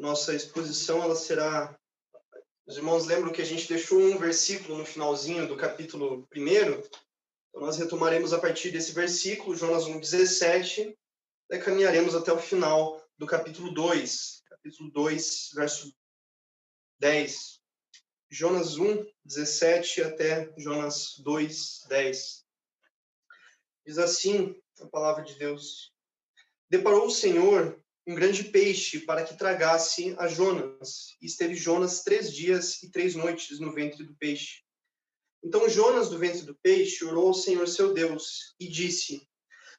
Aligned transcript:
Nossa 0.00 0.34
exposição 0.34 1.02
ela 1.02 1.14
será. 1.14 1.78
Os 2.66 2.78
irmãos 2.78 3.04
lembram 3.04 3.30
que 3.30 3.42
a 3.42 3.44
gente 3.44 3.68
deixou 3.68 4.00
um 4.00 4.16
versículo 4.16 4.78
no 4.78 4.86
finalzinho 4.86 5.46
do 5.46 5.58
capítulo 5.58 6.26
1. 6.34 6.48
Então, 6.48 7.60
nós 7.60 7.76
retomaremos 7.76 8.32
a 8.32 8.38
partir 8.38 8.70
desse 8.70 8.92
versículo, 8.92 9.54
Jonas 9.54 9.84
1,17, 9.84 10.96
e 11.50 11.58
caminharemos 11.58 12.14
até 12.14 12.32
o 12.32 12.38
final 12.38 13.06
do 13.18 13.26
capítulo 13.26 13.74
2, 13.74 14.42
capítulo 14.48 14.90
2, 14.90 15.50
verso 15.52 15.94
10. 16.98 17.60
Jonas 18.30 18.78
1, 18.78 19.06
17 19.26 20.02
até 20.02 20.50
Jonas 20.56 21.18
2, 21.18 21.84
10. 21.90 22.46
Diz 23.84 23.98
assim 23.98 24.58
a 24.80 24.86
palavra 24.86 25.22
de 25.22 25.34
Deus: 25.34 25.92
Deparou 26.70 27.04
o 27.04 27.10
Senhor 27.10 27.78
um 28.10 28.14
grande 28.14 28.42
peixe 28.42 28.98
para 28.98 29.22
que 29.22 29.36
tragasse 29.36 30.16
a 30.18 30.26
Jonas. 30.26 31.16
E 31.22 31.26
esteve 31.26 31.54
Jonas 31.54 32.02
três 32.02 32.34
dias 32.34 32.82
e 32.82 32.90
três 32.90 33.14
noites 33.14 33.60
no 33.60 33.72
ventre 33.72 34.02
do 34.02 34.16
peixe. 34.16 34.62
Então 35.44 35.68
Jonas, 35.68 36.10
do 36.10 36.18
ventre 36.18 36.42
do 36.42 36.56
peixe, 36.56 37.04
orou 37.04 37.28
ao 37.28 37.34
Senhor 37.34 37.68
seu 37.68 37.94
Deus 37.94 38.56
e 38.58 38.66
disse: 38.66 39.28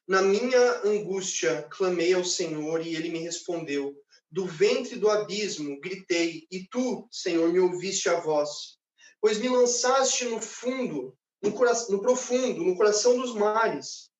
Na 0.08 0.22
minha 0.22 0.80
angústia 0.82 1.68
clamei 1.70 2.14
ao 2.14 2.24
Senhor 2.24 2.84
e 2.84 2.96
ele 2.96 3.10
me 3.10 3.18
respondeu. 3.18 3.94
Do 4.30 4.46
ventre 4.46 4.96
do 4.96 5.10
abismo 5.10 5.78
gritei, 5.78 6.46
e 6.50 6.66
tu, 6.68 7.06
Senhor, 7.10 7.52
me 7.52 7.60
ouviste 7.60 8.08
a 8.08 8.18
voz. 8.18 8.78
Pois 9.20 9.36
me 9.36 9.50
lançaste 9.50 10.24
no 10.24 10.40
fundo, 10.40 11.14
no, 11.42 11.50
no 11.50 12.00
profundo, 12.00 12.64
no 12.64 12.76
coração 12.78 13.18
dos 13.18 13.34
mares. 13.34 14.10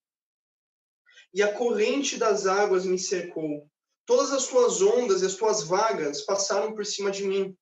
E 1.33 1.43
a 1.43 1.51
corrente 1.55 2.19
das 2.19 2.47
águas 2.47 2.85
me 2.85 2.99
cercou. 2.99 3.72
Todas 4.05 4.33
as 4.33 4.47
tuas 4.47 4.83
ondas 4.83 5.23
e 5.23 5.27
as 5.27 5.37
tuas 5.37 5.63
vagas 5.63 6.23
passaram 6.23 6.75
por 6.75 6.85
cima 6.85 7.11
de 7.11 7.25
mim. 7.25 7.57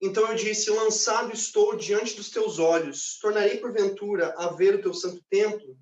Então 0.00 0.28
eu 0.28 0.34
disse: 0.34 0.70
Lançado 0.70 1.32
estou 1.32 1.74
diante 1.76 2.14
dos 2.14 2.30
teus 2.30 2.58
olhos, 2.58 3.18
tornarei 3.20 3.58
porventura 3.58 4.34
a 4.36 4.48
ver 4.48 4.74
o 4.74 4.82
teu 4.82 4.94
santo 4.94 5.24
templo. 5.30 5.76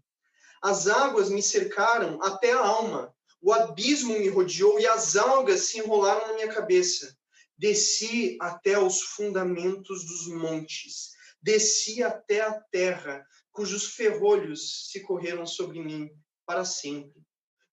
As 0.63 0.87
águas 0.87 1.29
me 1.29 1.43
cercaram 1.43 2.23
até 2.23 2.53
a 2.53 2.61
alma, 2.61 3.15
o 3.43 3.53
abismo 3.53 4.19
me 4.19 4.29
rodeou 4.29 4.81
e 4.81 4.87
as 4.87 5.17
algas 5.17 5.63
se 5.63 5.79
enrolaram 5.79 6.29
na 6.29 6.35
minha 6.35 6.49
cabeça. 6.49 7.17
Desci 7.59 8.37
até 8.41 8.79
os 8.79 9.01
fundamentos 9.01 10.05
dos 10.05 10.29
montes, 10.29 11.11
desci 11.41 12.03
até 12.03 12.43
a 12.43 12.53
terra, 12.53 13.27
cujos 13.51 13.95
ferrolhos 13.95 14.91
se 14.91 15.01
correram 15.01 15.47
sobre 15.47 15.81
mim 15.81 16.11
para 16.45 16.65
sempre. 16.65 17.26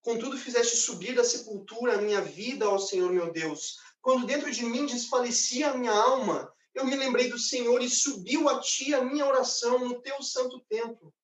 Contudo, 0.04 0.38
fizeste 0.38 0.76
subir 0.76 1.16
da 1.16 1.24
sepultura 1.24 1.94
a 1.94 2.02
minha 2.02 2.20
vida, 2.20 2.70
ó 2.70 2.78
Senhor 2.78 3.10
meu 3.10 3.32
Deus. 3.32 3.78
Quando 4.02 4.28
dentro 4.28 4.52
de 4.52 4.66
mim 4.66 4.86
desfalecia 4.86 5.70
a 5.70 5.78
minha 5.78 5.94
alma, 5.94 6.54
eu 6.76 6.86
me 6.86 6.94
lembrei 6.94 7.30
do 7.30 7.40
Senhor 7.40 7.82
e 7.82 7.90
subiu 7.90 8.50
a 8.50 8.60
ti 8.60 8.94
a 8.94 9.02
minha 9.02 9.26
oração 9.26 9.80
no 9.80 10.02
teu 10.02 10.22
santo 10.22 10.60
templo. 10.68 11.16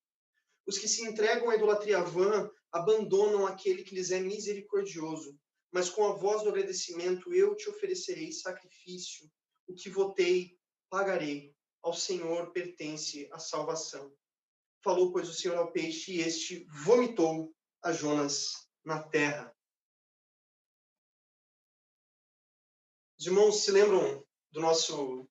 Os 0.66 0.78
que 0.78 0.88
se 0.88 1.02
entregam 1.02 1.50
à 1.50 1.56
idolatria 1.56 2.02
vã 2.02 2.50
abandonam 2.72 3.46
aquele 3.46 3.82
que 3.82 3.94
lhes 3.94 4.10
é 4.10 4.18
misericordioso. 4.18 5.38
Mas 5.70 5.90
com 5.90 6.06
a 6.06 6.14
voz 6.14 6.42
do 6.42 6.48
agradecimento 6.48 7.34
eu 7.34 7.54
te 7.54 7.68
oferecerei 7.68 8.32
sacrifício. 8.32 9.30
O 9.66 9.74
que 9.74 9.90
votei, 9.90 10.56
pagarei. 10.88 11.54
Ao 11.82 11.92
Senhor 11.92 12.50
pertence 12.52 13.28
a 13.30 13.38
salvação. 13.38 14.10
Falou, 14.82 15.12
pois, 15.12 15.28
o 15.28 15.34
Senhor 15.34 15.58
ao 15.58 15.70
peixe, 15.70 16.12
e 16.12 16.20
este 16.20 16.66
vomitou 16.84 17.54
a 17.82 17.92
Jonas 17.92 18.69
na 18.84 19.02
terra. 19.02 19.54
Os 23.18 23.26
irmãos 23.26 23.62
se 23.62 23.70
lembram 23.70 24.24
do 24.50 24.60
nosso, 24.60 25.28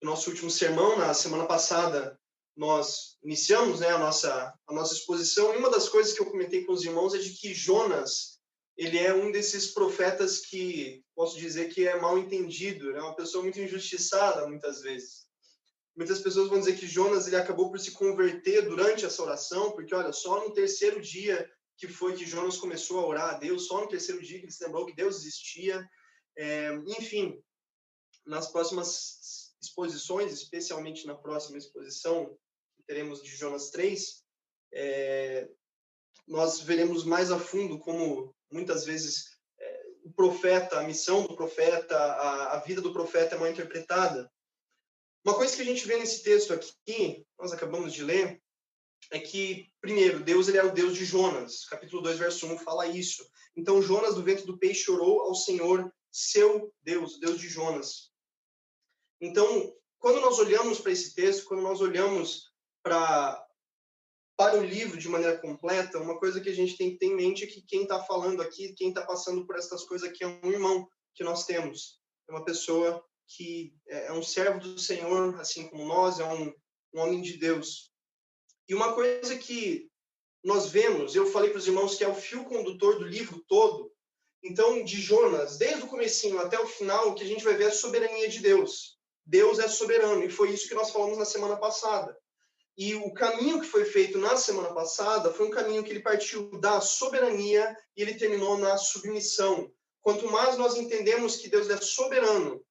do 0.00 0.06
nosso 0.06 0.30
último 0.30 0.50
sermão, 0.50 0.96
na 0.98 1.12
semana 1.12 1.46
passada, 1.46 2.18
nós 2.56 3.16
iniciamos 3.22 3.80
né, 3.80 3.88
a, 3.90 3.98
nossa, 3.98 4.52
a 4.66 4.72
nossa 4.72 4.94
exposição, 4.94 5.54
e 5.54 5.58
uma 5.58 5.70
das 5.70 5.88
coisas 5.88 6.12
que 6.12 6.20
eu 6.20 6.30
comentei 6.30 6.64
com 6.64 6.72
os 6.72 6.82
irmãos 6.82 7.14
é 7.14 7.18
de 7.18 7.30
que 7.30 7.54
Jonas, 7.54 8.40
ele 8.76 8.98
é 8.98 9.14
um 9.14 9.30
desses 9.30 9.68
profetas 9.68 10.40
que, 10.40 11.04
posso 11.14 11.38
dizer 11.38 11.72
que 11.72 11.86
é 11.86 12.00
mal 12.00 12.18
entendido, 12.18 12.96
é 12.96 13.00
uma 13.00 13.14
pessoa 13.14 13.42
muito 13.42 13.60
injustiçada, 13.60 14.48
muitas 14.48 14.80
vezes. 14.80 15.28
Muitas 15.96 16.20
pessoas 16.20 16.48
vão 16.48 16.60
dizer 16.60 16.78
que 16.78 16.86
Jonas 16.86 17.26
ele 17.26 17.36
acabou 17.36 17.70
por 17.70 17.78
se 17.78 17.90
converter 17.90 18.62
durante 18.62 19.04
essa 19.04 19.22
oração, 19.22 19.72
porque, 19.72 19.94
olha, 19.94 20.12
só 20.12 20.44
no 20.44 20.54
terceiro 20.54 21.00
dia 21.00 21.48
que 21.78 21.86
foi 21.86 22.14
que 22.14 22.26
Jonas 22.26 22.56
começou 22.56 22.98
a 22.98 23.06
orar 23.06 23.34
a 23.34 23.38
Deus, 23.38 23.68
só 23.68 23.80
no 23.80 23.88
terceiro 23.88 24.20
dia 24.20 24.38
que 24.38 24.46
ele 24.46 24.52
se 24.52 24.64
lembrou 24.64 24.84
que 24.84 24.96
Deus 24.96 25.16
existia. 25.16 25.88
É, 26.36 26.74
enfim, 26.98 27.40
nas 28.26 28.50
próximas 28.50 29.54
exposições, 29.62 30.32
especialmente 30.32 31.06
na 31.06 31.14
próxima 31.14 31.56
exposição, 31.56 32.36
teremos 32.86 33.22
de 33.22 33.30
Jonas 33.30 33.70
3, 33.70 34.24
é, 34.72 35.48
nós 36.26 36.60
veremos 36.60 37.04
mais 37.04 37.30
a 37.30 37.38
fundo 37.38 37.78
como 37.78 38.34
muitas 38.50 38.84
vezes 38.84 39.38
é, 39.58 39.82
o 40.04 40.12
profeta, 40.12 40.80
a 40.80 40.84
missão 40.84 41.26
do 41.26 41.36
profeta, 41.36 41.96
a, 41.96 42.56
a, 42.56 42.60
vida 42.60 42.80
do 42.80 42.92
profeta 42.92 43.36
é 43.36 43.38
mal 43.38 43.48
interpretada. 43.48 44.30
Uma 45.24 45.36
coisa 45.36 45.54
que 45.54 45.62
a 45.62 45.64
gente 45.64 45.86
vê 45.86 45.96
nesse 45.96 46.22
texto 46.22 46.52
aqui, 46.52 47.24
nós 47.38 47.52
acabamos 47.52 47.92
de 47.92 48.02
ler, 48.02 48.42
é 49.10 49.18
que, 49.18 49.70
primeiro, 49.80 50.20
Deus 50.20 50.48
ele 50.48 50.58
é 50.58 50.64
o 50.64 50.72
Deus 50.72 50.94
de 50.94 51.04
Jonas. 51.04 51.64
Capítulo 51.66 52.02
2, 52.02 52.18
verso 52.18 52.46
1 52.46 52.58
fala 52.58 52.86
isso. 52.86 53.26
Então 53.56 53.82
Jonas, 53.82 54.14
do 54.14 54.22
ventre 54.22 54.44
do 54.44 54.58
peixe, 54.58 54.90
orou 54.90 55.22
ao 55.22 55.34
Senhor, 55.34 55.92
seu 56.10 56.72
Deus, 56.82 57.18
Deus 57.18 57.40
de 57.40 57.48
Jonas. 57.48 58.12
Então, 59.20 59.74
quando 59.98 60.20
nós 60.20 60.38
olhamos 60.38 60.80
para 60.80 60.92
esse 60.92 61.14
texto, 61.14 61.46
quando 61.46 61.62
nós 61.62 61.80
olhamos 61.80 62.52
para 62.82 63.44
para 64.36 64.56
o 64.56 64.64
livro 64.64 64.96
de 64.96 65.08
maneira 65.08 65.36
completa, 65.36 65.98
uma 65.98 66.16
coisa 66.16 66.40
que 66.40 66.48
a 66.48 66.54
gente 66.54 66.76
tem 66.76 66.92
que 66.92 66.98
ter 66.98 67.06
em 67.06 67.16
mente 67.16 67.42
é 67.42 67.46
que 67.48 67.60
quem 67.60 67.82
está 67.82 68.04
falando 68.04 68.40
aqui, 68.40 68.72
quem 68.74 68.90
está 68.90 69.04
passando 69.04 69.44
por 69.44 69.56
essas 69.56 69.82
coisas 69.82 70.08
aqui 70.08 70.22
é 70.22 70.28
um 70.28 70.52
irmão 70.52 70.88
que 71.12 71.24
nós 71.24 71.44
temos. 71.44 72.00
É 72.28 72.32
uma 72.32 72.44
pessoa 72.44 73.04
que 73.26 73.74
é, 73.88 74.06
é 74.06 74.12
um 74.12 74.22
servo 74.22 74.60
do 74.60 74.78
Senhor, 74.78 75.34
assim 75.40 75.66
como 75.66 75.84
nós, 75.84 76.20
é 76.20 76.24
um, 76.24 76.54
um 76.94 77.00
homem 77.00 77.20
de 77.20 77.36
Deus. 77.36 77.87
E 78.68 78.74
uma 78.74 78.92
coisa 78.92 79.36
que 79.36 79.88
nós 80.44 80.68
vemos, 80.68 81.16
eu 81.16 81.26
falei 81.26 81.50
para 81.50 81.58
os 81.58 81.66
irmãos 81.66 81.96
que 81.96 82.04
é 82.04 82.08
o 82.08 82.14
fio 82.14 82.44
condutor 82.44 82.98
do 82.98 83.04
livro 83.04 83.42
todo. 83.48 83.90
Então, 84.42 84.84
de 84.84 85.00
Jonas, 85.00 85.56
desde 85.56 85.82
o 85.82 85.88
comecinho 85.88 86.38
até 86.38 86.60
o 86.60 86.66
final, 86.66 87.08
o 87.08 87.14
que 87.14 87.24
a 87.24 87.26
gente 87.26 87.42
vai 87.42 87.54
ver 87.54 87.64
é 87.64 87.68
a 87.68 87.72
soberania 87.72 88.28
de 88.28 88.40
Deus. 88.40 88.98
Deus 89.26 89.58
é 89.58 89.68
soberano, 89.68 90.22
e 90.22 90.30
foi 90.30 90.50
isso 90.50 90.68
que 90.68 90.74
nós 90.74 90.90
falamos 90.90 91.18
na 91.18 91.24
semana 91.24 91.56
passada. 91.56 92.16
E 92.76 92.94
o 92.94 93.12
caminho 93.12 93.60
que 93.60 93.66
foi 93.66 93.84
feito 93.84 94.18
na 94.18 94.36
semana 94.36 94.72
passada 94.72 95.32
foi 95.32 95.48
um 95.48 95.50
caminho 95.50 95.82
que 95.82 95.90
ele 95.90 96.00
partiu 96.00 96.48
da 96.60 96.80
soberania 96.80 97.76
e 97.96 98.02
ele 98.02 98.14
terminou 98.14 98.56
na 98.56 98.76
submissão. 98.76 99.72
Quanto 100.00 100.30
mais 100.30 100.56
nós 100.56 100.76
entendemos 100.76 101.36
que 101.36 101.48
Deus 101.48 101.68
é 101.68 101.76
soberano, 101.78 102.64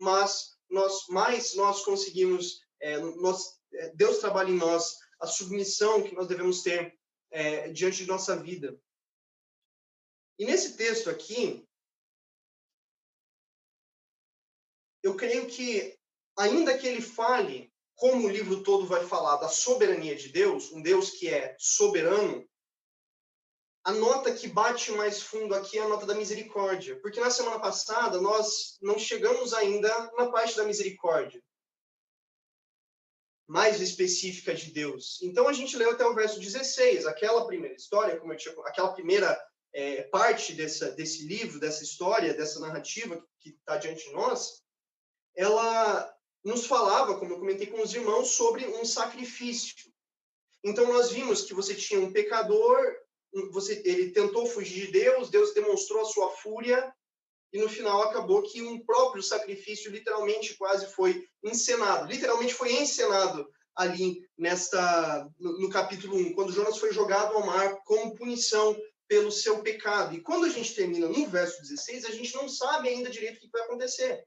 mas 0.00 0.56
nós 0.70 1.06
mais 1.08 1.54
nós 1.54 1.84
conseguimos, 1.84 2.62
é, 2.80 2.98
nós, 2.98 3.58
é, 3.74 3.92
Deus 3.94 4.18
trabalha 4.18 4.48
em 4.48 4.56
nós 4.56 4.96
a 5.20 5.26
submissão 5.26 6.02
que 6.02 6.14
nós 6.14 6.26
devemos 6.26 6.62
ter 6.62 6.98
é, 7.30 7.68
diante 7.68 7.98
de 7.98 8.06
nossa 8.06 8.36
vida. 8.36 8.80
E 10.38 10.46
nesse 10.46 10.76
texto 10.76 11.10
aqui, 11.10 11.66
eu 15.02 15.14
creio 15.16 15.46
que 15.46 15.98
ainda 16.36 16.76
que 16.76 16.86
ele 16.86 17.02
fale 17.02 17.70
como 17.94 18.26
o 18.26 18.30
livro 18.30 18.62
todo 18.62 18.86
vai 18.86 19.06
falar 19.06 19.36
da 19.36 19.48
soberania 19.48 20.16
de 20.16 20.30
Deus, 20.30 20.72
um 20.72 20.80
Deus 20.80 21.10
que 21.10 21.28
é 21.28 21.54
soberano, 21.58 22.48
a 23.84 23.92
nota 23.92 24.34
que 24.34 24.48
bate 24.48 24.90
mais 24.92 25.22
fundo 25.22 25.54
aqui 25.54 25.78
é 25.78 25.82
a 25.82 25.88
nota 25.88 26.06
da 26.06 26.14
misericórdia, 26.14 26.98
porque 27.00 27.20
na 27.20 27.30
semana 27.30 27.60
passada 27.60 28.20
nós 28.20 28.78
não 28.80 28.98
chegamos 28.98 29.52
ainda 29.52 29.88
na 30.16 30.30
parte 30.30 30.56
da 30.56 30.64
misericórdia 30.64 31.42
mais 33.50 33.80
específica 33.80 34.54
de 34.54 34.70
Deus. 34.70 35.18
Então 35.22 35.48
a 35.48 35.52
gente 35.52 35.76
leu 35.76 35.90
até 35.90 36.06
o 36.06 36.14
verso 36.14 36.38
16, 36.38 37.04
aquela 37.04 37.44
primeira 37.48 37.74
história, 37.74 38.16
como 38.16 38.32
eu 38.32 38.36
tinha, 38.36 38.54
aquela 38.64 38.92
primeira 38.92 39.36
é, 39.72 40.02
parte 40.02 40.52
dessa, 40.52 40.92
desse 40.92 41.26
livro, 41.26 41.58
dessa 41.58 41.82
história, 41.82 42.32
dessa 42.32 42.60
narrativa 42.60 43.20
que 43.40 43.48
está 43.48 43.76
diante 43.76 44.06
de 44.06 44.12
nós, 44.12 44.62
ela 45.34 46.16
nos 46.44 46.64
falava, 46.64 47.18
como 47.18 47.32
eu 47.32 47.40
comentei 47.40 47.66
com 47.66 47.82
os 47.82 47.92
irmãos, 47.92 48.28
sobre 48.28 48.64
um 48.68 48.84
sacrifício. 48.84 49.92
Então 50.62 50.86
nós 50.86 51.10
vimos 51.10 51.42
que 51.42 51.52
você 51.52 51.74
tinha 51.74 51.98
um 51.98 52.12
pecador, 52.12 52.78
você, 53.50 53.82
ele 53.84 54.12
tentou 54.12 54.46
fugir 54.46 54.86
de 54.86 54.92
Deus, 54.92 55.28
Deus 55.28 55.52
demonstrou 55.52 56.02
a 56.02 56.06
sua 56.06 56.30
fúria 56.36 56.94
e 57.52 57.58
no 57.58 57.68
final 57.68 58.02
acabou 58.02 58.42
que 58.42 58.62
um 58.62 58.84
próprio 58.84 59.22
sacrifício 59.22 59.90
literalmente 59.90 60.56
quase 60.56 60.86
foi 60.92 61.24
encenado, 61.42 62.06
literalmente 62.06 62.54
foi 62.54 62.72
encenado 62.72 63.48
ali 63.74 64.22
nesta 64.36 65.28
no, 65.38 65.58
no 65.60 65.70
capítulo 65.70 66.16
1, 66.16 66.34
quando 66.34 66.52
Jonas 66.52 66.78
foi 66.78 66.92
jogado 66.92 67.34
ao 67.34 67.46
mar 67.46 67.76
como 67.84 68.14
punição 68.14 68.76
pelo 69.08 69.32
seu 69.32 69.62
pecado. 69.62 70.14
E 70.14 70.20
quando 70.20 70.44
a 70.44 70.48
gente 70.48 70.74
termina 70.74 71.08
no 71.08 71.26
verso 71.26 71.60
16, 71.62 72.04
a 72.04 72.10
gente 72.10 72.34
não 72.34 72.48
sabe 72.48 72.88
ainda 72.88 73.10
direito 73.10 73.38
o 73.38 73.40
que 73.40 73.50
vai 73.50 73.62
acontecer. 73.62 74.24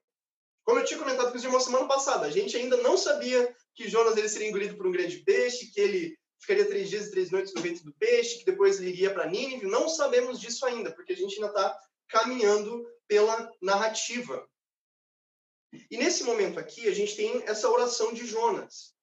Como 0.66 0.80
eu 0.80 0.86
tinha 0.86 1.00
comentado 1.00 1.32
com 1.32 1.38
os 1.38 1.44
irmãos 1.44 1.64
semana 1.64 1.88
passada, 1.88 2.26
a 2.26 2.30
gente 2.30 2.56
ainda 2.58 2.78
não 2.78 2.98
sabia 2.98 3.54
que 3.76 3.90
Jonas 3.90 4.18
ele 4.18 4.30
seria 4.30 4.50
engolido 4.50 4.76
por 4.76 4.88
um 4.88 4.92
grande 4.92 5.18
peixe, 5.18 5.72
que 5.72 5.80
ele 5.80 6.18
ficaria 6.40 6.66
três 6.66 6.90
dias 6.90 7.08
e 7.08 7.12
três 7.12 7.32
noites 7.32 7.54
no 7.54 7.62
ventre 7.62 7.84
do 7.84 7.94
peixe, 7.94 8.40
que 8.40 8.46
depois 8.46 8.80
ele 8.80 8.90
iria 8.90 9.14
para 9.14 9.30
Nínive. 9.30 9.66
Não 9.66 9.88
sabemos 9.88 10.40
disso 10.40 10.66
ainda, 10.66 10.92
porque 10.92 11.14
a 11.14 11.16
gente 11.16 11.36
ainda 11.36 11.48
está 11.48 11.78
caminhando 12.10 12.86
pela 13.14 13.48
narrativa. 13.62 14.50
E 15.92 15.98
nesse 15.98 16.24
momento 16.24 16.60
aqui, 16.60 16.88
a 16.88 16.96
gente 16.96 17.16
tem 17.16 17.44
essa 17.44 17.70
oração 17.70 18.12
de 18.12 18.26
Jonas. 18.26 18.96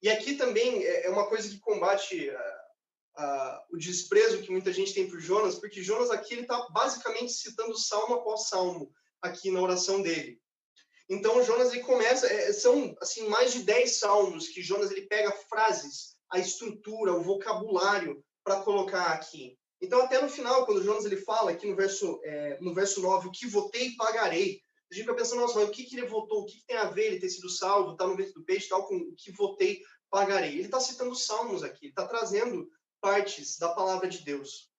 E 0.00 0.08
aqui 0.08 0.36
também 0.36 0.84
é, 0.84 1.06
é 1.06 1.10
uma 1.10 1.28
coisa 1.28 1.48
que 1.48 1.58
combate 1.58 2.30
uh, 2.30 3.20
uh, 3.20 3.58
o 3.72 3.76
desprezo 3.76 4.40
que 4.40 4.52
muita 4.52 4.72
gente 4.72 4.94
tem 4.94 5.10
por 5.10 5.18
Jonas, 5.18 5.56
porque 5.56 5.82
Jonas 5.82 6.12
aqui 6.12 6.34
ele 6.34 6.42
está 6.42 6.64
basicamente 6.68 7.32
citando 7.32 7.76
salmo 7.76 8.14
após 8.14 8.48
salmo 8.48 8.94
aqui 9.20 9.50
na 9.50 9.60
oração 9.60 10.00
dele. 10.00 10.40
Então 11.08 11.42
Jonas 11.42 11.72
ele 11.72 11.82
começa, 11.82 12.28
é, 12.28 12.52
são 12.52 12.94
assim 13.00 13.28
mais 13.28 13.52
de 13.52 13.64
10 13.64 13.98
salmos 13.98 14.46
que 14.46 14.62
Jonas 14.62 14.92
ele 14.92 15.08
pega 15.08 15.32
frases, 15.48 16.16
a 16.30 16.38
estrutura, 16.38 17.14
o 17.14 17.22
vocabulário 17.24 18.24
para 18.44 18.62
colocar 18.62 19.06
aqui. 19.06 19.58
Então 19.80 20.02
até 20.02 20.20
no 20.20 20.28
final, 20.28 20.66
quando 20.66 20.82
Jonas 20.82 21.04
ele 21.04 21.16
fala 21.16 21.50
aqui 21.50 21.66
no 21.66 21.74
verso 21.74 22.20
é, 22.24 22.58
no 22.60 22.74
verso 22.74 23.00
9, 23.00 23.28
o 23.28 23.30
que 23.32 23.46
votei 23.46 23.94
pagarei. 23.96 24.60
A 24.90 24.94
gente 24.94 25.04
fica 25.04 25.14
pensando, 25.14 25.40
nossa, 25.40 25.54
mas 25.54 25.68
o 25.68 25.70
que, 25.72 25.84
que 25.84 25.96
ele 25.96 26.08
votou? 26.08 26.42
O 26.42 26.46
que, 26.46 26.58
que 26.58 26.66
tem 26.66 26.76
a 26.76 26.90
ver 26.90 27.06
ele 27.06 27.20
ter 27.20 27.28
sido 27.28 27.48
salvo, 27.48 27.96
tá 27.96 28.06
no 28.06 28.16
ventre 28.16 28.32
do 28.32 28.44
peixe, 28.44 28.68
tal, 28.68 28.86
com 28.86 28.96
o 28.96 29.14
que 29.16 29.30
votei 29.30 29.80
pagarei? 30.10 30.50
Ele 30.50 30.64
está 30.64 30.80
citando 30.80 31.14
salmos 31.14 31.62
aqui, 31.62 31.86
ele 31.86 31.92
está 31.92 32.06
trazendo 32.06 32.68
partes 33.00 33.56
da 33.56 33.68
palavra 33.68 34.08
de 34.08 34.24
Deus. 34.24 34.70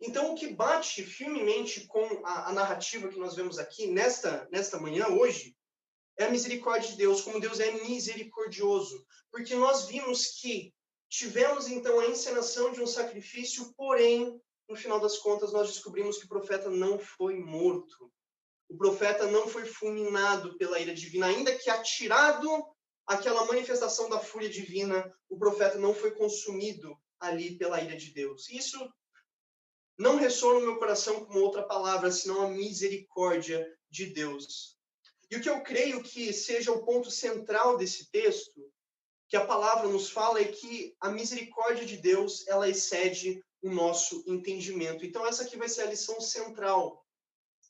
Então, 0.00 0.32
o 0.32 0.34
que 0.34 0.48
bate 0.48 1.02
firmemente 1.02 1.86
com 1.86 2.04
a, 2.26 2.48
a, 2.48 2.52
narrativa 2.52 3.08
que 3.08 3.18
nós 3.18 3.34
vemos 3.34 3.58
aqui 3.58 3.86
nesta, 3.86 4.48
nesta 4.50 4.78
manhã, 4.78 5.06
hoje, 5.08 5.56
é 6.18 6.24
a 6.24 6.30
misericórdia 6.30 6.90
de 6.90 6.96
Deus, 6.96 7.20
como 7.20 7.40
Deus 7.40 7.60
é 7.60 7.70
misericordioso. 7.86 9.04
Porque 9.30 9.54
nós 9.54 9.86
vimos 9.86 10.38
que 10.40 10.73
tivemos, 11.14 11.68
então, 11.68 12.00
a 12.00 12.06
encenação 12.06 12.72
de 12.72 12.82
um 12.82 12.86
sacrifício, 12.86 13.72
porém, 13.76 14.40
no 14.68 14.74
final 14.74 14.98
das 14.98 15.18
contas, 15.18 15.52
nós 15.52 15.68
descobrimos 15.68 16.18
que 16.18 16.24
o 16.24 16.28
profeta 16.28 16.68
não 16.68 16.98
foi 16.98 17.36
morto. 17.36 18.12
O 18.68 18.76
profeta 18.76 19.26
não 19.30 19.46
foi 19.46 19.64
fulminado 19.64 20.56
pela 20.56 20.80
ira 20.80 20.92
divina, 20.92 21.26
ainda 21.26 21.56
que 21.56 21.70
atirado 21.70 22.48
aquela 23.06 23.44
manifestação 23.46 24.08
da 24.08 24.18
fúria 24.18 24.48
divina, 24.48 25.14
o 25.28 25.38
profeta 25.38 25.78
não 25.78 25.94
foi 25.94 26.10
consumido 26.10 26.98
ali 27.20 27.56
pela 27.56 27.80
ira 27.80 27.96
de 27.96 28.12
Deus. 28.12 28.48
Isso 28.50 28.78
não 29.96 30.16
ressoa 30.16 30.54
no 30.54 30.66
meu 30.66 30.78
coração 30.78 31.24
como 31.24 31.38
outra 31.40 31.62
palavra, 31.62 32.10
senão 32.10 32.42
a 32.42 32.48
misericórdia 32.48 33.64
de 33.88 34.06
Deus. 34.06 34.76
E 35.30 35.36
o 35.36 35.40
que 35.40 35.48
eu 35.48 35.62
creio 35.62 36.02
que 36.02 36.32
seja 36.32 36.72
o 36.72 36.84
ponto 36.84 37.10
central 37.10 37.76
desse 37.76 38.10
texto, 38.10 38.73
que 39.34 39.38
a 39.38 39.44
palavra 39.44 39.88
nos 39.88 40.10
fala, 40.10 40.40
é 40.40 40.44
que 40.44 40.94
a 41.00 41.10
misericórdia 41.10 41.84
de 41.84 41.96
Deus, 41.96 42.46
ela 42.46 42.68
excede 42.68 43.42
o 43.60 43.68
nosso 43.68 44.22
entendimento. 44.28 45.04
Então, 45.04 45.26
essa 45.26 45.42
aqui 45.42 45.56
vai 45.56 45.68
ser 45.68 45.82
a 45.82 45.90
lição 45.90 46.20
central 46.20 47.04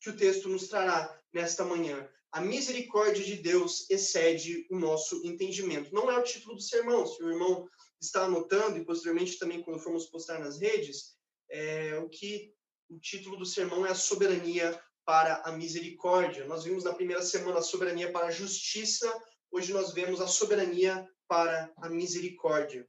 que 0.02 0.10
o 0.10 0.16
texto 0.16 0.46
nos 0.46 0.68
trará 0.68 1.18
nesta 1.32 1.64
manhã. 1.64 2.06
A 2.30 2.42
misericórdia 2.42 3.24
de 3.24 3.36
Deus 3.36 3.88
excede 3.88 4.66
o 4.70 4.78
nosso 4.78 5.24
entendimento. 5.24 5.94
Não 5.94 6.10
é 6.10 6.18
o 6.18 6.22
título 6.22 6.54
do 6.54 6.60
sermão. 6.60 7.06
Se 7.06 7.22
o 7.22 7.30
irmão 7.30 7.66
está 7.98 8.24
anotando, 8.24 8.76
e 8.76 8.84
posteriormente 8.84 9.38
também 9.38 9.62
quando 9.62 9.80
formos 9.80 10.04
postar 10.04 10.40
nas 10.40 10.60
redes, 10.60 11.16
é, 11.48 11.96
o 11.96 12.10
que 12.10 12.52
o 12.90 12.98
título 12.98 13.38
do 13.38 13.46
sermão 13.46 13.86
é 13.86 13.90
a 13.90 13.94
soberania 13.94 14.78
para 15.02 15.36
a 15.46 15.52
misericórdia. 15.52 16.44
Nós 16.44 16.64
vimos 16.64 16.84
na 16.84 16.92
primeira 16.92 17.22
semana 17.22 17.60
a 17.60 17.62
soberania 17.62 18.12
para 18.12 18.26
a 18.26 18.30
justiça, 18.30 19.10
hoje 19.50 19.72
nós 19.72 19.94
vemos 19.94 20.20
a 20.20 20.26
soberania 20.26 21.08
para 21.28 21.72
a 21.76 21.88
misericórdia. 21.88 22.88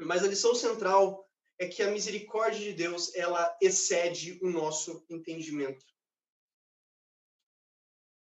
Mas 0.00 0.22
a 0.22 0.28
lição 0.28 0.54
central 0.54 1.28
é 1.58 1.68
que 1.68 1.82
a 1.82 1.90
misericórdia 1.90 2.60
de 2.60 2.72
Deus, 2.72 3.14
ela 3.14 3.56
excede 3.60 4.38
o 4.42 4.50
nosso 4.50 5.04
entendimento. 5.08 5.84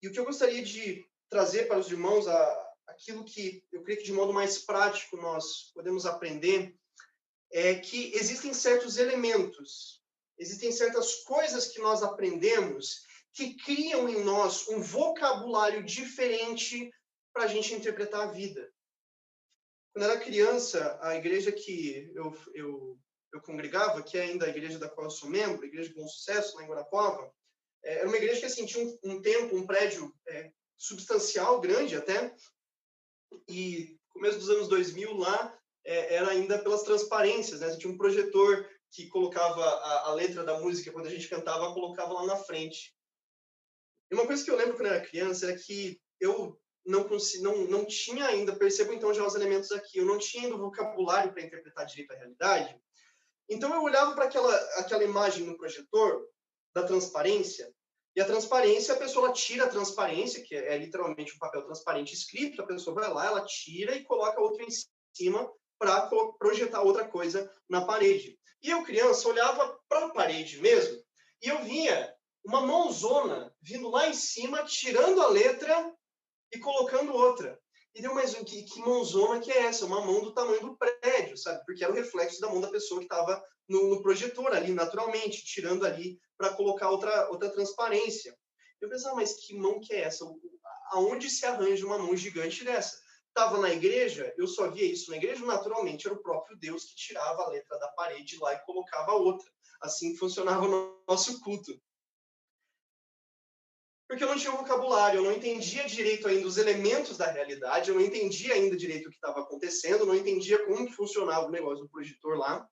E 0.02 0.08
o 0.08 0.12
que 0.12 0.18
eu 0.18 0.24
gostaria 0.24 0.62
de 0.62 1.06
trazer 1.30 1.68
para 1.68 1.78
os 1.78 1.90
irmãos, 1.90 2.26
a, 2.26 2.72
aquilo 2.88 3.24
que 3.24 3.64
eu 3.72 3.82
creio 3.82 4.00
que 4.00 4.06
de 4.06 4.12
modo 4.12 4.32
mais 4.32 4.58
prático 4.58 5.16
nós 5.16 5.70
podemos 5.72 6.04
aprender, 6.04 6.76
é 7.52 7.74
que 7.76 8.12
existem 8.14 8.52
certos 8.52 8.96
elementos, 8.96 10.02
existem 10.38 10.72
certas 10.72 11.22
coisas 11.22 11.68
que 11.68 11.80
nós 11.80 12.02
aprendemos 12.02 13.06
que 13.32 13.54
criam 13.54 14.08
em 14.08 14.22
nós 14.24 14.68
um 14.68 14.80
vocabulário 14.80 15.82
diferente 15.82 16.90
para 17.32 17.44
a 17.44 17.46
gente 17.46 17.74
interpretar 17.74 18.28
a 18.28 18.32
vida. 18.32 18.70
Quando 19.92 20.04
era 20.04 20.20
criança, 20.20 20.98
a 21.02 21.16
igreja 21.16 21.52
que 21.52 22.10
eu, 22.14 22.34
eu, 22.54 22.98
eu 23.32 23.40
congregava, 23.42 24.02
que 24.02 24.16
é 24.16 24.22
ainda 24.22 24.46
a 24.46 24.48
igreja 24.48 24.78
da 24.78 24.88
qual 24.88 25.06
eu 25.06 25.10
sou 25.10 25.28
membro, 25.28 25.62
a 25.62 25.66
Igreja 25.66 25.90
de 25.90 25.94
Bom 25.94 26.06
Sucesso, 26.08 26.56
lá 26.56 26.64
em 26.64 26.66
Guarapova, 26.66 27.30
é, 27.84 27.98
era 27.98 28.08
uma 28.08 28.16
igreja 28.16 28.40
que 28.40 28.46
assim, 28.46 28.64
tinha 28.64 28.84
um, 28.84 28.98
um 29.04 29.20
tempo, 29.20 29.56
um 29.56 29.66
prédio 29.66 30.14
é, 30.28 30.50
substancial, 30.78 31.60
grande 31.60 31.94
até, 31.94 32.34
e 33.48 33.98
começo 34.10 34.38
dos 34.38 34.50
anos 34.50 34.68
2000 34.68 35.14
lá, 35.14 35.58
é, 35.84 36.14
era 36.14 36.30
ainda 36.30 36.58
pelas 36.58 36.82
transparências, 36.82 37.60
né? 37.60 37.76
Tinha 37.76 37.92
um 37.92 37.98
projetor 37.98 38.68
que 38.90 39.08
colocava 39.08 39.64
a, 39.64 40.08
a, 40.08 40.14
letra 40.14 40.44
da 40.44 40.60
música 40.60 40.92
quando 40.92 41.06
a 41.06 41.10
gente 41.10 41.28
cantava, 41.28 41.72
colocava 41.72 42.12
lá 42.12 42.26
na 42.26 42.36
frente. 42.36 42.94
E 44.10 44.14
uma 44.14 44.26
coisa 44.26 44.44
que 44.44 44.50
eu 44.50 44.56
lembro 44.56 44.74
quando 44.74 44.86
eu 44.86 44.94
era 44.94 45.06
criança 45.06 45.46
era 45.46 45.58
que 45.58 46.00
eu 46.20 46.60
não, 46.84 47.06
não, 47.40 47.56
não 47.68 47.84
tinha 47.84 48.26
ainda, 48.26 48.56
percebo 48.56 48.92
então 48.92 49.14
já 49.14 49.24
os 49.24 49.34
elementos 49.34 49.70
aqui, 49.72 49.98
eu 49.98 50.06
não 50.06 50.18
tinha 50.18 50.44
ainda 50.44 50.56
o 50.56 50.58
vocabulário 50.58 51.32
para 51.32 51.42
interpretar 51.42 51.86
direito 51.86 52.12
a 52.12 52.16
realidade. 52.16 52.76
Então 53.48 53.72
eu 53.74 53.82
olhava 53.82 54.14
para 54.14 54.24
aquela, 54.24 54.54
aquela 54.78 55.04
imagem 55.04 55.44
no 55.44 55.56
projetor 55.56 56.26
da 56.74 56.82
transparência, 56.82 57.72
e 58.14 58.20
a 58.20 58.26
transparência, 58.26 58.94
a 58.94 58.98
pessoa 58.98 59.32
tira 59.32 59.64
a 59.64 59.70
transparência, 59.70 60.42
que 60.42 60.54
é, 60.54 60.74
é 60.74 60.78
literalmente 60.78 61.34
um 61.34 61.38
papel 61.38 61.62
transparente 61.62 62.12
escrito, 62.12 62.60
a 62.60 62.66
pessoa 62.66 62.94
vai 62.94 63.10
lá, 63.10 63.26
ela 63.26 63.44
tira 63.44 63.96
e 63.96 64.04
coloca 64.04 64.40
outro 64.40 64.62
em 64.62 64.68
cima 65.14 65.50
para 65.78 66.08
projetar 66.38 66.82
outra 66.82 67.08
coisa 67.08 67.50
na 67.68 67.84
parede. 67.84 68.38
E 68.62 68.70
eu, 68.70 68.84
criança, 68.84 69.28
olhava 69.28 69.78
para 69.88 70.06
a 70.06 70.10
parede 70.10 70.60
mesmo 70.60 71.02
e 71.42 71.48
eu 71.48 71.64
via 71.64 72.14
uma 72.44 72.60
mãozona 72.60 73.52
vindo 73.60 73.88
lá 73.88 74.08
em 74.08 74.14
cima, 74.14 74.64
tirando 74.64 75.20
a 75.22 75.28
letra 75.28 75.92
e 76.52 76.58
colocando 76.58 77.14
outra. 77.14 77.58
E 77.94 78.00
deu, 78.00 78.14
mais 78.14 78.34
que, 78.34 78.62
que 78.62 78.80
mãozona 78.80 79.40
que 79.40 79.52
é 79.52 79.64
essa? 79.64 79.84
Uma 79.84 80.00
mão 80.00 80.22
do 80.22 80.32
tamanho 80.32 80.60
do 80.60 80.76
prédio, 80.76 81.36
sabe? 81.36 81.62
Porque 81.66 81.84
era 81.84 81.92
o 81.92 81.96
reflexo 81.96 82.40
da 82.40 82.48
mão 82.48 82.60
da 82.60 82.70
pessoa 82.70 83.00
que 83.00 83.06
estava 83.06 83.42
no, 83.68 83.88
no, 83.88 84.02
projetor 84.02 84.52
ali, 84.52 84.72
naturalmente, 84.72 85.44
tirando 85.44 85.84
ali 85.84 86.18
para 86.38 86.54
colocar 86.54 86.90
outra, 86.90 87.28
outra 87.30 87.50
transparência. 87.50 88.36
Eu 88.80 88.88
pensava, 88.88 89.16
mas 89.16 89.34
que 89.34 89.54
mão 89.54 89.78
que 89.78 89.92
é 89.92 90.00
essa? 90.00 90.24
Aonde 90.92 91.28
se 91.28 91.44
arranja 91.44 91.84
uma 91.84 91.98
mão 91.98 92.16
gigante 92.16 92.64
dessa? 92.64 93.02
estava 93.32 93.58
na 93.58 93.70
igreja, 93.70 94.32
eu 94.36 94.46
só 94.46 94.70
via 94.70 94.84
isso 94.84 95.10
na 95.10 95.16
igreja, 95.16 95.44
naturalmente 95.44 96.06
era 96.06 96.14
o 96.14 96.22
próprio 96.22 96.56
Deus 96.58 96.84
que 96.84 96.94
tirava 96.94 97.42
a 97.42 97.48
letra 97.48 97.78
da 97.78 97.88
parede 97.88 98.38
lá 98.38 98.52
e 98.52 98.60
colocava 98.60 99.12
outra. 99.12 99.50
Assim 99.80 100.16
funcionava 100.16 100.66
o 100.66 101.02
nosso 101.08 101.40
culto. 101.40 101.72
Porque 104.12 104.24
eu 104.24 104.28
não 104.28 104.36
tinha 104.36 104.52
vocabulário, 104.52 105.20
eu 105.20 105.24
não 105.24 105.32
entendia 105.32 105.86
direito 105.86 106.28
ainda 106.28 106.46
os 106.46 106.58
elementos 106.58 107.16
da 107.16 107.30
realidade, 107.30 107.88
eu 107.88 107.94
não 107.94 108.02
entendia 108.02 108.52
ainda 108.52 108.76
direito 108.76 109.06
o 109.06 109.08
que 109.08 109.16
estava 109.16 109.40
acontecendo, 109.40 110.04
não 110.04 110.14
entendia 110.14 110.62
como 110.66 110.84
que 110.84 110.92
funcionava 110.92 111.46
o 111.46 111.50
negócio 111.50 111.84
do 111.84 111.88
projetor 111.88 112.36
lá. 112.36 112.68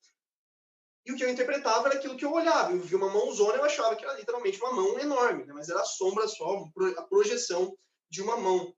E 1.06 1.10
o 1.10 1.16
que 1.16 1.24
eu 1.24 1.30
interpretava 1.30 1.88
era 1.88 1.96
aquilo 1.96 2.14
que 2.14 2.26
eu 2.26 2.32
olhava. 2.34 2.72
Eu 2.72 2.80
via 2.80 2.98
uma 2.98 3.08
mãozona, 3.08 3.56
eu 3.56 3.64
achava 3.64 3.96
que 3.96 4.04
era 4.04 4.18
literalmente 4.18 4.60
uma 4.60 4.74
mão 4.74 4.98
enorme, 4.98 5.46
né? 5.46 5.54
mas 5.54 5.70
era 5.70 5.80
a 5.80 5.84
sombra 5.86 6.28
só, 6.28 6.62
a 6.98 7.02
projeção 7.04 7.74
de 8.10 8.20
uma 8.20 8.36
mão. 8.36 8.74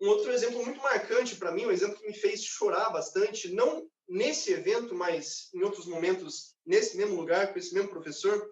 Um 0.00 0.08
outro 0.08 0.32
exemplo 0.32 0.64
muito 0.64 0.82
marcante 0.82 1.36
para 1.36 1.52
mim, 1.52 1.66
um 1.66 1.70
exemplo 1.70 2.00
que 2.00 2.08
me 2.08 2.14
fez 2.14 2.42
chorar 2.42 2.90
bastante, 2.90 3.54
não 3.54 3.88
nesse 4.08 4.52
evento, 4.52 4.92
mas 4.92 5.48
em 5.54 5.62
outros 5.62 5.86
momentos, 5.86 6.56
nesse 6.66 6.96
mesmo 6.96 7.14
lugar, 7.14 7.52
com 7.52 7.60
esse 7.60 7.72
mesmo 7.72 7.90
professor. 7.90 8.50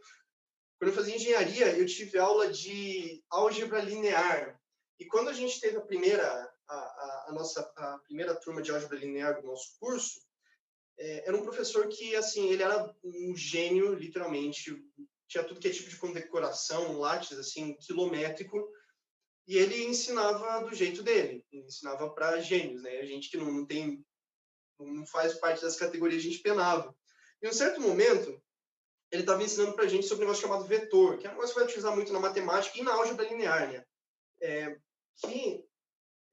Quando 0.79 0.91
eu 0.91 0.97
fazia 0.97 1.17
engenharia, 1.17 1.77
eu 1.77 1.87
tive 1.87 2.19
aula 2.19 2.51
de 2.51 3.23
álgebra 3.31 3.81
linear. 3.81 4.61
E 4.99 5.07
quando 5.07 5.29
a 5.29 5.33
gente 5.33 5.61
teve 5.61 5.77
a 5.77 5.83
primeira, 5.83 6.25
a, 6.69 6.75
a, 6.75 7.27
a 7.29 7.33
nossa 7.33 7.61
a 7.77 7.99
primeira 7.99 8.35
turma 8.35 8.63
de 8.63 8.71
álgebra 8.71 8.99
linear 8.99 9.41
do 9.41 9.47
nosso 9.47 9.77
curso, 9.79 10.21
é, 10.99 11.29
era 11.29 11.37
um 11.37 11.43
professor 11.43 11.89
que, 11.89 12.15
assim, 12.17 12.51
ele 12.51 12.63
era 12.63 12.95
um 13.05 13.37
gênio, 13.37 13.95
literalmente. 13.95 14.77
Tinha 15.29 15.45
tudo 15.45 15.61
que 15.61 15.69
é 15.69 15.73
tipo 15.73 15.91
de 15.91 15.97
condecoração, 15.97 16.99
látis, 16.99 17.39
assim, 17.39 17.75
quilométrico 17.75 18.69
e 19.49 19.57
ele 19.57 19.83
ensinava 19.85 20.63
do 20.63 20.75
jeito 20.75 21.03
dele, 21.03 21.43
ensinava 21.51 22.11
para 22.11 22.39
gênios, 22.39 22.83
né? 22.83 22.99
A 22.99 23.07
gente 23.07 23.31
que 23.31 23.39
não 23.39 23.65
tem, 23.65 24.05
não 24.79 25.07
faz 25.07 25.33
parte 25.39 25.63
das 25.63 25.75
categorias, 25.75 26.21
a 26.21 26.27
gente 26.27 26.41
penava. 26.41 26.95
Em 27.43 27.49
um 27.49 27.53
certo 27.53 27.81
momento, 27.81 28.39
ele 29.11 29.23
estava 29.23 29.43
ensinando 29.43 29.75
para 29.75 29.85
a 29.85 29.89
gente 29.89 30.07
sobre 30.07 30.25
um 30.25 30.29
negócio 30.29 30.47
chamado 30.47 30.67
vetor, 30.67 31.19
que 31.19 31.27
é 31.27 31.31
um 31.31 31.33
negócio 31.33 31.55
que 31.55 31.61
vai 31.61 31.69
utilizar 31.69 31.95
muito 31.95 32.13
na 32.13 32.21
matemática 32.21 32.79
e 32.79 32.83
na 32.83 32.93
álgebra 32.93 33.29
linear, 33.29 33.71
né? 33.71 33.85
É, 34.41 34.79
que 35.17 35.65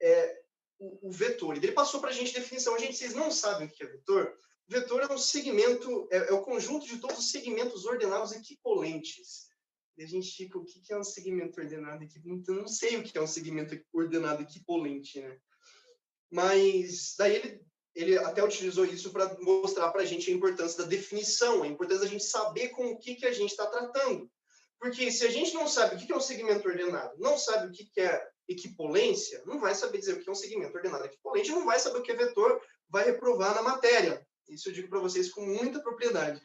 é 0.02 0.42
o, 0.78 1.10
o 1.10 1.12
vetor. 1.12 1.56
Ele 1.56 1.72
passou 1.72 2.02
para 2.02 2.10
a 2.10 2.14
gente 2.14 2.34
definição. 2.34 2.76
A 2.76 2.80
gente, 2.80 2.98
vocês 2.98 3.14
não 3.14 3.32
sabem 3.32 3.68
o 3.68 3.72
que 3.72 3.84
é 3.84 3.88
vetor? 3.88 4.38
Vetor 4.68 5.02
é 5.02 5.14
um 5.14 5.18
segmento, 5.18 6.08
é, 6.12 6.18
é 6.18 6.34
o 6.34 6.42
conjunto 6.42 6.86
de 6.86 6.98
todos 6.98 7.20
os 7.20 7.32
segmentos 7.32 7.86
ordenados 7.86 8.32
equivalentes. 8.32 9.48
E 9.98 10.04
a 10.04 10.08
gente 10.08 10.36
fica, 10.36 10.58
o 10.58 10.66
que 10.66 10.92
é 10.92 10.98
um 10.98 11.04
segmento 11.04 11.60
ordenado 11.60 12.04
equivalente? 12.04 12.42
Então, 12.42 12.56
não 12.56 12.68
sei 12.68 12.98
o 12.98 13.04
que 13.04 13.18
é 13.18 13.22
um 13.22 13.28
segmento 13.28 13.80
ordenado 13.94 14.44
equivalente, 14.44 15.22
né? 15.22 15.40
Mas 16.30 17.16
daí 17.18 17.36
ele 17.36 17.66
ele 17.96 18.18
até 18.18 18.44
utilizou 18.44 18.86
isso 18.86 19.12
para 19.12 19.36
mostrar 19.40 19.90
para 19.90 20.02
a 20.02 20.06
gente 20.06 20.30
a 20.30 20.34
importância 20.34 20.84
da 20.84 20.90
definição, 20.90 21.64
a 21.64 21.68
importância 21.68 22.04
da 22.04 22.12
gente 22.12 22.26
saber 22.26 22.70
com 22.70 22.88
o 22.88 22.98
que, 23.00 23.16
que 23.16 23.26
a 23.26 23.32
gente 23.32 23.52
está 23.52 23.66
tratando. 23.66 24.30
Porque 24.78 25.10
se 25.12 25.26
a 25.26 25.32
gente 25.32 25.54
não 25.54 25.68
sabe 25.68 25.96
o 25.96 25.98
que 25.98 26.12
é 26.12 26.16
um 26.16 26.22
segmento 26.22 26.68
ordenado, 26.68 27.16
não 27.18 27.38
sabe 27.38 27.68
o 27.68 27.72
que 27.72 27.90
é 28.02 28.28
equipolência, 28.48 29.42
não 29.46 29.60
vai 29.60 29.74
saber 29.74 29.98
dizer 29.98 30.14
o 30.14 30.20
que 30.22 30.30
é 30.30 30.32
um 30.32 30.36
segmento 30.36 30.76
ordenado 30.76 31.06
equipolente, 31.06 31.52
não 31.52 31.66
vai 31.66 31.80
saber 31.80 32.00
o 32.00 32.04
que 32.04 32.12
é 32.12 32.16
vetor, 32.16 32.62
vai 32.90 33.06
reprovar 33.06 33.56
na 33.56 33.64
matéria. 33.64 34.26
Isso 34.50 34.70
eu 34.70 34.74
digo 34.74 34.90
para 34.90 35.00
vocês 35.00 35.32
com 35.32 35.42
muita 35.42 35.82
propriedade. 35.82 36.42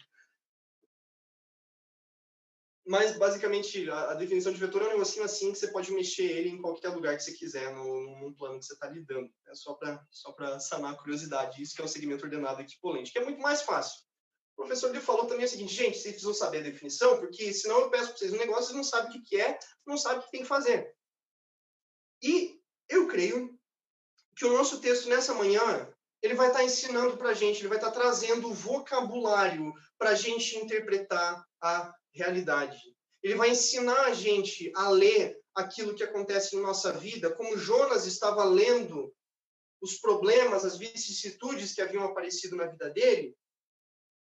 Mas, 2.90 3.16
basicamente, 3.16 3.88
a, 3.88 4.10
a, 4.10 4.14
definição 4.14 4.52
de 4.52 4.58
vetor 4.58 4.82
é 4.82 4.86
um 4.86 4.88
negocinho 4.88 5.24
assim 5.24 5.52
que 5.52 5.58
você 5.60 5.68
pode 5.68 5.92
mexer 5.92 6.24
ele 6.24 6.48
em 6.48 6.60
qualquer 6.60 6.88
lugar 6.88 7.16
que 7.16 7.22
você 7.22 7.32
quiser 7.32 7.72
no, 7.72 8.18
no 8.18 8.34
plano 8.34 8.58
que 8.58 8.66
você 8.66 8.72
está 8.72 8.88
lidando. 8.88 9.32
É 9.46 9.54
só 9.54 9.74
para 9.74 10.04
só 10.10 10.34
sanar 10.58 10.94
a 10.94 10.96
curiosidade. 10.96 11.62
Isso 11.62 11.72
que 11.72 11.80
é 11.80 11.84
um 11.84 11.88
segmento 11.88 12.24
ordenado 12.24 12.60
equipolente, 12.60 13.12
que 13.12 13.18
é 13.20 13.24
muito 13.24 13.40
mais 13.40 13.62
fácil. 13.62 14.00
O 14.56 14.62
professor 14.62 14.90
lhe 14.92 14.98
falou 14.98 15.26
também 15.26 15.44
o 15.44 15.48
seguinte, 15.48 15.72
gente, 15.72 15.98
vocês 15.98 16.14
precisam 16.14 16.34
saber 16.34 16.58
a 16.58 16.62
definição, 16.62 17.20
porque 17.20 17.52
senão 17.52 17.78
eu 17.78 17.90
peço 17.90 18.08
para 18.08 18.18
vocês 18.18 18.32
um 18.32 18.38
negócio, 18.38 18.64
vocês 18.64 18.76
não 18.76 18.82
sabem 18.82 19.20
o 19.20 19.22
que 19.22 19.40
é, 19.40 19.56
não 19.86 19.96
sabem 19.96 20.18
o 20.18 20.22
que 20.22 20.32
tem 20.32 20.42
que 20.42 20.48
fazer. 20.48 20.92
E 22.20 22.60
eu 22.88 23.06
creio 23.06 23.56
que 24.34 24.44
o 24.44 24.52
nosso 24.52 24.80
texto 24.80 25.08
nessa 25.08 25.32
manhã, 25.32 25.89
ele 26.22 26.34
vai 26.34 26.48
estar 26.48 26.60
tá 26.60 26.64
ensinando 26.64 27.16
para 27.16 27.30
a 27.30 27.34
gente, 27.34 27.60
ele 27.60 27.68
vai 27.68 27.78
estar 27.78 27.90
tá 27.90 28.00
trazendo 28.00 28.52
vocabulário 28.52 29.72
para 29.98 30.10
a 30.10 30.14
gente 30.14 30.56
interpretar 30.56 31.44
a 31.62 31.94
realidade. 32.12 32.78
Ele 33.22 33.34
vai 33.34 33.50
ensinar 33.50 34.06
a 34.06 34.14
gente 34.14 34.70
a 34.74 34.88
ler 34.88 35.38
aquilo 35.54 35.94
que 35.94 36.02
acontece 36.02 36.56
em 36.56 36.60
nossa 36.60 36.92
vida, 36.92 37.30
como 37.34 37.56
Jonas 37.56 38.06
estava 38.06 38.44
lendo 38.44 39.12
os 39.80 39.98
problemas, 39.98 40.64
as 40.64 40.76
vicissitudes 40.76 41.72
que 41.72 41.80
haviam 41.80 42.04
aparecido 42.04 42.56
na 42.56 42.66
vida 42.66 42.90
dele, 42.90 43.34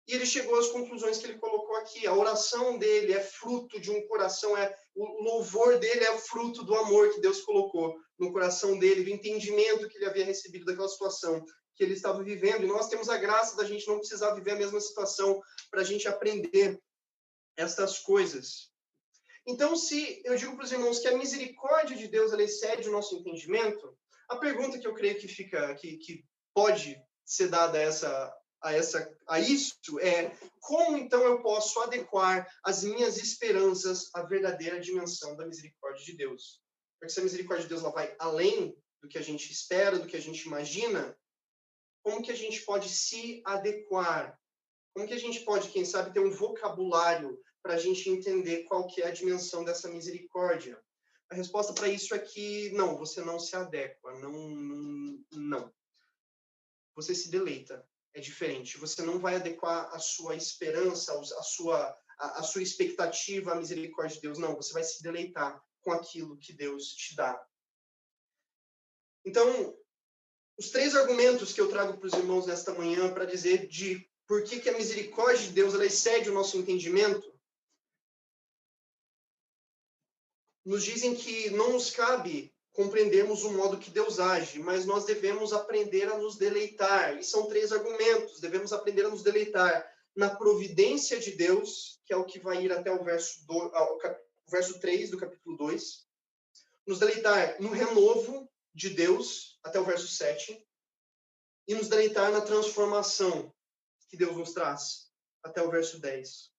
e 0.07 0.15
ele 0.15 0.25
chegou 0.25 0.59
às 0.59 0.67
conclusões 0.67 1.17
que 1.17 1.25
ele 1.25 1.39
colocou 1.39 1.77
aqui. 1.77 2.05
A 2.05 2.13
oração 2.13 2.77
dele 2.77 3.13
é 3.13 3.21
fruto 3.21 3.79
de 3.79 3.89
um 3.89 4.05
coração, 4.07 4.57
é 4.57 4.75
o 4.93 5.23
louvor 5.23 5.79
dele 5.79 6.03
é 6.03 6.17
fruto 6.17 6.63
do 6.63 6.75
amor 6.75 7.13
que 7.13 7.21
Deus 7.21 7.41
colocou 7.41 7.95
no 8.19 8.31
coração 8.31 8.77
dele, 8.77 9.03
do 9.03 9.09
entendimento 9.09 9.87
que 9.87 9.97
ele 9.97 10.05
havia 10.05 10.25
recebido 10.25 10.65
daquela 10.65 10.89
situação 10.89 11.43
que 11.75 11.83
ele 11.83 11.93
estava 11.93 12.23
vivendo. 12.23 12.63
E 12.63 12.67
nós 12.67 12.87
temos 12.87 13.09
a 13.09 13.17
graça 13.17 13.55
da 13.55 13.65
gente 13.65 13.87
não 13.87 13.99
precisar 13.99 14.33
viver 14.33 14.51
a 14.51 14.57
mesma 14.57 14.79
situação 14.79 15.41
para 15.69 15.81
a 15.81 15.83
gente 15.83 16.07
aprender 16.07 16.79
estas 17.57 17.99
coisas. 17.99 18.71
Então, 19.45 19.75
se 19.75 20.21
eu 20.23 20.35
digo 20.35 20.55
para 20.55 20.65
os 20.65 20.71
irmãos 20.71 20.99
que 20.99 21.07
a 21.07 21.17
misericórdia 21.17 21.97
de 21.97 22.07
Deus 22.07 22.31
ela 22.31 22.43
excede 22.43 22.87
o 22.87 22.91
nosso 22.91 23.15
entendimento, 23.15 23.97
a 24.29 24.37
pergunta 24.37 24.79
que 24.79 24.87
eu 24.87 24.93
creio 24.93 25.19
que 25.19 25.27
fica, 25.27 25.75
que, 25.75 25.97
que 25.97 26.25
pode 26.53 27.01
ser 27.25 27.49
dada 27.49 27.77
a 27.77 27.81
essa, 27.81 28.33
a 28.61 28.73
essa, 28.73 29.17
a 29.27 29.39
isso 29.39 29.99
é 29.99 30.31
como 30.61 30.97
então 30.97 31.21
eu 31.23 31.41
posso 31.41 31.79
adequar 31.81 32.47
as 32.63 32.83
minhas 32.83 33.17
esperanças 33.17 34.09
à 34.13 34.23
verdadeira 34.23 34.79
dimensão 34.79 35.35
da 35.35 35.45
misericórdia 35.45 36.05
de 36.05 36.13
Deus? 36.15 36.61
Porque 36.97 37.13
se 37.13 37.19
a 37.19 37.23
misericórdia 37.23 37.63
de 37.63 37.69
Deus 37.69 37.81
ela 37.81 37.91
vai 37.91 38.15
além 38.17 38.73
do 39.01 39.09
que 39.09 39.17
a 39.17 39.21
gente 39.21 39.51
espera, 39.51 39.99
do 39.99 40.07
que 40.07 40.15
a 40.15 40.21
gente 40.21 40.43
imagina, 40.43 41.15
como 42.03 42.21
que 42.21 42.31
a 42.31 42.35
gente 42.35 42.61
pode 42.61 42.89
se 42.89 43.41
adequar 43.45 44.37
como 44.93 45.07
que 45.07 45.13
a 45.13 45.19
gente 45.19 45.39
pode, 45.41 45.69
quem 45.69 45.83
sabe, 45.83 46.13
ter 46.13 46.19
um 46.19 46.31
vocabulário 46.31 47.41
para 47.63 47.73
a 47.73 47.79
gente 47.79 48.09
entender 48.09 48.63
qual 48.63 48.87
que 48.87 49.01
é 49.01 49.07
a 49.07 49.11
dimensão 49.11 49.63
dessa 49.63 49.89
misericórdia? 49.89 50.79
A 51.31 51.35
resposta 51.35 51.73
para 51.73 51.87
isso 51.87 52.13
é 52.13 52.19
que 52.19 52.69
não, 52.73 52.95
você 52.95 53.21
não 53.21 53.39
se 53.39 53.55
adequa, 53.55 54.13
não, 54.19 54.31
não, 54.31 55.25
não. 55.31 55.73
Você 56.95 57.15
se 57.15 57.31
deleita, 57.31 57.87
é 58.13 58.19
diferente. 58.19 58.77
Você 58.77 59.01
não 59.01 59.17
vai 59.17 59.35
adequar 59.35 59.89
a 59.91 59.97
sua 59.97 60.35
esperança, 60.35 61.11
a 61.19 61.43
sua, 61.43 61.97
a, 62.19 62.39
a 62.39 62.43
sua 62.43 62.61
expectativa 62.61 63.53
à 63.53 63.55
misericórdia 63.55 64.15
de 64.15 64.21
Deus, 64.21 64.37
não. 64.37 64.55
Você 64.55 64.73
vai 64.73 64.83
se 64.83 65.01
deleitar 65.01 65.59
com 65.81 65.91
aquilo 65.91 66.37
que 66.37 66.53
Deus 66.53 66.89
te 66.89 67.15
dá. 67.15 67.43
Então, 69.25 69.75
os 70.57 70.69
três 70.69 70.95
argumentos 70.95 71.51
que 71.51 71.61
eu 71.61 71.69
trago 71.69 71.97
para 71.97 72.07
os 72.07 72.13
irmãos 72.13 72.45
nesta 72.45 72.73
manhã 72.73 73.11
para 73.13 73.25
dizer 73.25 73.67
de 73.67 74.07
por 74.27 74.43
que, 74.43 74.59
que 74.59 74.69
a 74.69 74.77
misericórdia 74.77 75.47
de 75.47 75.53
Deus 75.53 75.73
ela 75.73 75.85
excede 75.85 76.29
o 76.29 76.33
nosso 76.33 76.57
entendimento, 76.57 77.33
nos 80.65 80.83
dizem 80.83 81.13
que 81.13 81.49
não 81.49 81.73
nos 81.73 81.89
cabe 81.89 82.53
compreendermos 82.71 83.43
o 83.43 83.51
modo 83.51 83.77
que 83.77 83.91
Deus 83.91 84.19
age, 84.19 84.59
mas 84.59 84.85
nós 84.85 85.05
devemos 85.05 85.53
aprender 85.53 86.11
a 86.11 86.17
nos 86.17 86.37
deleitar. 86.37 87.17
E 87.17 87.23
são 87.23 87.47
três 87.47 87.71
argumentos. 87.71 88.39
Devemos 88.39 88.73
aprender 88.73 89.05
a 89.05 89.09
nos 89.09 89.21
deleitar 89.21 89.87
na 90.15 90.35
providência 90.35 91.19
de 91.19 91.31
Deus, 91.31 92.01
que 92.05 92.13
é 92.13 92.17
o 92.17 92.25
que 92.25 92.39
vai 92.39 92.63
ir 92.63 92.71
até 92.71 92.91
o 92.91 93.03
verso, 93.03 93.45
do, 93.45 93.53
ao, 93.53 93.99
verso 94.49 94.79
3 94.79 95.11
do 95.11 95.17
capítulo 95.17 95.55
2. 95.57 96.07
Nos 96.87 96.99
deleitar 96.99 97.61
no 97.61 97.69
renovo 97.69 98.49
de 98.73 98.89
Deus, 98.89 99.52
até 99.63 99.79
o 99.79 99.85
verso 99.85 100.07
7. 100.07 100.65
E 101.67 101.75
nos 101.75 101.87
deleitar 101.87 102.31
na 102.31 102.41
transformação, 102.41 103.53
que 104.09 104.17
Deus 104.17 104.35
nos 104.35 104.53
traz, 104.53 105.11
até 105.41 105.61
o 105.61 105.71
verso 105.71 105.99
10. 105.99 106.51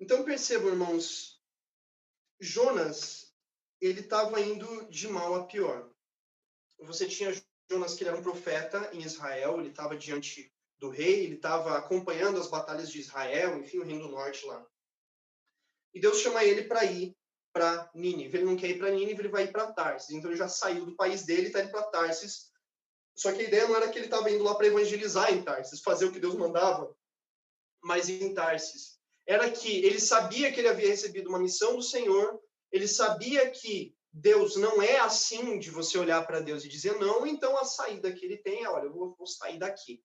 Então 0.00 0.24
percebam, 0.24 0.68
irmãos, 0.68 1.40
Jonas, 2.40 3.32
ele 3.80 4.00
estava 4.00 4.40
indo 4.40 4.88
de 4.88 5.06
mal 5.08 5.34
a 5.34 5.46
pior. 5.46 5.92
Você 6.80 7.06
tinha 7.06 7.32
Jonas, 7.70 7.94
que 7.94 8.04
era 8.04 8.16
um 8.16 8.22
profeta 8.22 8.90
em 8.92 9.02
Israel, 9.02 9.60
ele 9.60 9.70
estava 9.70 9.96
diante 9.96 10.52
do 10.78 10.90
rei, 10.90 11.24
ele 11.24 11.36
estava 11.36 11.78
acompanhando 11.78 12.40
as 12.40 12.48
batalhas 12.48 12.90
de 12.90 12.98
Israel, 12.98 13.58
enfim, 13.58 13.78
o 13.78 13.84
reino 13.84 14.08
do 14.08 14.10
norte 14.10 14.44
lá. 14.44 14.66
E 15.94 16.00
Deus 16.00 16.18
chama 16.18 16.44
ele 16.44 16.64
para 16.64 16.84
ir 16.84 17.16
para 17.52 17.90
Nínive. 17.94 18.38
Ele 18.38 18.46
não 18.46 18.56
quer 18.56 18.70
ir 18.70 18.78
para 18.78 18.90
Nínive, 18.90 19.20
ele 19.20 19.28
vai 19.28 19.44
ir 19.44 19.52
para 19.52 19.72
Tarsis. 19.72 20.10
Então 20.10 20.30
ele 20.30 20.38
já 20.38 20.48
saiu 20.48 20.86
do 20.86 20.96
país 20.96 21.24
dele 21.24 21.42
e 21.42 21.46
está 21.46 21.60
indo 21.62 21.70
para 21.70 21.82
Tarsis 21.82 22.52
só 23.14 23.32
que 23.32 23.42
a 23.42 23.44
ideia 23.44 23.68
não 23.68 23.76
era 23.76 23.88
que 23.88 23.98
ele 23.98 24.06
estava 24.06 24.30
indo 24.30 24.44
lá 24.44 24.54
para 24.54 24.66
evangelizar 24.66 25.32
em 25.32 25.42
Tarsis, 25.42 25.80
fazer 25.80 26.06
o 26.06 26.12
que 26.12 26.20
Deus 26.20 26.34
mandava, 26.34 26.94
mas 27.82 28.08
em 28.08 28.32
Tarsis. 28.32 28.98
Era 29.26 29.50
que 29.50 29.84
ele 29.84 30.00
sabia 30.00 30.50
que 30.50 30.60
ele 30.60 30.68
havia 30.68 30.88
recebido 30.88 31.28
uma 31.28 31.38
missão 31.38 31.76
do 31.76 31.82
Senhor, 31.82 32.40
ele 32.70 32.88
sabia 32.88 33.48
que 33.50 33.94
Deus 34.12 34.56
não 34.56 34.82
é 34.82 34.98
assim 34.98 35.58
de 35.58 35.70
você 35.70 35.98
olhar 35.98 36.26
para 36.26 36.40
Deus 36.40 36.64
e 36.64 36.68
dizer 36.68 36.98
não, 36.98 37.26
então 37.26 37.56
a 37.56 37.64
saída 37.64 38.12
que 38.12 38.24
ele 38.24 38.36
tem 38.36 38.64
é, 38.64 38.68
olha, 38.68 38.86
eu 38.86 38.92
vou, 38.92 39.14
vou 39.16 39.26
sair 39.26 39.58
daqui. 39.58 40.02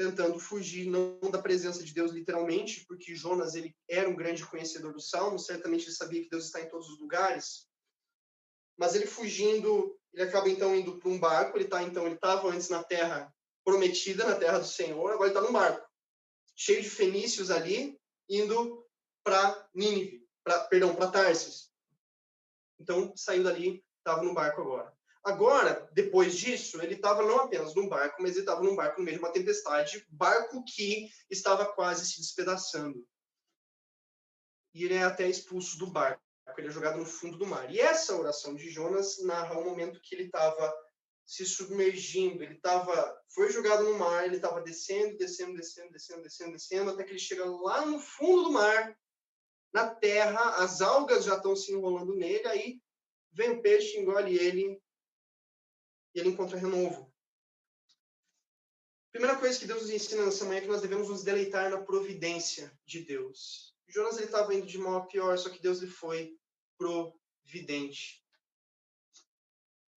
Tentando 0.00 0.38
fugir 0.38 0.88
não 0.88 1.18
da 1.30 1.42
presença 1.42 1.84
de 1.84 1.92
Deus 1.92 2.10
literalmente, 2.10 2.86
porque 2.86 3.14
Jonas 3.14 3.54
ele 3.54 3.76
era 3.86 4.08
um 4.08 4.16
grande 4.16 4.46
conhecedor 4.46 4.94
do 4.94 5.00
Salmo, 5.00 5.38
certamente 5.38 5.84
ele 5.84 5.94
sabia 5.94 6.22
que 6.22 6.30
Deus 6.30 6.46
está 6.46 6.60
em 6.62 6.70
todos 6.70 6.88
os 6.88 6.98
lugares, 6.98 7.68
mas 8.78 8.94
ele 8.94 9.06
fugindo 9.06 9.94
ele 10.14 10.24
acaba 10.24 10.48
então 10.48 10.74
indo 10.74 10.98
para 10.98 11.10
um 11.10 11.18
barco. 11.18 11.56
Ele 11.58 11.68
tá 11.68 11.82
então 11.82 12.06
ele 12.06 12.14
estava 12.14 12.48
antes 12.48 12.70
na 12.70 12.82
terra 12.82 13.30
prometida, 13.62 14.24
na 14.24 14.36
terra 14.36 14.58
do 14.58 14.66
Senhor. 14.66 15.12
Agora 15.12 15.30
ele 15.30 15.38
está 15.38 15.46
num 15.46 15.52
barco 15.52 15.86
cheio 16.56 16.82
de 16.82 16.90
fenícios 16.90 17.50
ali, 17.50 17.98
indo 18.28 18.86
para 19.24 19.68
Nínive, 19.74 20.28
pra, 20.44 20.60
perdão, 20.64 20.94
para 20.94 21.10
Tarsis. 21.10 21.70
Então 22.78 23.14
saiu 23.16 23.42
dali, 23.42 23.84
estava 23.98 24.22
no 24.22 24.34
barco 24.34 24.60
agora. 24.60 24.94
Agora, 25.22 25.88
depois 25.92 26.36
disso, 26.36 26.80
ele 26.82 26.94
estava 26.94 27.22
não 27.22 27.40
apenas 27.40 27.74
num 27.74 27.88
barco, 27.88 28.22
mas 28.22 28.32
ele 28.32 28.40
estava 28.40 28.62
num 28.62 28.74
barco 28.74 28.98
no 28.98 29.04
meio 29.04 29.18
de 29.18 29.22
uma 29.22 29.32
tempestade, 29.32 30.06
barco 30.08 30.64
que 30.64 31.10
estava 31.28 31.66
quase 31.66 32.06
se 32.06 32.20
despedaçando. 32.20 33.06
E 34.72 34.84
ele 34.84 34.94
é 34.94 35.02
até 35.02 35.28
expulso 35.28 35.78
do 35.78 35.90
barco 35.90 36.22
ele 36.60 36.68
é 36.68 36.72
jogado 36.72 36.98
no 36.98 37.06
fundo 37.06 37.38
do 37.38 37.46
mar. 37.46 37.72
E 37.72 37.80
essa 37.80 38.16
oração 38.16 38.54
de 38.54 38.70
Jonas 38.70 39.22
narra 39.22 39.58
o 39.58 39.64
momento 39.64 40.00
que 40.02 40.14
ele 40.14 40.24
estava 40.24 40.74
se 41.24 41.46
submergindo, 41.46 42.42
ele 42.42 42.54
estava, 42.54 43.16
foi 43.32 43.52
jogado 43.52 43.84
no 43.84 43.96
mar, 43.96 44.24
ele 44.24 44.36
estava 44.36 44.60
descendo, 44.60 45.16
descendo, 45.16 45.54
descendo, 45.54 45.92
descendo, 45.92 46.22
descendo, 46.22 46.52
descendo, 46.52 46.90
até 46.90 47.04
que 47.04 47.10
ele 47.10 47.18
chega 47.20 47.44
lá 47.44 47.86
no 47.86 48.00
fundo 48.00 48.44
do 48.44 48.52
mar, 48.52 48.96
na 49.72 49.94
terra, 49.94 50.56
as 50.56 50.80
algas 50.80 51.24
já 51.24 51.36
estão 51.36 51.54
se 51.54 51.72
enrolando 51.72 52.16
nele, 52.16 52.48
aí 52.48 52.80
vem 53.32 53.50
o 53.50 53.62
peixe, 53.62 53.96
engole 53.96 54.36
ele, 54.36 54.80
e 56.14 56.20
ele 56.20 56.30
encontra 56.30 56.58
renovo. 56.58 57.12
Primeira 59.12 59.36
coisa 59.36 59.58
que 59.58 59.66
Deus 59.66 59.82
nos 59.82 59.90
ensina 59.90 60.24
nessa 60.24 60.44
manhã 60.44 60.58
é 60.58 60.60
que 60.62 60.68
nós 60.68 60.82
devemos 60.82 61.08
nos 61.08 61.24
deleitar 61.24 61.68
na 61.68 61.80
providência 61.80 62.72
de 62.86 63.04
Deus. 63.04 63.74
Jonas 63.88 64.16
ele 64.16 64.26
estava 64.26 64.54
indo 64.54 64.66
de 64.66 64.78
mal 64.78 64.96
a 64.96 65.06
pior, 65.06 65.36
só 65.36 65.50
que 65.50 65.60
Deus 65.60 65.80
lhe 65.80 65.88
foi 65.88 66.36
providente. 66.78 68.24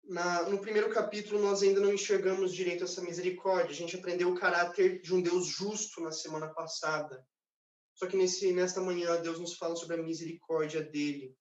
Na, 0.03 0.43
no 0.49 0.59
primeiro 0.59 0.89
capítulo, 0.89 1.41
nós 1.41 1.61
ainda 1.61 1.79
não 1.79 1.93
enxergamos 1.93 2.53
direito 2.53 2.85
essa 2.85 3.01
misericórdia. 3.01 3.71
A 3.71 3.75
gente 3.75 3.95
aprendeu 3.95 4.29
o 4.29 4.39
caráter 4.39 5.01
de 5.01 5.13
um 5.13 5.21
Deus 5.21 5.47
justo 5.47 6.01
na 6.01 6.11
semana 6.11 6.47
passada. 6.53 7.25
Só 7.93 8.07
que 8.07 8.17
nesse, 8.17 8.51
nesta 8.53 8.81
manhã, 8.81 9.21
Deus 9.21 9.39
nos 9.39 9.55
fala 9.55 9.75
sobre 9.75 9.99
a 9.99 10.03
misericórdia 10.03 10.81
dele. 10.81 11.35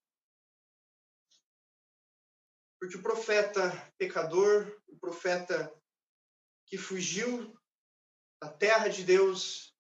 Porque 2.81 2.97
o 2.97 3.03
profeta 3.03 3.71
pecador, 3.99 4.75
o 4.89 4.97
profeta 4.97 5.71
que 6.67 6.79
fugiu 6.79 7.55
da 8.43 8.49
terra 8.49 8.89
de 8.89 9.05
Deus, 9.05 9.77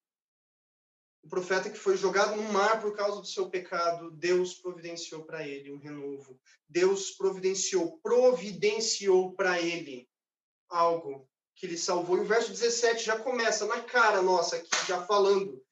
o 1.22 1.28
profeta 1.28 1.70
que 1.70 1.78
foi 1.78 1.96
jogado 1.96 2.36
no 2.36 2.52
mar 2.52 2.80
por 2.80 2.94
causa 2.94 3.20
do 3.20 3.26
seu 3.26 3.48
pecado, 3.48 4.10
Deus 4.10 4.54
providenciou 4.54 5.24
para 5.24 5.46
ele 5.46 5.72
um 5.72 5.78
renovo. 5.78 6.38
Deus 6.68 7.10
providenciou, 7.12 7.98
providenciou 8.02 9.32
para 9.32 9.60
ele 9.60 10.06
algo 10.68 11.26
que 11.54 11.66
lhe 11.66 11.78
salvou. 11.78 12.18
E 12.18 12.20
o 12.20 12.26
verso 12.26 12.50
17 12.50 13.04
já 13.04 13.18
começa 13.18 13.64
na 13.64 13.82
cara 13.82 14.20
nossa 14.20 14.56
aqui, 14.56 14.68
já 14.86 15.06
falando. 15.06 15.64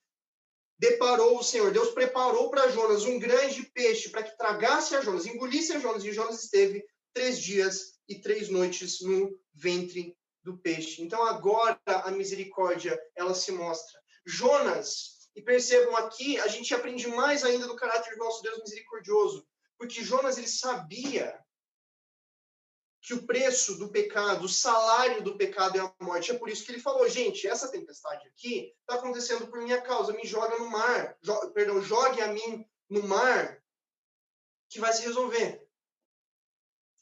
Deparou 0.78 1.38
o 1.38 1.42
Senhor, 1.42 1.72
Deus 1.72 1.90
preparou 1.90 2.50
para 2.50 2.70
Jonas 2.70 3.04
um 3.04 3.18
grande 3.18 3.64
peixe 3.64 4.08
para 4.08 4.22
que 4.22 4.36
tragasse 4.38 4.94
a 4.94 5.00
Jonas, 5.00 5.26
engolisse 5.26 5.72
a 5.72 5.80
Jonas, 5.80 6.04
e 6.04 6.12
Jonas 6.12 6.44
esteve 6.44 6.86
três 7.18 7.40
dias 7.40 7.98
e 8.08 8.14
três 8.14 8.48
noites 8.48 9.00
no 9.00 9.36
ventre 9.52 10.16
do 10.40 10.56
peixe. 10.56 11.02
Então 11.02 11.20
agora 11.24 11.76
a 11.84 12.12
misericórdia 12.12 12.96
ela 13.16 13.34
se 13.34 13.50
mostra. 13.50 14.00
Jonas, 14.24 15.28
e 15.34 15.42
percebam 15.42 15.96
aqui, 15.96 16.38
a 16.38 16.46
gente 16.46 16.72
aprende 16.72 17.08
mais 17.08 17.42
ainda 17.42 17.66
do 17.66 17.74
caráter 17.74 18.12
do 18.12 18.18
nosso 18.24 18.40
Deus 18.40 18.60
misericordioso, 18.60 19.44
porque 19.76 20.04
Jonas 20.04 20.38
ele 20.38 20.46
sabia 20.46 21.36
que 23.02 23.14
o 23.14 23.26
preço 23.26 23.76
do 23.78 23.88
pecado, 23.88 24.44
o 24.44 24.48
salário 24.48 25.20
do 25.20 25.36
pecado 25.36 25.76
é 25.76 25.80
a 25.80 25.92
morte. 26.00 26.30
É 26.30 26.38
por 26.38 26.48
isso 26.48 26.64
que 26.64 26.70
ele 26.70 26.80
falou, 26.80 27.08
gente, 27.08 27.48
essa 27.48 27.68
tempestade 27.68 28.28
aqui 28.28 28.72
está 28.80 28.94
acontecendo 28.94 29.48
por 29.48 29.60
minha 29.60 29.80
causa, 29.80 30.12
me 30.12 30.24
joga 30.24 30.56
no 30.56 30.70
mar, 30.70 31.16
jo 31.20 31.50
perdão, 31.50 31.82
jogue 31.82 32.20
a 32.20 32.28
mim 32.28 32.64
no 32.88 33.02
mar, 33.08 33.60
que 34.68 34.78
vai 34.78 34.92
se 34.92 35.02
resolver. 35.02 35.67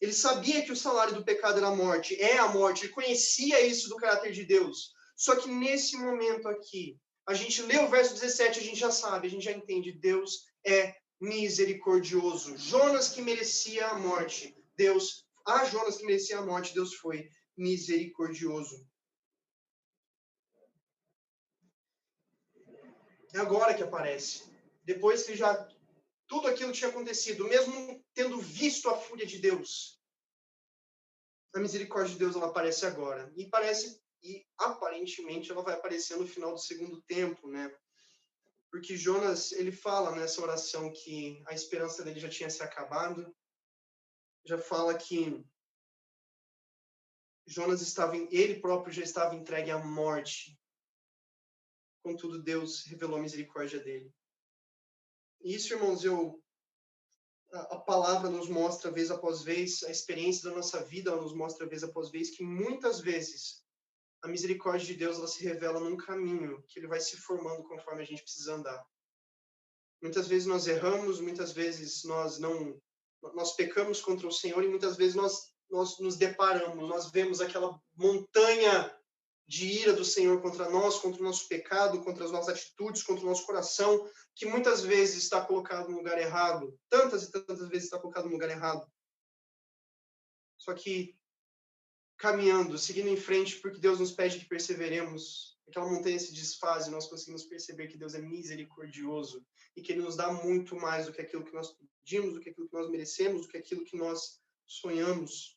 Ele 0.01 0.13
sabia 0.13 0.63
que 0.63 0.73
o 0.73 0.77
salário 0.77 1.15
do 1.15 1.25
pecado 1.25 1.59
era 1.59 1.69
a 1.69 1.75
morte, 1.75 2.21
é 2.21 2.39
a 2.39 2.49
morte, 2.49 2.85
ele 2.85 2.93
conhecia 2.93 3.61
isso 3.61 3.89
do 3.89 3.97
caráter 3.97 4.33
de 4.33 4.45
Deus. 4.45 4.93
Só 5.17 5.37
que 5.37 5.49
nesse 5.49 5.97
momento 5.97 6.49
aqui, 6.49 6.99
a 7.27 7.35
gente 7.35 7.63
lê 7.63 7.79
o 7.79 7.89
verso 7.89 8.15
17, 8.15 8.61
a 8.61 8.63
gente 8.63 8.79
já 8.79 8.91
sabe, 8.91 9.27
a 9.27 9.31
gente 9.31 9.45
já 9.45 9.53
entende, 9.53 9.93
Deus 9.93 10.45
é 10.65 10.95
misericordioso. 11.21 12.57
Jonas 12.59 13.09
que 13.09 13.23
merecia 13.23 13.89
a 13.89 13.99
morte, 13.99 14.55
Deus, 14.77 15.27
a 15.47 15.65
Jonas 15.65 15.97
que 15.97 16.05
merecia 16.05 16.39
a 16.39 16.45
morte, 16.45 16.75
Deus 16.75 16.95
foi 16.95 17.29
misericordioso. 17.57 18.87
É 23.35 23.39
agora 23.39 23.75
que 23.75 23.83
aparece. 23.83 24.45
Depois 24.85 25.25
que 25.25 25.35
já 25.35 25.69
tudo 26.27 26.49
aquilo 26.49 26.73
tinha 26.73 26.91
acontecido, 26.91 27.47
mesmo 27.49 28.05
tendo 28.15 28.39
visto 28.41 28.89
a 28.89 28.97
fúria 28.97 29.27
de 29.27 29.39
Deus. 29.39 30.01
A 31.55 31.59
misericórdia 31.59 32.13
de 32.13 32.19
Deus 32.19 32.37
ela 32.37 32.49
aparece 32.49 32.85
agora 32.85 33.33
e 33.37 33.49
parece 33.49 34.01
e 34.23 34.45
aparentemente 34.59 35.51
ela 35.51 35.63
vai 35.63 35.75
aparecer 35.75 36.17
no 36.17 36.27
final 36.27 36.53
do 36.53 36.59
segundo 36.59 37.01
tempo, 37.03 37.49
né? 37.49 37.75
Porque 38.71 38.97
Jonas, 38.97 39.53
ele 39.53 39.71
fala 39.71 40.15
nessa 40.15 40.43
oração 40.43 40.93
que 40.93 41.43
a 41.47 41.55
esperança 41.55 42.03
dele 42.03 42.19
já 42.19 42.29
tinha 42.29 42.51
se 42.51 42.63
acabado. 42.63 43.35
Já 44.45 44.59
fala 44.59 44.97
que 44.97 45.45
Jonas 47.47 47.81
estava, 47.81 48.17
ele 48.17 48.61
próprio 48.61 48.93
já 48.93 49.03
estava 49.03 49.35
entregue 49.35 49.71
à 49.71 49.79
morte. 49.79 50.59
Contudo, 52.03 52.43
Deus 52.43 52.85
revelou 52.85 53.19
a 53.19 53.23
misericórdia 53.23 53.79
dele. 53.81 54.13
Isso, 55.43 55.75
irmãos, 55.75 56.05
eu 56.05 56.43
a, 57.53 57.79
palavra 57.79 58.29
nos 58.29 58.49
mostra 58.49 58.91
vez 58.91 59.11
após 59.11 59.43
vez, 59.43 59.83
a 59.85 59.91
experiência 59.91 60.49
da 60.49 60.57
nossa 60.57 60.83
vida 60.85 61.15
nos 61.15 61.35
mostra 61.35 61.67
vez 61.67 61.83
após 61.83 62.11
vez 62.11 62.31
que 62.31 62.43
muitas 62.43 63.01
vezes 63.01 63.65
a 64.23 64.29
misericórdia 64.29 64.87
de 64.87 64.95
Deus 64.95 65.17
ela 65.19 65.29
se 65.29 65.45
revela 65.45 65.81
num 65.81 65.97
caminho 65.97 66.63
que 66.69 66.79
ele 66.79 66.89
vai 66.89 67.01
se 67.01 67.17
formando 67.17 67.63
conforme 67.65 68.03
a 68.03 68.05
gente 68.05 68.23
precisa 68.23 68.55
andar. 68.55 68.85
Muitas 70.03 70.27
vezes 70.29 70.47
nós 70.47 70.67
erramos, 70.67 71.21
muitas 71.21 71.53
vezes 71.53 72.05
nós 72.05 72.39
não 72.39 72.81
nós 73.35 73.57
pecamos 73.57 74.01
contra 74.01 74.27
o 74.27 74.33
Senhor 74.33 74.63
e 74.63 74.69
muitas 74.69 74.97
vezes 74.97 75.15
nós 75.15 75.53
nós 75.69 75.99
nos 75.99 76.17
deparamos, 76.17 76.89
nós 76.89 77.11
vemos 77.11 77.41
aquela 77.41 77.81
montanha 77.97 78.96
de 79.47 79.67
ira 79.67 79.93
do 79.93 80.05
Senhor 80.05 80.43
contra 80.43 80.69
nós, 80.69 80.99
contra 80.99 81.21
o 81.21 81.25
nosso 81.25 81.49
pecado, 81.49 82.03
contra 82.03 82.25
as 82.25 82.33
nossas 82.33 82.57
atitudes, 82.57 83.03
contra 83.03 83.25
o 83.25 83.29
nosso 83.29 83.47
coração, 83.47 84.09
que 84.35 84.47
muitas 84.47 84.83
vezes 84.83 85.23
está 85.23 85.41
colocado 85.41 85.89
no 85.89 85.99
lugar 85.99 86.19
errado, 86.19 86.79
tantas 86.89 87.25
e 87.25 87.31
tantas 87.31 87.69
vezes 87.69 87.85
está 87.85 87.99
colocado 87.99 88.25
no 88.25 88.33
lugar 88.33 88.51
errado. 88.51 88.91
Só 90.59 90.75
que 90.75 91.17
caminhando, 92.17 92.79
seguindo 92.79 93.09
em 93.09 93.17
frente, 93.17 93.57
porque 93.61 93.79
Deus 93.79 94.01
nos 94.01 94.13
pede 94.13 94.39
que 94.39 94.49
perseveremos, 94.49 95.57
aquela 95.69 95.89
montanha 95.89 96.19
se 96.19 96.33
desfaz 96.33 96.87
e 96.87 96.91
nós 96.91 97.07
conseguimos 97.07 97.45
perceber 97.45 97.89
que 97.89 97.99
Deus 97.99 98.15
é 98.15 98.21
misericordioso 98.21 99.45
e 99.77 99.83
que 99.83 99.93
Ele 99.93 100.03
nos 100.03 100.17
dá 100.17 100.33
muito 100.33 100.75
mais 100.77 101.07
do 101.07 101.13
que 101.13 101.21
aquilo 101.21 101.45
que 101.45 101.53
nós 101.53 101.77
pedimos, 102.05 102.35
do 102.35 102.41
que 102.41 102.51
aquilo 102.51 102.69
que 102.69 102.75
nós 102.75 102.91
merecemos, 102.91 103.43
do 103.43 103.49
que 103.49 103.59
aquilo 103.59 103.85
que 103.85 103.97
nós 103.97 104.41
sonhamos. 104.67 105.56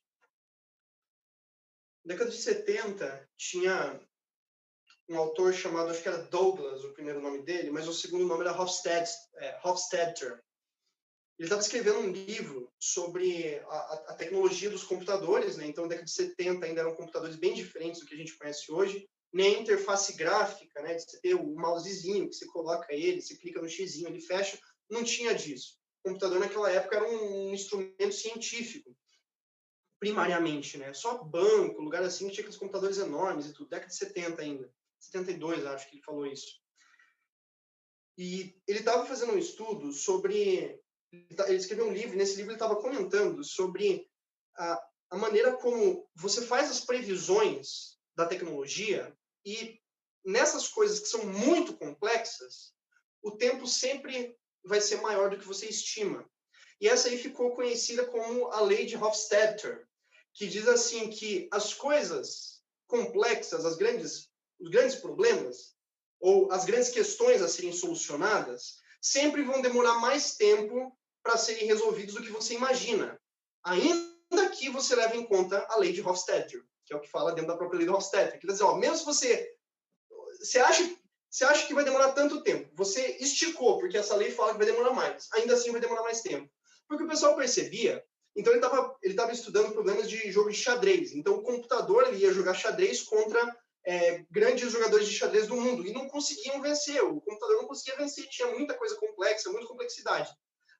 Na 2.06 2.14
década 2.14 2.32
de 2.32 2.38
70, 2.38 3.30
tinha 3.38 4.00
um 5.10 5.18
autor 5.18 5.54
chamado, 5.54 5.90
acho 5.90 6.02
que 6.02 6.08
era 6.08 6.24
Douglas, 6.24 6.84
o 6.84 6.94
primeiro 6.94 7.22
nome 7.22 7.42
dele, 7.42 7.72
mas 7.72 7.88
o 7.88 7.94
segundo 7.94 8.26
nome 8.26 8.42
era 8.42 8.52
é, 8.52 9.60
Hofstadter. 9.64 10.40
Ele 11.38 11.46
estava 11.46 11.62
escrevendo 11.62 12.00
um 12.00 12.12
livro 12.12 12.72
sobre 12.78 13.60
a, 13.60 13.94
a, 14.10 14.14
tecnologia 14.14 14.70
dos 14.70 14.84
computadores, 14.84 15.56
né? 15.58 15.66
Então, 15.66 15.86
na 15.86 15.90
década 15.90 16.06
de 16.06 16.12
70 16.12 16.66
ainda 16.66 16.82
eram 16.82 16.96
computadores 16.96 17.38
bem 17.38 17.54
diferentes 17.54 18.02
do 18.02 18.06
que 18.06 18.14
a 18.14 18.18
gente 18.18 18.38
conhece 18.38 18.72
hoje, 18.72 19.08
nem 19.32 19.56
a 19.56 19.60
interface 19.60 20.16
gráfica, 20.16 20.82
né? 20.82 20.96
De 20.96 21.04
você 21.04 21.20
ter 21.22 21.36
o 21.36 21.56
mousezinho, 21.56 22.28
que 22.30 22.36
você 22.36 22.46
coloca 22.48 22.94
ele, 22.94 23.22
você 23.22 23.36
clica 23.38 23.62
no 23.62 23.70
xizinho, 23.70 24.10
ele 24.10 24.20
fecha, 24.20 24.60
não 24.90 25.04
tinha 25.04 25.34
disso. 25.34 25.78
O 26.04 26.10
computador 26.10 26.40
naquela 26.40 26.70
época 26.72 26.98
era 26.98 27.10
um 27.10 27.54
instrumento 27.54 28.14
científico 28.14 28.96
primariamente, 30.00 30.78
né? 30.78 30.94
Só 30.94 31.24
banco, 31.24 31.82
lugar 31.82 32.02
assim, 32.04 32.30
tinha 32.30 32.40
aqueles 32.40 32.58
computadores 32.58 32.98
enormes 32.98 33.48
e 33.48 33.54
tudo, 33.54 33.70
década 33.70 33.90
de 33.90 33.96
70 33.96 34.42
ainda. 34.42 34.74
72, 35.00 35.66
acho 35.66 35.90
que 35.90 35.96
ele 35.96 36.04
falou 36.04 36.26
isso. 36.26 36.60
E 38.18 38.56
ele 38.68 38.80
estava 38.80 39.06
fazendo 39.06 39.34
um 39.34 39.38
estudo 39.38 39.92
sobre. 39.92 40.80
Ele 41.12 41.56
escreveu 41.56 41.88
um 41.88 41.94
livro, 41.94 42.18
nesse 42.18 42.36
livro 42.36 42.52
ele 42.52 42.56
estava 42.58 42.76
comentando 42.76 43.44
sobre 43.44 44.08
a, 44.58 44.84
a 45.12 45.18
maneira 45.18 45.54
como 45.58 46.08
você 46.16 46.46
faz 46.46 46.70
as 46.70 46.82
previsões 46.82 47.98
da 48.16 48.26
tecnologia 48.26 49.18
e 49.46 49.82
nessas 50.24 50.68
coisas 50.68 51.00
que 51.00 51.08
são 51.08 51.26
muito 51.26 51.76
complexas, 51.78 52.74
o 53.24 53.32
tempo 53.32 53.66
sempre 53.66 54.38
vai 54.64 54.82
ser 54.82 55.02
maior 55.02 55.30
do 55.30 55.40
que 55.40 55.48
você 55.48 55.68
estima. 55.68 56.30
E 56.80 56.88
essa 56.88 57.10
aí 57.10 57.18
ficou 57.18 57.56
conhecida 57.56 58.06
como 58.06 58.48
a 58.50 58.62
lei 58.62 58.86
de 58.86 58.96
Hofstadter, 58.96 59.89
que 60.34 60.48
diz 60.48 60.68
assim 60.68 61.10
que 61.10 61.48
as 61.52 61.74
coisas 61.74 62.62
complexas, 62.88 63.66
as 63.66 63.76
grandes, 63.76 64.30
os 64.60 64.70
grandes 64.70 64.96
problemas 64.96 65.76
ou 66.20 66.52
as 66.52 66.66
grandes 66.66 66.90
questões 66.90 67.42
a 67.42 67.48
serem 67.48 67.72
solucionadas 67.72 68.80
sempre 69.02 69.44
vão 69.44 69.62
demorar 69.62 70.00
mais 70.00 70.36
tempo 70.36 70.98
para 71.24 71.38
serem 71.38 71.66
resolvidos 71.66 72.16
do 72.16 72.22
que 72.24 72.32
você 72.32 72.54
imagina, 72.54 73.20
ainda 73.64 74.50
que 74.58 74.70
você 74.70 74.96
leve 74.96 75.18
em 75.18 75.26
conta 75.26 75.66
a 75.70 75.78
lei 75.78 75.94
de 75.94 76.02
Hofstadter, 76.02 76.64
que 76.86 76.94
é 76.94 76.98
o 76.98 77.00
que 77.00 77.10
fala 77.10 77.32
dentro 77.32 77.52
da 77.52 77.58
própria 77.58 77.78
lei 77.78 77.88
de 77.88 77.94
Hofstadter, 77.94 78.40
que 78.40 78.48
diz, 78.48 78.62
ó, 78.62 78.76
mesmo 78.76 78.98
se 78.98 79.06
você 79.06 79.56
você 80.40 80.60
acha 80.60 80.98
você 81.30 81.44
acha 81.46 81.68
que 81.68 81.76
vai 81.76 81.84
demorar 81.84 82.14
tanto 82.14 82.42
tempo, 82.42 82.72
você 82.74 83.18
esticou 83.20 83.78
porque 83.78 83.98
essa 83.98 84.16
lei 84.16 84.32
fala 84.32 84.54
que 84.54 84.58
vai 84.58 84.66
demorar 84.66 84.94
mais, 84.94 85.30
ainda 85.34 85.54
assim 85.54 85.72
vai 85.72 85.80
demorar 85.80 86.02
mais 86.02 86.22
tempo, 86.22 86.50
porque 86.88 87.04
o 87.04 87.08
pessoal 87.08 87.36
percebia 87.36 88.04
então 88.36 88.54
ele 88.54 88.64
estava 88.64 88.98
ele 89.02 89.14
tava 89.14 89.32
estudando 89.32 89.74
problemas 89.74 90.10
de 90.10 90.32
jogo 90.32 90.50
de 90.50 90.58
xadrez. 90.58 91.14
Então 91.14 91.36
o 91.36 91.44
computador 91.44 92.08
ele 92.08 92.18
ia 92.18 92.34
jogar 92.34 92.54
xadrez 92.54 93.02
contra 93.02 93.58
é, 93.86 94.24
grandes 94.30 94.72
jogadores 94.72 95.08
de 95.08 95.16
xadrez 95.16 95.48
do 95.48 95.56
mundo 95.56 95.86
e 95.86 95.94
não 95.94 96.08
conseguiam 96.08 96.62
vencer. 96.62 97.04
O 97.04 97.22
computador 97.22 97.58
não 97.58 97.68
conseguia 97.68 97.98
vencer, 97.98 98.28
tinha 98.28 98.48
muita 98.50 98.74
coisa 98.74 98.96
complexa, 98.96 99.52
muita 99.52 99.68
complexidade. 99.68 100.30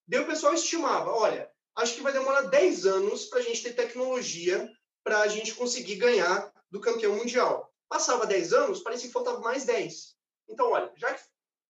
Daí 0.08 0.22
o 0.22 0.28
pessoal 0.28 0.54
estimava, 0.54 1.12
olha, 1.12 1.50
acho 1.76 1.96
que 1.96 2.02
vai 2.02 2.14
demorar 2.14 2.42
10 2.42 2.86
anos 2.86 3.26
para 3.26 3.40
a 3.40 3.44
gente 3.44 3.64
ter 3.64 3.74
tecnologia 3.74 4.70
para 5.04 5.22
a 5.22 5.28
gente 5.28 5.56
conseguir 5.56 5.96
ganhar 5.96 6.52
do 6.70 6.80
campeão 6.80 7.16
mundial. 7.16 7.74
Passava 7.88 8.28
10 8.28 8.54
anos, 8.54 8.82
parecia 8.82 9.08
que 9.08 9.14
faltava 9.14 9.40
mais 9.40 9.66
10. 9.66 10.16
Então, 10.50 10.72
olha, 10.72 10.92
já 10.96 11.14
que 11.14 11.22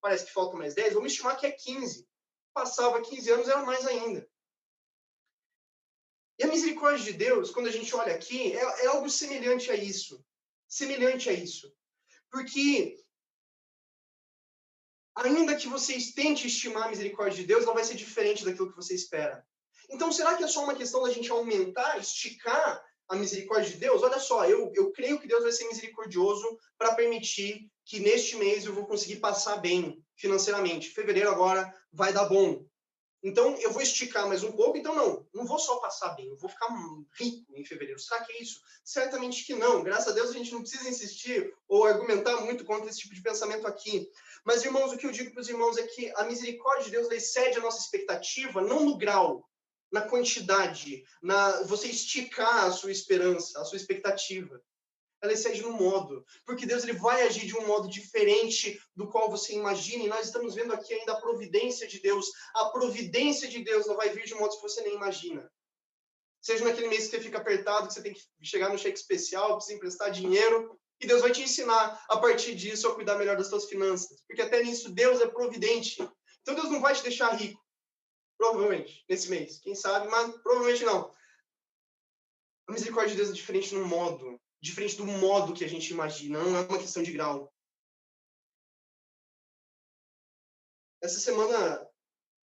parece 0.01 0.25
que 0.25 0.33
falta 0.33 0.57
mais 0.57 0.73
10, 0.73 0.93
vamos 0.93 1.11
estimar 1.11 1.37
que 1.37 1.45
é 1.45 1.51
15. 1.51 2.07
Passava 2.53 3.01
15 3.01 3.31
anos, 3.31 3.47
era 3.47 3.63
mais 3.63 3.85
ainda. 3.85 4.28
E 6.39 6.43
a 6.45 6.47
misericórdia 6.47 7.11
de 7.11 7.17
Deus, 7.17 7.51
quando 7.51 7.67
a 7.67 7.71
gente 7.71 7.93
olha 7.93 8.15
aqui, 8.15 8.53
é, 8.53 8.85
é 8.85 8.87
algo 8.87 9.09
semelhante 9.09 9.69
a 9.69 9.75
isso. 9.75 10.23
Semelhante 10.69 11.29
a 11.29 11.33
isso. 11.33 11.75
Porque, 12.31 12.97
ainda 15.15 15.57
que 15.57 15.67
vocês 15.67 16.13
tentem 16.13 16.47
estimar 16.47 16.83
a 16.83 16.89
misericórdia 16.89 17.41
de 17.41 17.45
Deus, 17.45 17.65
não 17.65 17.73
vai 17.73 17.83
ser 17.83 17.95
diferente 17.95 18.45
daquilo 18.45 18.69
que 18.69 18.77
você 18.77 18.95
espera. 18.95 19.45
Então, 19.89 20.13
será 20.13 20.35
que 20.37 20.43
é 20.43 20.47
só 20.47 20.63
uma 20.63 20.75
questão 20.75 21.03
da 21.03 21.11
gente 21.11 21.29
aumentar, 21.29 21.99
esticar 21.99 22.81
a 23.09 23.15
misericórdia 23.17 23.71
de 23.71 23.77
Deus? 23.77 24.01
Olha 24.01 24.19
só, 24.19 24.45
eu, 24.45 24.71
eu 24.75 24.93
creio 24.93 25.19
que 25.19 25.27
Deus 25.27 25.43
vai 25.43 25.51
ser 25.51 25.67
misericordioso 25.67 26.57
para 26.77 26.95
permitir 26.95 27.69
que 27.83 27.99
neste 27.99 28.37
mês 28.37 28.63
eu 28.63 28.73
vou 28.73 28.85
conseguir 28.85 29.17
passar 29.17 29.57
bem 29.57 30.01
financeiramente. 30.15 30.89
Fevereiro 30.89 31.31
agora 31.31 31.73
vai 31.91 32.13
dar 32.13 32.29
bom. 32.29 32.68
Então, 33.21 33.55
eu 33.57 33.71
vou 33.71 33.81
esticar 33.81 34.27
mais 34.27 34.43
um 34.43 34.51
pouco. 34.51 34.77
Então, 34.77 34.95
não, 34.95 35.27
não 35.33 35.45
vou 35.45 35.59
só 35.59 35.77
passar 35.79 36.15
bem, 36.15 36.27
eu 36.27 36.37
vou 36.37 36.49
ficar 36.49 36.67
rico 37.19 37.53
em 37.55 37.65
fevereiro. 37.65 37.99
Será 37.99 38.23
que 38.23 38.31
é 38.31 38.41
isso? 38.41 38.61
Certamente 38.83 39.45
que 39.45 39.53
não. 39.53 39.83
Graças 39.83 40.07
a 40.07 40.11
Deus, 40.11 40.29
a 40.29 40.33
gente 40.33 40.51
não 40.51 40.61
precisa 40.61 40.87
insistir 40.87 41.53
ou 41.67 41.85
argumentar 41.85 42.39
muito 42.41 42.63
contra 42.63 42.89
esse 42.89 42.99
tipo 42.99 43.13
de 43.13 43.21
pensamento 43.21 43.67
aqui. 43.67 44.09
Mas, 44.45 44.63
irmãos, 44.63 44.93
o 44.93 44.97
que 44.97 45.05
eu 45.05 45.11
digo 45.11 45.31
para 45.31 45.41
os 45.41 45.49
irmãos 45.49 45.77
é 45.77 45.85
que 45.85 46.11
a 46.15 46.23
misericórdia 46.23 46.85
de 46.85 46.91
Deus 46.91 47.11
excede 47.11 47.57
a 47.57 47.61
nossa 47.61 47.81
expectativa, 47.81 48.61
não 48.61 48.85
no 48.85 48.97
grau, 48.97 49.45
na 49.91 50.01
quantidade, 50.01 51.03
na 51.21 51.63
você 51.63 51.87
esticar 51.87 52.65
a 52.65 52.71
sua 52.71 52.91
esperança, 52.91 53.59
a 53.59 53.65
sua 53.65 53.77
expectativa. 53.77 54.61
Ela 55.21 55.33
excede 55.33 55.61
no 55.61 55.73
modo, 55.73 56.25
porque 56.45 56.65
Deus 56.65 56.83
ele 56.83 56.93
vai 56.93 57.23
agir 57.23 57.45
de 57.45 57.57
um 57.57 57.67
modo 57.67 57.89
diferente 57.89 58.81
do 58.95 59.09
qual 59.09 59.29
você 59.29 59.53
imagina, 59.53 60.05
e 60.05 60.07
nós 60.07 60.25
estamos 60.25 60.55
vendo 60.55 60.73
aqui 60.73 60.93
ainda 60.93 61.13
a 61.13 61.19
providência 61.19 61.87
de 61.87 61.99
Deus. 61.99 62.25
A 62.55 62.69
providência 62.69 63.47
de 63.47 63.63
Deus 63.63 63.85
não 63.85 63.97
vai 63.97 64.09
vir 64.09 64.25
de 64.25 64.33
um 64.33 64.39
modo 64.39 64.55
que 64.55 64.61
você 64.61 64.81
nem 64.81 64.95
imagina. 64.95 65.51
Seja 66.41 66.63
naquele 66.63 66.87
mês 66.87 67.05
que 67.05 67.11
você 67.11 67.21
fica 67.21 67.37
apertado, 67.37 67.87
que 67.87 67.93
você 67.93 68.01
tem 68.01 68.13
que 68.13 68.21
chegar 68.41 68.69
no 68.69 68.77
cheque 68.77 68.97
especial, 68.97 69.55
precisa 69.55 69.75
emprestar 69.75 70.09
dinheiro, 70.09 70.79
e 71.01 71.07
Deus 71.07 71.21
vai 71.21 71.31
te 71.31 71.41
ensinar 71.41 72.03
a 72.09 72.17
partir 72.17 72.55
disso 72.55 72.87
a 72.87 72.95
cuidar 72.95 73.17
melhor 73.17 73.37
das 73.37 73.47
suas 73.47 73.65
finanças, 73.65 74.21
porque 74.27 74.41
até 74.41 74.63
nisso 74.63 74.89
Deus 74.89 75.21
é 75.21 75.27
providente. 75.27 76.01
Então 76.41 76.55
Deus 76.55 76.69
não 76.69 76.81
vai 76.81 76.93
te 76.93 77.03
deixar 77.03 77.29
rico, 77.35 77.61
Provavelmente, 78.37 79.03
nesse 79.09 79.29
mês. 79.29 79.59
Quem 79.59 79.75
sabe, 79.75 80.07
mas 80.07 80.33
provavelmente 80.37 80.85
não. 80.85 81.13
A 82.67 82.71
misericórdia 82.71 83.11
de 83.11 83.17
Deus 83.17 83.29
é 83.29 83.33
diferente 83.33 83.75
no 83.75 83.85
modo. 83.85 84.39
Diferente 84.61 84.97
do 84.97 85.05
modo 85.05 85.53
que 85.53 85.63
a 85.63 85.69
gente 85.69 85.91
imagina. 85.91 86.43
Não 86.43 86.57
é 86.57 86.61
uma 86.61 86.79
questão 86.79 87.01
de 87.01 87.11
grau. 87.11 87.53
Essa 91.01 91.19
semana, 91.19 91.87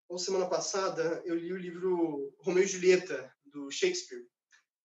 ou 0.09 0.17
semana 0.17 0.47
passada, 0.47 1.21
eu 1.25 1.35
li 1.35 1.53
o 1.53 1.57
livro 1.57 2.35
Romeu 2.39 2.63
e 2.63 2.67
Julieta, 2.67 3.33
do 3.45 3.71
Shakespeare. 3.71 4.25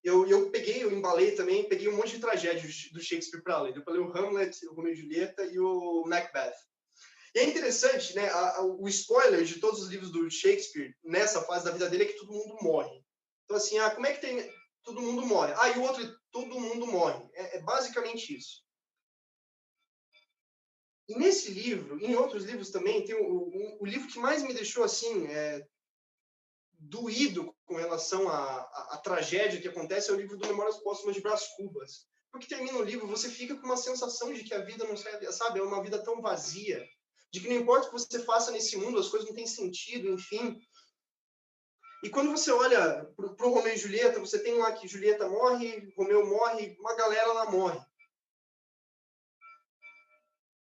Eu, 0.04 0.26
eu 0.28 0.50
peguei, 0.50 0.84
eu 0.84 0.92
embalei 0.92 1.32
também, 1.32 1.68
peguei 1.68 1.88
um 1.88 1.96
monte 1.96 2.12
de 2.12 2.20
tragédias 2.20 2.88
do 2.92 3.00
Shakespeare 3.00 3.42
para 3.42 3.60
ler. 3.62 3.76
Eu 3.76 3.82
falei 3.82 4.00
o 4.00 4.16
Hamlet, 4.16 4.64
o 4.68 4.74
Romeu 4.74 4.92
e 4.92 4.96
Julieta 4.96 5.44
e 5.44 5.58
o 5.58 6.04
Macbeth. 6.06 6.54
E 7.34 7.40
é 7.40 7.44
interessante, 7.44 8.14
né? 8.14 8.28
A, 8.28 8.56
a, 8.58 8.64
o 8.64 8.88
spoiler 8.88 9.44
de 9.44 9.58
todos 9.58 9.82
os 9.82 9.88
livros 9.88 10.10
do 10.10 10.30
Shakespeare, 10.30 10.96
nessa 11.04 11.42
fase 11.42 11.64
da 11.64 11.72
vida 11.72 11.90
dele, 11.90 12.04
é 12.04 12.06
que 12.06 12.18
todo 12.18 12.32
mundo 12.32 12.56
morre. 12.62 13.04
Então, 13.44 13.56
assim, 13.56 13.78
ah, 13.78 13.90
como 13.90 14.06
é 14.06 14.12
que 14.12 14.20
tem. 14.20 14.50
Todo 14.86 15.02
mundo 15.02 15.26
morre. 15.26 15.52
Ah, 15.56 15.68
e 15.70 15.78
o 15.78 15.82
outro, 15.82 16.16
todo 16.30 16.60
mundo 16.60 16.86
morre. 16.86 17.28
É, 17.34 17.56
é 17.56 17.60
basicamente 17.60 18.36
isso. 18.36 18.64
E 21.08 21.18
nesse 21.18 21.50
livro, 21.50 21.98
e 21.98 22.06
em 22.06 22.14
outros 22.14 22.44
livros 22.44 22.70
também, 22.70 23.04
tem 23.04 23.16
o, 23.16 23.26
o, 23.26 23.82
o 23.82 23.84
livro 23.84 24.06
que 24.06 24.20
mais 24.20 24.44
me 24.44 24.54
deixou, 24.54 24.84
assim, 24.84 25.26
é, 25.26 25.66
doído 26.78 27.52
com 27.64 27.74
relação 27.74 28.28
à, 28.28 29.00
tragédia 29.02 29.60
que 29.60 29.66
acontece 29.66 30.08
é 30.08 30.14
o 30.14 30.16
livro 30.16 30.36
do 30.36 30.46
Memórias 30.46 30.78
Póstumas 30.78 31.16
de 31.16 31.20
Brás 31.20 31.48
Cubas. 31.56 32.06
Porque 32.30 32.46
termina 32.46 32.78
o 32.78 32.84
livro, 32.84 33.08
você 33.08 33.28
fica 33.28 33.56
com 33.56 33.66
uma 33.66 33.76
sensação 33.76 34.32
de 34.32 34.44
que 34.44 34.54
a 34.54 34.62
vida 34.62 34.84
não 34.84 34.96
serve, 34.96 35.30
sabe? 35.32 35.58
É 35.58 35.62
uma 35.62 35.82
vida 35.82 36.00
tão 36.00 36.20
vazia 36.20 36.86
de 37.32 37.40
que 37.40 37.48
não 37.48 37.56
importa 37.56 37.88
o 37.88 37.90
que 37.90 37.98
você 37.98 38.22
faça 38.24 38.52
nesse 38.52 38.76
mundo, 38.76 39.00
as 39.00 39.08
coisas 39.08 39.28
não 39.28 39.34
têm 39.34 39.48
sentido, 39.48 40.10
enfim. 40.10 40.60
E 42.02 42.10
quando 42.10 42.30
você 42.30 42.50
olha 42.52 43.04
para 43.16 43.46
o 43.46 43.54
Romeu 43.54 43.74
e 43.74 43.76
Julieta, 43.76 44.20
você 44.20 44.38
tem 44.38 44.54
lá 44.54 44.72
que 44.72 44.86
Julieta 44.86 45.28
morre, 45.28 45.92
Romeu 45.96 46.26
morre, 46.26 46.76
uma 46.78 46.94
galera 46.94 47.32
lá 47.32 47.50
morre. 47.50 47.80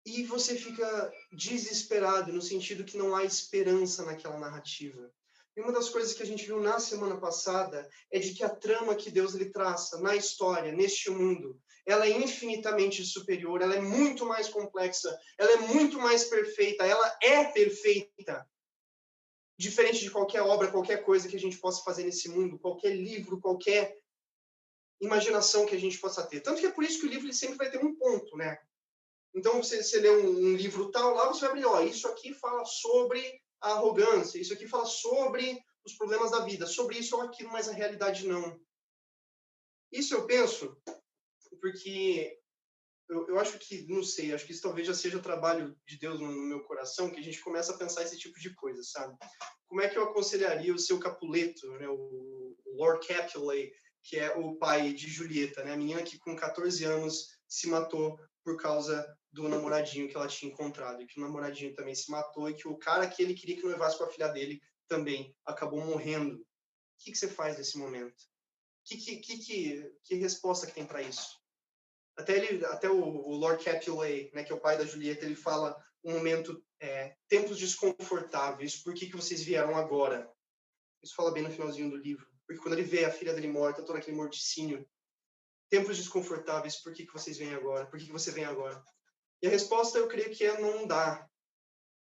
E 0.05 0.25
você 0.25 0.57
fica 0.57 1.13
desesperado, 1.33 2.33
no 2.33 2.43
sentido 2.43 2.85
que 2.85 2.99
não 2.99 3.15
há 3.15 3.25
esperança 3.25 4.05
naquela 4.05 4.39
narrativa. 4.39 5.13
E 5.57 5.61
uma 5.61 5.73
das 5.73 5.91
coisas 5.91 6.15
que 6.15 6.23
a 6.23 6.27
gente 6.27 6.47
viu 6.47 6.61
na 6.61 6.79
semana 6.79 7.19
passada 7.21 7.89
é 8.11 8.19
de 8.19 8.35
que 8.35 8.43
a 8.43 8.49
trama 8.49 8.95
que 8.95 9.11
Deus 9.11 9.35
lhe 9.35 9.51
traça 9.51 10.01
na 10.01 10.17
história, 10.17 10.73
neste 10.73 11.11
mundo, 11.11 11.61
ela 11.87 12.07
é 12.07 12.11
infinitamente 12.11 13.05
superior, 13.05 13.61
ela 13.61 13.75
é 13.75 13.81
muito 13.81 14.25
mais 14.25 14.49
complexa, 14.49 15.17
ela 15.39 15.53
é 15.53 15.57
muito 15.57 15.99
mais 15.99 16.25
perfeita, 16.25 16.87
ela 16.87 17.19
é 17.23 17.45
perfeita. 17.45 18.47
Diferente 19.63 20.01
de 20.01 20.11
qualquer 20.11 20.43
obra, 20.43 20.73
qualquer 20.73 21.05
coisa 21.05 21.29
que 21.29 21.37
a 21.37 21.39
gente 21.39 21.57
possa 21.59 21.85
fazer 21.85 22.03
nesse 22.03 22.29
mundo, 22.29 22.59
qualquer 22.59 22.97
livro, 22.97 23.41
qualquer 23.41 23.97
imaginação 25.01 25.65
que 25.65 25.77
a 25.77 25.79
gente 25.79 25.99
possa 25.99 26.27
ter. 26.27 26.41
Tanto 26.41 26.61
que 26.61 26.67
é 26.67 26.73
por 26.73 26.83
isso 26.83 26.99
que 26.99 27.07
o 27.07 27.09
livro 27.09 27.33
sempre 27.33 27.57
vai 27.57 27.71
ter 27.71 27.79
um 27.79 27.95
ponto, 27.95 28.37
né? 28.37 28.59
Então, 29.33 29.63
você, 29.63 29.81
você 29.81 30.01
lê 30.01 30.11
um, 30.11 30.29
um 30.29 30.57
livro 30.57 30.91
tal, 30.91 31.15
lá 31.15 31.29
você 31.29 31.43
vai 31.43 31.51
abrir, 31.51 31.65
ó, 31.65 31.81
isso 31.81 32.09
aqui 32.09 32.35
fala 32.35 32.65
sobre 32.65 33.41
a 33.61 33.75
arrogância, 33.75 34.41
isso 34.41 34.53
aqui 34.53 34.67
fala 34.67 34.85
sobre 34.85 35.65
os 35.85 35.95
problemas 35.95 36.33
da 36.33 36.41
vida, 36.41 36.67
sobre 36.67 36.99
isso 36.99 37.15
ou 37.15 37.23
aquilo, 37.23 37.53
mas 37.53 37.69
a 37.69 37.73
realidade 37.73 38.27
não. 38.27 38.61
Isso 39.93 40.13
eu 40.13 40.27
penso 40.27 40.77
porque 41.61 42.37
eu, 43.09 43.29
eu 43.29 43.39
acho 43.39 43.59
que, 43.59 43.87
não 43.89 44.03
sei, 44.03 44.33
acho 44.33 44.47
que 44.47 44.53
isso 44.53 44.63
talvez 44.63 44.87
já 44.87 44.95
seja 44.95 45.19
trabalho 45.19 45.77
de 45.87 45.99
Deus 45.99 46.21
no, 46.21 46.31
no 46.31 46.43
meu 46.43 46.61
coração, 46.63 47.11
que 47.11 47.21
a 47.21 47.23
gente 47.23 47.41
começa 47.41 47.75
a 47.75 47.79
pensar 47.79 48.03
esse 48.03 48.19
tipo 48.19 48.39
de 48.39 48.55
coisa, 48.55 48.83
sabe? 48.83 49.17
Como 49.67 49.81
é 49.81 49.89
que 49.89 49.99
eu 49.99 50.05
aconselharia 50.05 50.75
o 50.75 50.79
seu 50.79 50.99
Capuleto, 50.99 51.71
né, 51.73 51.89
o 51.89 52.57
Lord 52.75 53.07
Capulet, 53.07 53.73
que 54.03 54.19
é 54.19 54.37
o 54.37 54.57
pai 54.57 54.93
de 54.93 55.09
Julieta, 55.09 55.63
né, 55.63 55.73
a 55.73 55.77
menina 55.77 56.03
que 56.03 56.19
com 56.19 56.35
14 56.35 56.85
anos 56.85 57.29
se 57.47 57.69
matou 57.69 58.19
por 58.45 58.57
causa 58.57 59.07
do 59.31 59.49
namoradinho 59.49 60.09
que 60.09 60.17
ela 60.17 60.27
tinha 60.27 60.53
encontrado, 60.53 61.01
e 61.01 61.07
que 61.07 61.19
o 61.19 61.23
namoradinho 61.23 61.75
também 61.75 61.95
se 61.95 62.11
matou, 62.11 62.51
e 62.51 62.55
que 62.55 62.69
o 62.69 62.77
cara 62.77 63.09
que 63.09 63.23
ele 63.23 63.35
queria 63.35 63.57
que 63.57 63.63
noivasse 63.63 63.97
com 63.97 64.05
a 64.05 64.11
filha 64.11 64.29
dele 64.29 64.61
também 64.89 65.35
acabou 65.47 65.81
morrendo. 65.85 66.37
O 66.37 66.45
que, 66.99 67.13
que 67.13 67.19
você 67.19 67.29
faz 67.29 67.57
nesse 67.57 67.79
momento? 67.79 68.15
Que, 68.85 68.97
que, 68.97 69.17
que, 69.17 69.95
que, 70.05 70.15
resposta 70.17 70.67
que 70.67 70.75
tem 70.75 70.85
para 70.85 71.03
isso? 71.03 71.42
Até, 72.17 72.37
ele, 72.37 72.65
até 72.67 72.91
o, 72.91 73.01
o, 73.01 73.35
Lord 73.37 73.65
Capulet, 73.65 74.31
né, 74.35 74.45
que 74.45 74.53
é 74.53 74.55
o 74.55 74.61
pai 74.61 74.77
da 74.77 74.85
Julieta, 74.85 75.25
ele 75.25 75.35
fala 75.35 75.77
um 76.05 76.13
momento, 76.13 76.63
é, 76.81 77.17
tempos 77.29 77.59
desconfortáveis, 77.59 78.77
por 78.77 78.93
que, 78.93 79.07
que 79.07 79.17
vocês 79.17 79.43
vieram 79.43 79.77
agora? 79.77 80.31
Isso 81.03 81.15
fala 81.15 81.33
bem 81.33 81.43
no 81.43 81.51
finalzinho 81.51 81.91
do 81.91 81.97
livro. 81.97 82.27
Porque 82.47 82.61
quando 82.61 82.75
ele 82.75 82.83
vê 82.83 83.05
a 83.05 83.13
filha 83.13 83.33
dele 83.33 83.49
morta, 83.49 83.83
todo 83.83 83.97
aquele 83.97 84.17
morticínio, 84.17 84.87
tempos 85.71 85.97
desconfortáveis, 85.97 86.77
por 86.77 86.93
que, 86.93 87.07
que 87.07 87.13
vocês 87.13 87.39
vêm 87.39 87.55
agora? 87.55 87.87
Por 87.87 87.99
que, 87.99 88.07
que 88.07 88.13
você 88.13 88.31
vem 88.31 88.45
agora? 88.45 88.83
E 89.41 89.47
a 89.47 89.51
resposta, 89.51 89.99
eu 89.99 90.07
creio 90.07 90.31
que 90.31 90.45
é 90.45 90.61
não 90.61 90.87
dá. 90.87 91.27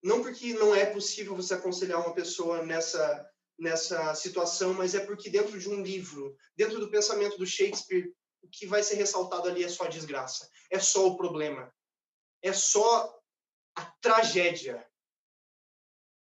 Não 0.03 0.23
porque 0.23 0.55
não 0.55 0.75
é 0.75 0.87
possível 0.87 1.37
você 1.37 1.55
aconselhar 1.55 2.01
uma 2.01 2.15
pessoa 2.15 2.65
nessa, 2.65 3.29
nessa 3.59 4.15
situação, 4.15 4.73
mas 4.73 4.95
é 4.95 5.05
porque 5.05 5.29
dentro 5.29 5.59
de 5.59 5.69
um 5.69 5.83
livro, 5.83 6.37
dentro 6.57 6.79
do 6.79 6.91
pensamento 6.91 7.37
do 7.37 7.47
Shakespeare, 7.47 8.11
o 8.49 8.51
que 8.51 8.67
vai 8.67 8.83
ser 8.83 8.95
ressaltado 8.95 9.47
ali 9.47 9.63
é 9.63 9.69
só 9.69 9.85
a 9.85 9.89
desgraça, 9.89 10.49
é 10.71 10.79
só 10.79 11.07
o 11.07 11.17
problema, 11.17 11.71
é 12.43 12.53
só 12.53 13.15
a 13.77 13.85
tragédia. 14.01 14.85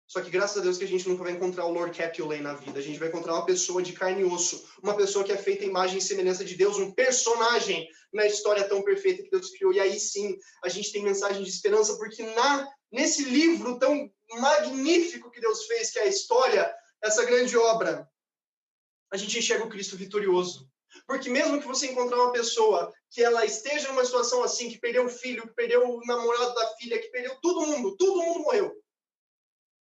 Só 0.08 0.22
que 0.22 0.30
graças 0.30 0.58
a 0.58 0.62
Deus 0.62 0.78
que 0.78 0.84
a 0.84 0.88
gente 0.88 1.08
nunca 1.08 1.24
vai 1.24 1.34
encontrar 1.34 1.66
o 1.66 1.72
Lord 1.72 1.96
Capulet 1.98 2.42
na 2.42 2.54
vida. 2.54 2.80
A 2.80 2.82
gente 2.82 3.00
vai 3.00 3.08
encontrar 3.08 3.34
uma 3.34 3.46
pessoa 3.46 3.82
de 3.82 3.94
carne 3.94 4.22
e 4.22 4.24
osso, 4.24 4.68
uma 4.82 4.96
pessoa 4.96 5.24
que 5.24 5.32
é 5.32 5.38
feita 5.38 5.66
em 5.66 5.70
imagem 5.70 5.98
e 5.98 6.02
semelhança 6.02 6.44
de 6.46 6.56
Deus, 6.56 6.78
um 6.78 6.92
personagem 6.92 7.88
na 8.14 8.26
história 8.26 8.68
tão 8.68 8.84
perfeita 8.84 9.24
que 9.24 9.30
Deus 9.30 9.50
criou. 9.52 9.74
E 9.74 9.80
aí 9.80 10.00
sim, 10.00 10.38
a 10.64 10.70
gente 10.70 10.92
tem 10.92 11.04
mensagem 11.04 11.44
de 11.44 11.50
esperança, 11.50 11.98
porque 11.98 12.24
na 12.24 12.68
nesse 12.92 13.24
livro 13.24 13.78
tão 13.78 14.10
magnífico 14.40 15.30
que 15.30 15.42
Deus 15.42 15.66
fez, 15.66 15.92
que 15.92 16.00
é 16.00 16.04
a 16.04 16.08
história, 16.08 16.74
essa 17.04 17.26
grande 17.26 17.58
obra, 17.58 18.10
a 19.12 19.18
gente 19.18 19.38
enxerga 19.38 19.66
o 19.66 19.70
Cristo 19.70 19.98
vitorioso. 19.98 20.70
Porque 21.06 21.30
mesmo 21.30 21.60
que 21.60 21.68
você 21.68 21.88
encontrar 21.88 22.18
uma 22.18 22.32
pessoa 22.32 22.94
que 23.10 23.24
ela 23.24 23.46
esteja 23.46 23.88
numa 23.90 24.06
situação 24.06 24.44
assim, 24.44 24.70
que 24.70 24.80
perdeu 24.80 25.06
o 25.06 25.10
filho, 25.10 25.48
que 25.48 25.54
perdeu 25.54 25.88
o 25.88 26.06
namorado 26.06 26.54
da 26.56 26.76
filha, 26.76 27.00
que 27.00 27.10
perdeu 27.10 27.40
todo 27.42 27.68
mundo, 27.68 27.96
todo 27.98 28.22
mundo 28.22 28.40
morreu. 28.40 28.76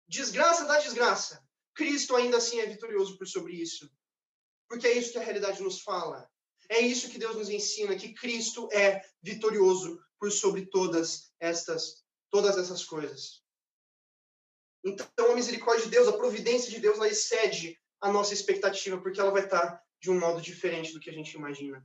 Desgraça 0.08 0.66
da 0.66 0.80
desgraça. 0.80 1.44
Cristo 1.76 2.16
ainda 2.16 2.38
assim 2.38 2.60
é 2.60 2.66
vitorioso 2.66 3.18
por 3.18 3.28
sobre 3.28 3.54
isso. 3.54 3.90
Porque 4.68 4.88
é 4.88 4.94
isso 4.94 5.12
que 5.12 5.18
a 5.18 5.24
realidade 5.24 5.62
nos 5.62 5.82
fala. 5.82 6.30
É 6.70 6.80
isso 6.80 7.10
que 7.10 7.20
Deus 7.20 7.36
nos 7.36 7.50
ensina, 7.50 7.96
que 7.96 8.14
Cristo 8.14 8.70
é 8.72 9.02
vitorioso 9.22 10.00
por 10.20 10.32
sobre 10.32 10.66
todas 10.66 11.32
estas 11.40 12.04
todas 12.34 12.58
essas 12.58 12.84
coisas. 12.84 13.44
Então, 14.84 15.32
a 15.32 15.36
misericórdia 15.36 15.86
de 15.86 15.92
Deus, 15.92 16.08
a 16.08 16.18
providência 16.18 16.72
de 16.72 16.80
Deus, 16.80 16.98
ela 16.98 17.08
excede 17.08 17.80
a 18.02 18.12
nossa 18.12 18.34
expectativa, 18.34 19.00
porque 19.00 19.20
ela 19.20 19.30
vai 19.30 19.44
estar 19.44 19.83
de 20.04 20.12
um 20.12 20.20
modo 20.20 20.42
diferente 20.42 20.92
do 20.92 21.00
que 21.00 21.10
a 21.10 21.14
gente 21.14 21.32
imagina. 21.32 21.82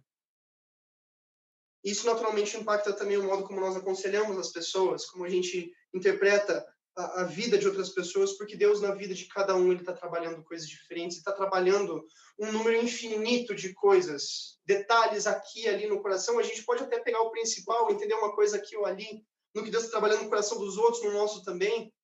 Isso 1.85 2.05
naturalmente 2.05 2.57
impacta 2.57 2.93
também 2.93 3.17
o 3.17 3.23
modo 3.23 3.45
como 3.45 3.61
nós 3.61 3.77
aconselhamos 3.77 4.37
as 4.37 4.51
pessoas, 4.51 5.07
como 5.07 5.25
a 5.25 5.29
gente 5.29 5.73
interpreta 5.95 6.67
a, 6.97 7.21
a 7.21 7.25
vida 7.25 7.57
de 7.57 7.69
outras 7.69 7.91
pessoas, 7.91 8.37
porque 8.37 8.57
Deus 8.57 8.81
na 8.81 8.93
vida 8.93 9.15
de 9.15 9.27
cada 9.27 9.55
um 9.55 9.71
ele 9.71 9.83
está 9.83 9.93
trabalhando 9.93 10.43
coisas 10.43 10.69
diferentes, 10.69 11.19
está 11.19 11.31
trabalhando 11.31 12.05
um 12.41 12.51
número 12.51 12.77
infinito 12.83 13.55
de 13.55 13.73
coisas, 13.73 14.59
detalhes 14.67 15.29
aqui 15.29 15.63
e 15.63 15.69
ali 15.69 15.87
no 15.87 16.03
coração. 16.03 16.41
A 16.41 16.43
gente 16.43 16.65
pode 16.65 16.83
até 16.83 16.99
pegar 16.99 17.21
o 17.21 17.31
principal, 17.31 17.89
entender 17.89 18.15
uma 18.15 18.35
coisa 18.35 18.57
aqui 18.57 18.77
ou 18.77 18.85
ali, 18.85 19.25
no 19.55 19.63
que 19.63 19.71
Deus 19.71 19.85
está 19.85 20.01
trabalhando 20.01 20.25
no 20.25 20.29
coração 20.29 20.59
dos 20.59 20.77
outros, 20.77 21.05
no 21.05 21.13
nosso 21.13 21.45
também. 21.45 21.95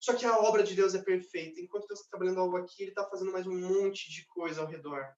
Só 0.00 0.14
que 0.14 0.24
a 0.24 0.38
obra 0.38 0.62
de 0.62 0.74
Deus 0.74 0.94
é 0.94 1.02
perfeita. 1.02 1.60
Enquanto 1.60 1.86
Deus 1.86 2.00
está 2.00 2.10
trabalhando 2.10 2.40
algo 2.40 2.56
aqui, 2.56 2.82
Ele 2.82 2.90
está 2.90 3.06
fazendo 3.06 3.30
mais 3.30 3.46
um 3.46 3.60
monte 3.60 4.10
de 4.10 4.26
coisa 4.26 4.62
ao 4.62 4.66
redor. 4.66 5.14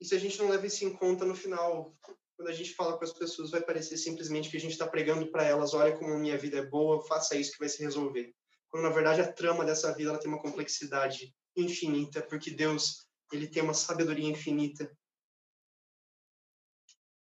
E 0.00 0.04
se 0.04 0.14
a 0.14 0.18
gente 0.18 0.38
não 0.38 0.48
leva 0.48 0.66
isso 0.66 0.84
em 0.84 0.94
conta 0.94 1.24
no 1.24 1.34
final, 1.34 1.94
quando 2.36 2.48
a 2.48 2.52
gente 2.52 2.74
fala 2.74 2.96
com 2.96 3.04
as 3.04 3.12
pessoas, 3.12 3.50
vai 3.50 3.60
parecer 3.60 3.96
simplesmente 3.98 4.50
que 4.50 4.56
a 4.56 4.60
gente 4.60 4.72
está 4.72 4.86
pregando 4.86 5.30
para 5.30 5.44
elas: 5.44 5.74
olha 5.74 5.96
como 5.96 6.18
minha 6.18 6.38
vida 6.38 6.58
é 6.58 6.66
boa, 6.66 7.06
faça 7.06 7.36
isso 7.36 7.52
que 7.52 7.58
vai 7.58 7.68
se 7.68 7.82
resolver. 7.82 8.34
Quando 8.68 8.84
na 8.84 8.90
verdade 8.90 9.20
a 9.20 9.32
trama 9.32 9.64
dessa 9.64 9.94
vida 9.94 10.10
ela 10.10 10.18
tem 10.18 10.30
uma 10.30 10.40
complexidade 10.40 11.34
infinita, 11.54 12.22
porque 12.22 12.50
Deus 12.50 13.06
ele 13.32 13.46
tem 13.46 13.62
uma 13.62 13.74
sabedoria 13.74 14.28
infinita. 14.28 14.90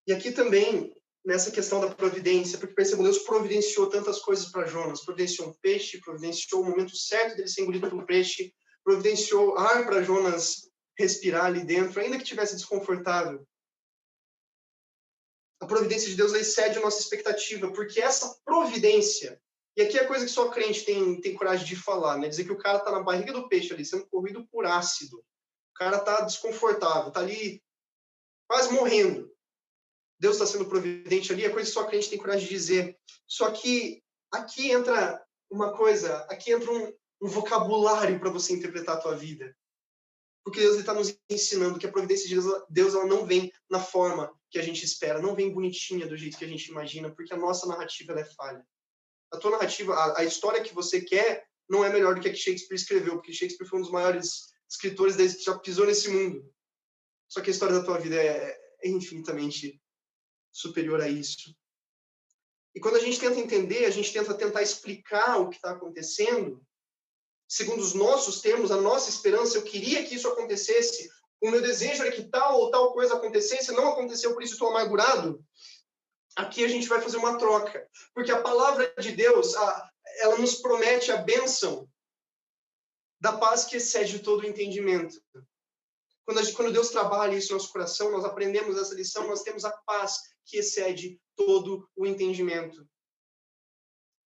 E 0.08 0.12
aqui 0.12 0.32
também 0.32 0.94
nessa 1.26 1.52
questão 1.52 1.80
da 1.80 1.94
providência, 1.94 2.58
porque 2.58 2.74
percebam, 2.74 3.04
Deus 3.04 3.20
providenciou 3.20 3.90
tantas 3.90 4.20
coisas 4.20 4.52
para 4.52 4.68
Jonas, 4.68 5.06
providenciou 5.06 5.50
um 5.50 5.54
peixe, 5.62 6.02
providenciou 6.02 6.62
o 6.62 6.66
momento 6.66 6.96
certo 6.96 7.38
dele 7.38 7.48
ser 7.48 7.62
engolido 7.62 7.90
pelo 7.90 8.06
peixe, 8.06 8.54
providenciou 8.84 9.58
ar 9.58 9.86
para 9.86 10.04
Jonas 10.04 10.70
respirar 10.98 11.46
ali 11.46 11.64
dentro, 11.64 12.00
ainda 12.00 12.18
que 12.18 12.24
tivesse 12.24 12.56
desconfortável 12.56 13.46
a 15.64 15.66
providência 15.66 16.10
de 16.10 16.16
Deus 16.16 16.34
excede 16.34 16.78
a 16.78 16.82
nossa 16.82 17.00
expectativa, 17.00 17.72
porque 17.72 18.02
essa 18.02 18.38
providência, 18.44 19.42
e 19.78 19.82
aqui 19.82 19.98
é 19.98 20.06
coisa 20.06 20.26
que 20.26 20.32
só 20.32 20.50
crente 20.50 20.84
tem, 20.84 21.20
tem 21.22 21.36
coragem 21.36 21.66
de 21.66 21.76
falar, 21.76 22.18
né? 22.18 22.28
Dizer 22.28 22.44
que 22.44 22.52
o 22.52 22.58
cara 22.58 22.80
está 22.80 22.92
na 22.92 23.02
barriga 23.02 23.32
do 23.32 23.48
peixe 23.48 23.74
ali, 23.74 23.86
sendo 23.86 24.06
corrido 24.08 24.46
por 24.48 24.66
ácido. 24.66 25.18
O 25.18 25.74
cara 25.74 25.98
está 25.98 26.22
desconfortável, 26.22 27.08
está 27.08 27.22
ali 27.22 27.64
quase 28.48 28.74
morrendo. 28.74 29.33
Deus 30.24 30.38
está 30.38 30.48
sendo 30.48 30.70
providente 30.70 31.34
ali, 31.34 31.44
é 31.44 31.50
coisa 31.50 31.68
que 31.68 31.74
só 31.74 31.84
crente 31.84 32.10
tem 32.10 32.18
coragem 32.18 32.48
de 32.48 32.54
dizer. 32.54 32.98
Só 33.28 33.52
que 33.52 34.02
aqui 34.32 34.72
entra 34.72 35.22
uma 35.52 35.76
coisa, 35.76 36.16
aqui 36.30 36.54
entra 36.54 36.72
um, 36.72 36.94
um 37.22 37.28
vocabulário 37.28 38.18
para 38.22 38.30
você 38.30 38.54
interpretar 38.54 38.96
a 38.96 39.02
tua 39.02 39.18
vida. 39.18 39.54
Porque 40.42 40.62
Deus 40.62 40.78
está 40.78 40.94
nos 40.94 41.14
ensinando 41.30 41.78
que 41.78 41.86
a 41.86 41.92
providência 41.92 42.30
de 42.30 42.36
Deus, 42.36 42.64
Deus 42.70 42.94
ela 42.94 43.06
não 43.06 43.26
vem 43.26 43.52
na 43.70 43.82
forma 43.82 44.34
que 44.50 44.58
a 44.58 44.62
gente 44.62 44.86
espera, 44.86 45.22
não 45.22 45.36
vem 45.36 45.54
bonitinha 45.54 46.08
do 46.08 46.16
jeito 46.16 46.38
que 46.38 46.46
a 46.46 46.48
gente 46.48 46.72
imagina, 46.72 47.14
porque 47.14 47.34
a 47.34 47.38
nossa 47.38 47.68
narrativa 47.68 48.18
é 48.18 48.24
falha. 48.24 48.66
A 49.30 49.38
tua 49.38 49.52
narrativa, 49.52 49.94
a, 49.94 50.22
a, 50.22 50.24
história 50.24 50.64
que 50.64 50.74
você 50.74 51.02
quer, 51.02 51.46
não 51.70 51.84
é 51.84 51.92
melhor 51.92 52.16
do 52.16 52.22
que 52.22 52.30
a 52.30 52.32
que 52.32 52.38
Shakespeare 52.38 52.78
escreveu, 52.78 53.16
porque 53.16 53.34
Shakespeare 53.34 53.68
foi 53.68 53.80
um 53.80 53.82
dos 53.82 53.92
maiores 53.92 54.54
escritores 54.72 55.18
que 55.18 55.44
já 55.44 55.60
pisou 55.60 55.86
nesse 55.86 56.10
mundo. 56.10 56.50
Só 57.28 57.42
que 57.42 57.50
a 57.50 57.54
história 57.54 57.78
da 57.78 57.84
tua 57.84 58.00
vida 58.00 58.16
é, 58.16 58.58
é 58.84 58.90
infinitamente 58.90 59.83
superior 60.54 61.02
a 61.02 61.10
isso. 61.10 61.54
E 62.76 62.80
quando 62.80 62.96
a 62.96 63.00
gente 63.00 63.20
tenta 63.20 63.40
entender, 63.40 63.86
a 63.86 63.90
gente 63.90 64.14
tenta 64.14 64.34
tentar 64.34 64.62
explicar 64.62 65.40
o 65.40 65.50
que 65.50 65.58
está 65.58 65.72
acontecendo, 65.72 66.66
segundo 67.48 67.82
os 67.82 67.94
nossos 67.94 68.42
termos, 68.42 68.72
a 68.72 68.80
nossa 68.80 69.10
esperança, 69.10 69.58
eu 69.58 69.64
queria 69.64 70.04
que 70.06 70.16
isso 70.16 70.28
acontecesse, 70.28 71.10
o 71.42 71.52
meu 71.52 71.62
desejo 71.62 72.04
era 72.04 72.12
que 72.12 72.24
tal 72.24 72.60
ou 72.60 72.72
tal 72.72 72.94
coisa 72.94 73.16
acontecesse, 73.16 73.72
não 73.74 73.90
aconteceu, 73.90 74.34
por 74.34 74.42
isso 74.42 74.54
estou 74.54 74.70
amargurado. 74.70 75.44
Aqui 76.36 76.64
a 76.64 76.68
gente 76.68 76.88
vai 76.88 77.02
fazer 77.02 77.18
uma 77.18 77.38
troca, 77.38 77.88
porque 78.14 78.32
a 78.32 78.42
palavra 78.42 78.92
de 78.98 79.12
Deus, 79.12 79.54
ela 79.54 80.38
nos 80.40 80.56
promete 80.56 81.12
a 81.12 81.18
bênção 81.18 81.88
da 83.20 83.34
paz 83.34 83.66
que 83.66 83.78
excede 83.78 84.20
todo 84.20 84.42
o 84.42 84.48
entendimento. 84.48 85.22
Quando, 86.26 86.42
gente, 86.44 86.56
quando 86.56 86.72
Deus 86.72 86.90
trabalha 86.90 87.36
isso 87.36 87.52
no 87.52 87.58
nosso 87.58 87.72
coração, 87.72 88.12
nós 88.12 88.24
aprendemos 88.24 88.78
essa 88.78 88.96
lição, 88.96 89.28
nós 89.28 89.44
temos 89.44 89.66
a 89.66 89.72
paz 89.72 90.20
que 90.46 90.58
excede 90.58 91.20
todo 91.36 91.90
o 91.96 92.06
entendimento. 92.06 92.88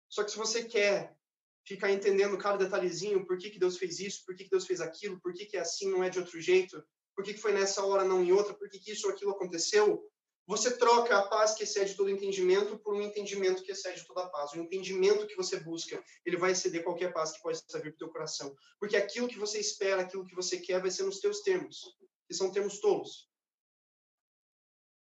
Só 0.08 0.22
que 0.22 0.30
se 0.30 0.36
você 0.36 0.64
quer 0.64 1.16
ficar 1.64 1.90
entendendo 1.90 2.38
cada 2.38 2.58
detalhezinho, 2.58 3.26
por 3.26 3.38
que, 3.38 3.50
que 3.50 3.58
Deus 3.58 3.76
fez 3.76 3.98
isso, 3.98 4.24
por 4.24 4.36
que, 4.36 4.44
que 4.44 4.50
Deus 4.50 4.66
fez 4.66 4.80
aquilo, 4.80 5.20
por 5.20 5.32
que, 5.32 5.46
que 5.46 5.56
é 5.56 5.60
assim, 5.60 5.90
não 5.90 6.04
é 6.04 6.08
de 6.08 6.18
outro 6.18 6.40
jeito, 6.40 6.82
por 7.14 7.24
que 7.24 7.34
foi 7.34 7.52
nessa 7.52 7.84
hora, 7.84 8.04
não 8.04 8.22
em 8.22 8.30
outra, 8.30 8.54
por 8.54 8.68
que 8.68 8.90
isso 8.90 9.06
ou 9.06 9.12
aquilo 9.12 9.32
aconteceu, 9.32 10.06
você 10.46 10.76
troca 10.76 11.18
a 11.18 11.26
paz 11.26 11.54
que 11.54 11.64
excede 11.64 11.96
todo 11.96 12.08
entendimento 12.08 12.78
por 12.78 12.94
um 12.94 13.02
entendimento 13.02 13.64
que 13.64 13.72
excede 13.72 14.06
toda 14.06 14.22
a 14.22 14.28
paz. 14.28 14.52
O 14.52 14.58
entendimento 14.58 15.26
que 15.26 15.34
você 15.34 15.58
busca, 15.58 16.02
ele 16.24 16.36
vai 16.36 16.52
exceder 16.52 16.84
qualquer 16.84 17.12
paz 17.12 17.32
que 17.32 17.42
pode 17.42 17.58
vir 17.58 17.80
para 17.80 17.88
o 17.90 17.96
teu 17.96 18.08
coração. 18.08 18.56
Porque 18.78 18.96
aquilo 18.96 19.26
que 19.26 19.38
você 19.38 19.58
espera, 19.58 20.02
aquilo 20.02 20.24
que 20.24 20.36
você 20.36 20.58
quer, 20.58 20.80
vai 20.80 20.90
ser 20.90 21.02
nos 21.02 21.18
teus 21.18 21.40
termos, 21.40 21.96
que 22.28 22.34
são 22.34 22.52
termos 22.52 22.78
tolos. 22.78 23.28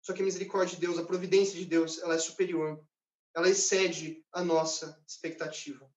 Só 0.02 0.12
que 0.12 0.22
a 0.22 0.24
misericórdia 0.24 0.74
de 0.74 0.80
Deus, 0.80 0.98
a 0.98 1.04
providência 1.04 1.56
de 1.56 1.66
Deus, 1.66 1.98
ela 1.98 2.16
é 2.16 2.18
superior. 2.18 2.84
Ela 3.36 3.48
excede 3.48 4.24
a 4.32 4.42
nossa 4.42 5.00
expectativa. 5.06 5.88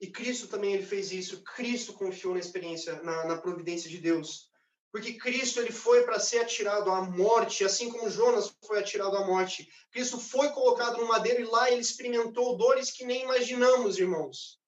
E 0.00 0.06
Cristo 0.08 0.46
também 0.46 0.74
ele 0.74 0.86
fez 0.86 1.10
isso. 1.10 1.42
Cristo 1.42 1.92
confiou 1.92 2.34
na 2.34 2.40
experiência, 2.40 3.02
na, 3.02 3.24
na 3.26 3.38
providência 3.38 3.90
de 3.90 3.98
Deus. 3.98 4.51
Porque 4.92 5.14
Cristo 5.14 5.58
ele 5.58 5.72
foi 5.72 6.04
para 6.04 6.20
ser 6.20 6.40
atirado 6.40 6.90
à 6.90 7.02
morte, 7.02 7.64
assim 7.64 7.90
como 7.90 8.10
Jonas 8.10 8.54
foi 8.62 8.78
atirado 8.78 9.16
à 9.16 9.26
morte. 9.26 9.68
Cristo 9.90 10.20
foi 10.20 10.50
colocado 10.50 10.98
no 10.98 11.08
madeiro 11.08 11.40
e 11.40 11.44
lá 11.46 11.70
ele 11.70 11.80
experimentou 11.80 12.56
dores 12.56 12.90
que 12.90 13.04
nem 13.04 13.22
imaginamos, 13.22 13.98
irmãos. 13.98 14.60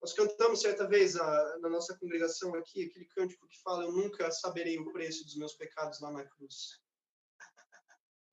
Nós 0.00 0.12
cantamos 0.14 0.62
certa 0.62 0.88
vez 0.88 1.14
a, 1.14 1.58
na 1.60 1.68
nossa 1.68 1.96
congregação 1.96 2.54
aqui 2.54 2.84
aquele 2.84 3.04
cântico 3.06 3.46
que 3.46 3.60
fala: 3.62 3.84
Eu 3.84 3.92
nunca 3.92 4.30
saberei 4.30 4.78
o 4.78 4.90
preço 4.90 5.24
dos 5.24 5.36
meus 5.36 5.54
pecados 5.54 6.00
lá 6.00 6.10
na 6.10 6.24
cruz 6.24 6.82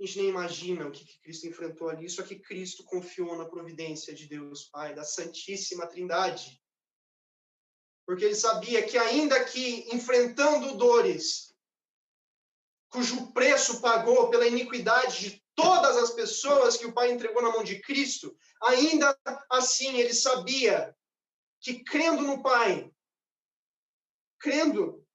a 0.01 0.05
gente 0.05 0.17
nem 0.17 0.29
imagina 0.29 0.87
o 0.87 0.91
que, 0.91 1.05
que 1.05 1.19
Cristo 1.19 1.47
enfrentou 1.47 1.87
ali, 1.87 2.09
só 2.09 2.23
que 2.23 2.39
Cristo 2.39 2.83
confiou 2.83 3.37
na 3.37 3.45
providência 3.45 4.13
de 4.15 4.27
Deus 4.27 4.65
Pai, 4.65 4.95
da 4.95 5.03
Santíssima 5.03 5.85
Trindade. 5.85 6.59
Porque 8.11 8.25
ele 8.25 8.35
sabia 8.35 8.85
que, 8.85 8.97
ainda 8.97 9.41
que 9.41 9.87
enfrentando 9.95 10.75
dores, 10.75 11.55
cujo 12.89 13.31
preço 13.31 13.79
pagou 13.79 14.29
pela 14.29 14.45
iniquidade 14.45 15.29
de 15.29 15.45
todas 15.55 15.95
as 15.95 16.09
pessoas 16.09 16.75
que 16.75 16.85
o 16.85 16.91
Pai 16.91 17.09
entregou 17.09 17.41
na 17.41 17.53
mão 17.53 17.63
de 17.63 17.79
Cristo, 17.79 18.37
ainda 18.63 19.17
assim 19.49 19.97
ele 19.97 20.13
sabia 20.13 20.93
que, 21.61 21.85
crendo 21.85 22.23
no 22.23 22.43
Pai, 22.43 22.93
crendo 24.41 25.07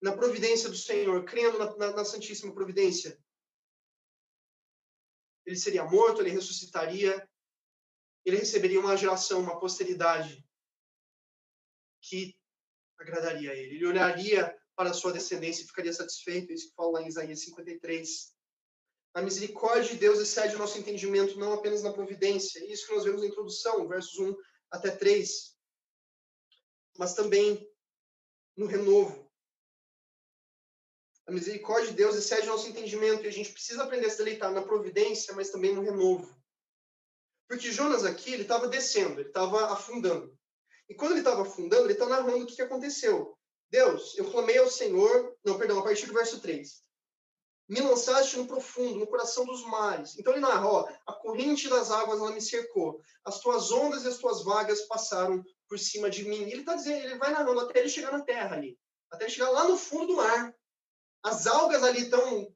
na 0.00 0.16
providência 0.16 0.70
do 0.70 0.76
Senhor, 0.76 1.22
crendo 1.26 1.58
na, 1.58 1.76
na, 1.76 1.96
na 1.96 2.04
Santíssima 2.06 2.54
Providência, 2.54 3.22
ele 5.44 5.56
seria 5.56 5.84
morto, 5.84 6.22
ele 6.22 6.30
ressuscitaria, 6.30 7.28
ele 8.24 8.38
receberia 8.38 8.80
uma 8.80 8.96
geração, 8.96 9.40
uma 9.40 9.60
posteridade 9.60 10.47
que 12.00 12.36
agradaria 12.98 13.52
a 13.52 13.54
ele. 13.54 13.76
Ele 13.76 13.86
olharia 13.86 14.56
para 14.76 14.90
a 14.90 14.94
sua 14.94 15.12
descendência 15.12 15.62
e 15.62 15.66
ficaria 15.66 15.92
satisfeito, 15.92 16.52
isso 16.52 16.68
que 16.68 16.74
fala 16.74 16.92
lá 16.92 17.02
em 17.02 17.08
Isaías 17.08 17.40
53. 17.40 18.32
A 19.14 19.22
misericórdia 19.22 19.92
de 19.92 19.98
Deus 19.98 20.20
excede 20.20 20.54
o 20.54 20.58
nosso 20.58 20.78
entendimento 20.78 21.38
não 21.38 21.52
apenas 21.52 21.82
na 21.82 21.92
providência, 21.92 22.64
isso 22.72 22.86
que 22.86 22.94
nós 22.94 23.04
vemos 23.04 23.22
na 23.22 23.26
introdução, 23.26 23.88
versos 23.88 24.18
1 24.18 24.36
até 24.70 24.90
3, 24.90 25.56
mas 26.96 27.14
também 27.14 27.68
no 28.56 28.66
renovo. 28.66 29.28
A 31.26 31.32
misericórdia 31.32 31.90
de 31.90 31.96
Deus 31.96 32.16
excede 32.16 32.48
o 32.48 32.52
nosso 32.52 32.68
entendimento 32.68 33.24
e 33.24 33.28
a 33.28 33.32
gente 33.32 33.52
precisa 33.52 33.82
aprender 33.82 34.06
a 34.06 34.10
se 34.10 34.18
deleitar 34.18 34.52
na 34.52 34.62
providência, 34.62 35.34
mas 35.34 35.50
também 35.50 35.74
no 35.74 35.82
renovo. 35.82 36.38
Porque 37.48 37.72
Jonas 37.72 38.04
aqui, 38.04 38.32
ele 38.32 38.42
estava 38.42 38.68
descendo, 38.68 39.20
ele 39.20 39.28
estava 39.28 39.72
afundando. 39.72 40.37
E 40.88 40.94
quando 40.94 41.12
ele 41.12 41.20
estava 41.20 41.42
afundando, 41.42 41.84
ele 41.84 41.92
está 41.92 42.06
narrando 42.06 42.42
o 42.42 42.46
que, 42.46 42.56
que 42.56 42.62
aconteceu. 42.62 43.36
Deus, 43.70 44.16
eu 44.16 44.30
clamei 44.30 44.56
ao 44.58 44.70
Senhor, 44.70 45.36
não, 45.44 45.58
perdão, 45.58 45.78
a 45.78 45.82
partir 45.82 46.06
do 46.06 46.14
verso 46.14 46.40
3. 46.40 46.82
Me 47.68 47.80
lançaste 47.82 48.38
no 48.38 48.46
profundo, 48.46 48.98
no 48.98 49.06
coração 49.06 49.44
dos 49.44 49.62
mares. 49.66 50.18
Então 50.18 50.32
ele 50.32 50.40
narra, 50.40 50.66
ó, 50.66 50.88
a 51.06 51.12
corrente 51.12 51.68
das 51.68 51.90
águas 51.90 52.18
ela 52.18 52.32
me 52.32 52.40
cercou. 52.40 52.98
As 53.24 53.40
tuas 53.40 53.70
ondas 53.70 54.04
e 54.04 54.08
as 54.08 54.16
tuas 54.16 54.42
vagas 54.42 54.80
passaram 54.86 55.44
por 55.68 55.78
cima 55.78 56.08
de 56.08 56.24
mim. 56.24 56.42
Ele 56.44 56.60
está 56.60 56.74
dizendo, 56.74 57.04
ele 57.04 57.18
vai 57.18 57.30
narrando 57.30 57.60
até 57.60 57.80
ele 57.80 57.90
chegar 57.90 58.10
na 58.10 58.24
terra 58.24 58.56
ali, 58.56 58.78
até 59.10 59.24
ele 59.24 59.32
chegar 59.34 59.50
lá 59.50 59.68
no 59.68 59.76
fundo 59.76 60.06
do 60.06 60.16
mar. 60.16 60.54
As 61.22 61.46
algas 61.46 61.82
ali 61.82 62.04
estão 62.04 62.48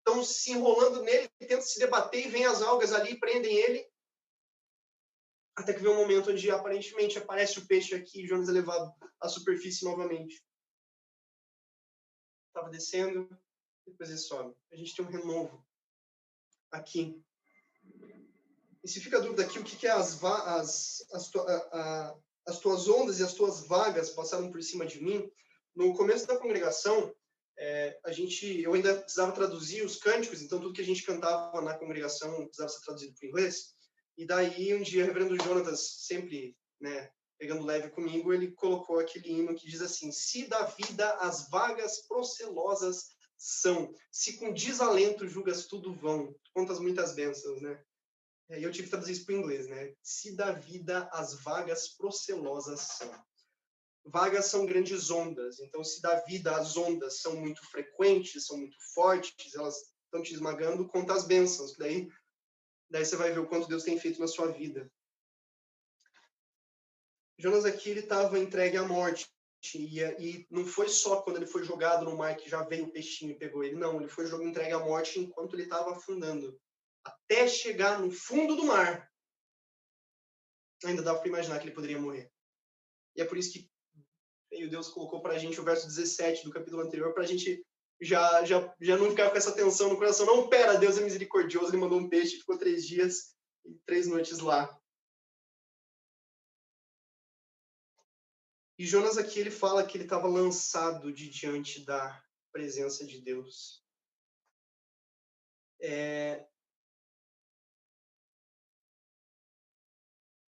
estão 0.00 0.24
se 0.24 0.52
enrolando 0.52 1.02
nele, 1.02 1.28
tentam 1.38 1.60
se 1.60 1.78
debater 1.78 2.26
e 2.26 2.30
vem 2.30 2.44
as 2.44 2.62
algas 2.62 2.92
ali, 2.92 3.18
prendem 3.18 3.54
ele. 3.54 3.86
Até 5.56 5.74
que 5.74 5.80
vem 5.80 5.90
um 5.90 5.96
momento 5.96 6.30
onde 6.30 6.50
aparentemente 6.50 7.18
aparece 7.18 7.58
o 7.58 7.66
peixe 7.66 7.94
aqui, 7.94 8.26
Jonas 8.26 8.48
é 8.48 8.52
levado 8.52 8.92
à 9.20 9.28
superfície 9.28 9.84
novamente. 9.84 10.42
Estava 12.48 12.70
descendo, 12.70 13.28
depois 13.86 14.08
ele 14.08 14.18
sobe. 14.18 14.56
A 14.72 14.76
gente 14.76 14.94
tem 14.94 15.04
um 15.04 15.08
renovo 15.08 15.64
aqui. 16.70 17.22
E 18.82 18.88
se 18.88 19.00
fica 19.00 19.18
a 19.18 19.20
dúvida 19.20 19.42
aqui, 19.42 19.58
o 19.58 19.64
que, 19.64 19.76
que 19.76 19.86
é 19.86 19.90
as, 19.90 20.22
as, 20.24 21.06
as, 21.12 21.36
a, 21.36 21.56
a, 21.72 22.18
as 22.46 22.58
tuas 22.58 22.88
ondas 22.88 23.20
e 23.20 23.22
as 23.22 23.34
tuas 23.34 23.66
vagas 23.66 24.10
passaram 24.10 24.50
por 24.50 24.62
cima 24.62 24.86
de 24.86 25.02
mim? 25.02 25.30
No 25.74 25.94
começo 25.94 26.26
da 26.26 26.38
congregação, 26.38 27.14
é, 27.58 28.00
a 28.04 28.10
gente, 28.10 28.62
eu 28.62 28.72
ainda 28.72 28.96
precisava 28.96 29.32
traduzir 29.32 29.84
os 29.84 29.96
cânticos, 29.96 30.40
então 30.40 30.58
tudo 30.58 30.72
que 30.72 30.80
a 30.80 30.84
gente 30.84 31.04
cantava 31.04 31.60
na 31.60 31.78
congregação 31.78 32.46
precisava 32.46 32.70
ser 32.70 32.80
traduzido 32.80 33.14
para 33.14 33.26
o 33.26 33.28
inglês. 33.28 33.74
E 34.20 34.26
daí, 34.26 34.74
um 34.74 34.82
dia, 34.82 35.02
o 35.02 35.06
reverendo 35.06 35.42
Jonatas, 35.42 36.04
sempre 36.06 36.54
né, 36.78 37.10
pegando 37.38 37.64
leve 37.64 37.88
comigo, 37.88 38.34
ele 38.34 38.52
colocou 38.52 38.98
aquele 38.98 39.30
hino 39.30 39.54
que 39.54 39.66
diz 39.66 39.80
assim: 39.80 40.12
Se 40.12 40.46
da 40.46 40.64
vida 40.64 41.10
as 41.14 41.48
vagas 41.48 42.06
procelosas 42.06 43.06
são, 43.38 43.94
se 44.12 44.36
com 44.36 44.52
desalento 44.52 45.26
julgas 45.26 45.66
tudo 45.66 45.94
vão, 45.94 46.36
contas 46.52 46.78
muitas 46.78 47.14
bênçãos, 47.14 47.62
né? 47.62 47.82
E 48.50 48.62
eu 48.62 48.70
tive 48.70 48.84
que 48.84 48.90
traduzir 48.90 49.12
isso 49.12 49.24
para 49.24 49.36
o 49.36 49.38
inglês, 49.38 49.66
né? 49.68 49.94
Se 50.02 50.36
da 50.36 50.52
vida 50.52 51.08
as 51.14 51.42
vagas 51.42 51.88
procelosas 51.96 52.80
são. 52.80 53.10
Vagas 54.04 54.46
são 54.46 54.66
grandes 54.66 55.08
ondas, 55.10 55.60
então 55.60 55.82
se 55.82 56.02
da 56.02 56.20
vida 56.26 56.54
as 56.56 56.76
ondas 56.76 57.22
são 57.22 57.36
muito 57.36 57.64
frequentes, 57.70 58.44
são 58.44 58.58
muito 58.58 58.76
fortes, 58.92 59.54
elas 59.54 59.76
estão 60.04 60.22
te 60.22 60.34
esmagando, 60.34 60.88
conta 60.88 61.14
as 61.14 61.24
bênçãos, 61.24 61.74
daí, 61.78 62.06
daí 62.90 63.04
você 63.04 63.16
vai 63.16 63.30
ver 63.32 63.38
o 63.38 63.46
quanto 63.46 63.68
Deus 63.68 63.84
tem 63.84 63.98
feito 63.98 64.20
na 64.20 64.26
sua 64.26 64.50
vida. 64.50 64.90
Jonas 67.38 67.64
aqui 67.64 67.90
ele 67.90 68.00
estava 68.00 68.38
entregue 68.38 68.76
à 68.76 68.82
morte 68.82 69.26
e, 69.74 70.00
e, 70.00 70.46
não 70.50 70.66
foi 70.66 70.88
só 70.88 71.22
quando 71.22 71.36
ele 71.36 71.46
foi 71.46 71.64
jogado 71.64 72.04
no 72.04 72.16
mar 72.16 72.36
que 72.36 72.48
já 72.48 72.62
veio 72.62 72.86
o 72.86 72.92
peixinho 72.92 73.32
e 73.32 73.38
pegou 73.38 73.62
ele, 73.62 73.76
não, 73.76 74.00
ele 74.00 74.08
foi 74.08 74.26
entregue 74.44 74.72
à 74.72 74.78
morte 74.78 75.20
enquanto 75.20 75.54
ele 75.54 75.64
estava 75.64 75.92
afundando, 75.92 76.58
até 77.04 77.46
chegar 77.46 78.00
no 78.00 78.10
fundo 78.10 78.56
do 78.56 78.64
mar. 78.64 79.10
Ainda 80.84 81.02
dava 81.02 81.18
para 81.18 81.28
imaginar 81.28 81.58
que 81.58 81.66
ele 81.66 81.74
poderia 81.74 82.00
morrer. 82.00 82.30
E 83.14 83.20
é 83.20 83.24
por 83.24 83.36
isso 83.36 83.52
que 83.52 83.70
Deus 84.68 84.88
colocou 84.88 85.20
para 85.20 85.34
a 85.34 85.38
gente 85.38 85.60
o 85.60 85.64
verso 85.64 85.86
17 85.86 86.44
do 86.44 86.50
capítulo 86.50 86.82
anterior, 86.82 87.12
para 87.12 87.22
a 87.22 87.26
gente 87.26 87.64
já, 88.00 88.44
já, 88.44 88.74
já 88.80 88.96
não 88.96 89.10
ficar 89.10 89.30
com 89.30 89.36
essa 89.36 89.54
tensão 89.54 89.90
no 89.90 89.96
coração. 89.96 90.24
Não, 90.24 90.48
pera, 90.48 90.78
Deus 90.78 90.96
é 90.96 91.02
misericordioso, 91.02 91.68
ele 91.68 91.76
mandou 91.76 91.98
um 91.98 92.08
peixe, 92.08 92.38
ficou 92.38 92.58
três 92.58 92.86
dias 92.86 93.36
e 93.64 93.74
três 93.86 94.06
noites 94.06 94.38
lá. 94.38 94.80
E 98.78 98.86
Jonas 98.86 99.18
aqui 99.18 99.38
ele 99.38 99.50
fala 99.50 99.86
que 99.86 99.98
ele 99.98 100.04
estava 100.04 100.26
lançado 100.26 101.12
de 101.12 101.28
diante 101.28 101.84
da 101.84 102.24
presença 102.50 103.06
de 103.06 103.20
Deus. 103.20 103.84
É... 105.82 106.48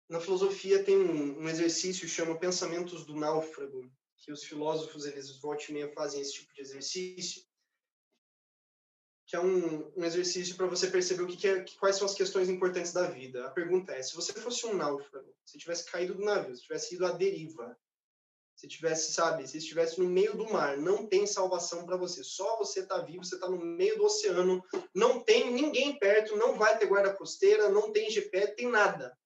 Na 0.08 0.22
filosofia 0.22 0.84
tem 0.84 0.98
um, 0.98 1.40
um 1.40 1.50
exercício 1.50 2.08
que 2.08 2.14
chama 2.14 2.40
Pensamentos 2.40 3.06
do 3.06 3.16
Náufrago, 3.16 3.92
que 4.24 4.32
os 4.32 4.44
filósofos 4.46 5.06
eles 5.06 5.38
volta 5.42 5.66
e 5.70 5.74
meia 5.74 5.92
fazem 5.92 6.22
esse 6.22 6.34
tipo 6.34 6.54
de 6.54 6.62
exercício, 6.62 7.44
que 9.26 9.36
é 9.36 9.40
um, 9.40 9.92
um 9.98 10.04
exercício 10.04 10.56
para 10.56 10.68
você 10.68 10.90
perceber 10.90 11.24
o 11.24 11.28
que, 11.28 11.36
que 11.36 11.48
é, 11.48 11.66
quais 11.78 11.98
são 11.98 12.06
as 12.06 12.14
questões 12.14 12.48
importantes 12.48 12.94
da 12.94 13.10
vida. 13.10 13.46
A 13.46 13.52
pergunta 13.52 13.92
é: 13.94 14.02
se 14.02 14.16
você 14.16 14.32
fosse 14.34 14.66
um 14.66 14.76
náufrago, 14.76 15.36
se 15.46 15.58
tivesse 15.58 15.92
caído 15.92 16.16
do 16.16 16.24
navio, 16.24 16.56
se 16.56 16.64
tivesse 16.64 16.96
ido 16.96 17.06
à 17.06 17.12
deriva, 17.12 17.78
se 18.56 18.68
tivesse, 18.68 19.12
sabe, 19.12 19.46
se 19.46 19.58
estivesse 19.58 20.00
no 20.00 20.10
meio 20.10 20.38
do 20.38 20.50
mar, 20.50 20.78
não 20.78 21.06
tem 21.06 21.28
salvação 21.28 21.86
para 21.86 21.98
você. 21.98 22.24
Só 22.24 22.58
você 22.58 22.82
está 22.82 23.00
vivo, 23.00 23.26
você 23.26 23.36
está 23.36 23.50
no 23.50 23.58
meio 23.58 23.98
do 23.98 24.06
oceano, 24.06 24.64
não 24.96 25.20
tem 25.20 25.52
ninguém 25.52 26.00
perto, 26.00 26.38
não 26.38 26.58
vai 26.58 26.78
ter 26.78 26.86
guarda 26.86 27.14
costeira, 27.14 27.70
não 27.70 27.92
tem 27.92 28.10
GPS, 28.10 28.56
tem 28.56 28.70
nada. 28.70 29.18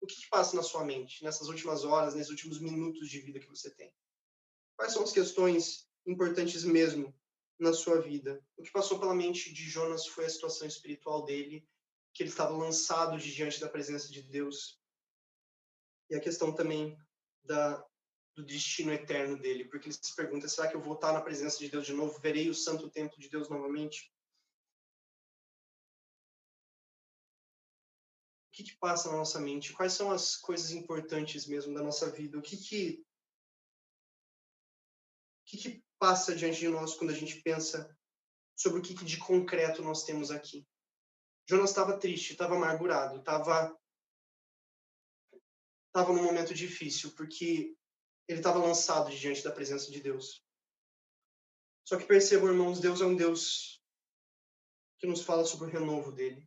O 0.00 0.06
que, 0.06 0.14
que 0.14 0.28
passa 0.30 0.56
na 0.56 0.62
sua 0.62 0.84
mente 0.84 1.22
nessas 1.22 1.48
últimas 1.48 1.84
horas, 1.84 2.14
nesses 2.14 2.30
últimos 2.30 2.60
minutos 2.60 3.10
de 3.10 3.18
vida 3.20 3.40
que 3.40 3.48
você 3.48 3.68
tem? 3.70 3.92
Quais 4.78 4.92
são 4.92 5.02
as 5.02 5.10
questões 5.10 5.90
importantes 6.06 6.62
mesmo 6.62 7.12
na 7.58 7.72
sua 7.72 8.00
vida? 8.00 8.40
O 8.56 8.62
que 8.62 8.70
passou 8.70 9.00
pela 9.00 9.12
mente 9.12 9.52
de 9.52 9.68
Jonas 9.68 10.06
foi 10.06 10.24
a 10.24 10.30
situação 10.30 10.68
espiritual 10.68 11.24
dele, 11.24 11.68
que 12.14 12.22
ele 12.22 12.30
estava 12.30 12.56
lançado 12.56 13.18
de 13.18 13.34
diante 13.34 13.60
da 13.60 13.68
presença 13.68 14.08
de 14.08 14.22
Deus. 14.22 14.80
E 16.08 16.14
a 16.14 16.20
questão 16.20 16.54
também 16.54 16.96
da 17.42 17.84
do 18.36 18.44
destino 18.44 18.92
eterno 18.92 19.36
dele, 19.36 19.64
porque 19.64 19.88
ele 19.88 19.96
se 20.00 20.14
pergunta: 20.14 20.48
será 20.48 20.68
que 20.68 20.76
eu 20.76 20.80
vou 20.80 20.94
estar 20.94 21.12
na 21.12 21.20
presença 21.20 21.58
de 21.58 21.68
Deus 21.68 21.84
de 21.84 21.92
novo? 21.92 22.20
Verei 22.20 22.48
o 22.48 22.54
santo 22.54 22.88
templo 22.88 23.18
de 23.18 23.28
Deus 23.28 23.48
novamente? 23.48 24.12
O 28.46 28.50
que, 28.52 28.62
que 28.62 28.76
passa 28.76 29.10
na 29.10 29.16
nossa 29.16 29.40
mente? 29.40 29.72
Quais 29.72 29.92
são 29.92 30.12
as 30.12 30.36
coisas 30.36 30.70
importantes 30.70 31.46
mesmo 31.46 31.74
da 31.74 31.82
nossa 31.82 32.08
vida? 32.12 32.38
O 32.38 32.42
que 32.42 32.56
que, 32.56 33.04
que, 35.48 35.56
que 35.56 35.84
passa 35.98 36.34
diante 36.34 36.60
de 36.60 36.68
nós 36.68 36.94
quando 36.94 37.10
a 37.10 37.14
gente 37.14 37.40
pensa 37.40 37.96
sobre 38.54 38.80
o 38.80 38.82
que, 38.82 38.94
que 38.94 39.04
de 39.04 39.16
concreto 39.16 39.82
nós 39.82 40.04
temos 40.04 40.30
aqui? 40.30 40.66
Jonas 41.48 41.70
estava 41.70 41.98
triste, 41.98 42.32
estava 42.32 42.54
amargurado, 42.54 43.18
estava 43.18 43.74
estava 45.86 46.12
num 46.12 46.22
momento 46.22 46.52
difícil, 46.54 47.14
porque 47.14 47.74
ele 48.28 48.38
estava 48.38 48.58
lançado 48.58 49.10
diante 49.10 49.42
da 49.42 49.50
presença 49.50 49.90
de 49.90 50.00
Deus. 50.00 50.44
Só 51.84 51.96
que 51.96 52.04
percebam, 52.04 52.50
irmãos, 52.50 52.78
Deus 52.78 53.00
é 53.00 53.06
um 53.06 53.16
Deus 53.16 53.82
que 54.98 55.06
nos 55.06 55.22
fala 55.22 55.44
sobre 55.44 55.66
o 55.66 55.70
renovo 55.70 56.12
dele. 56.12 56.46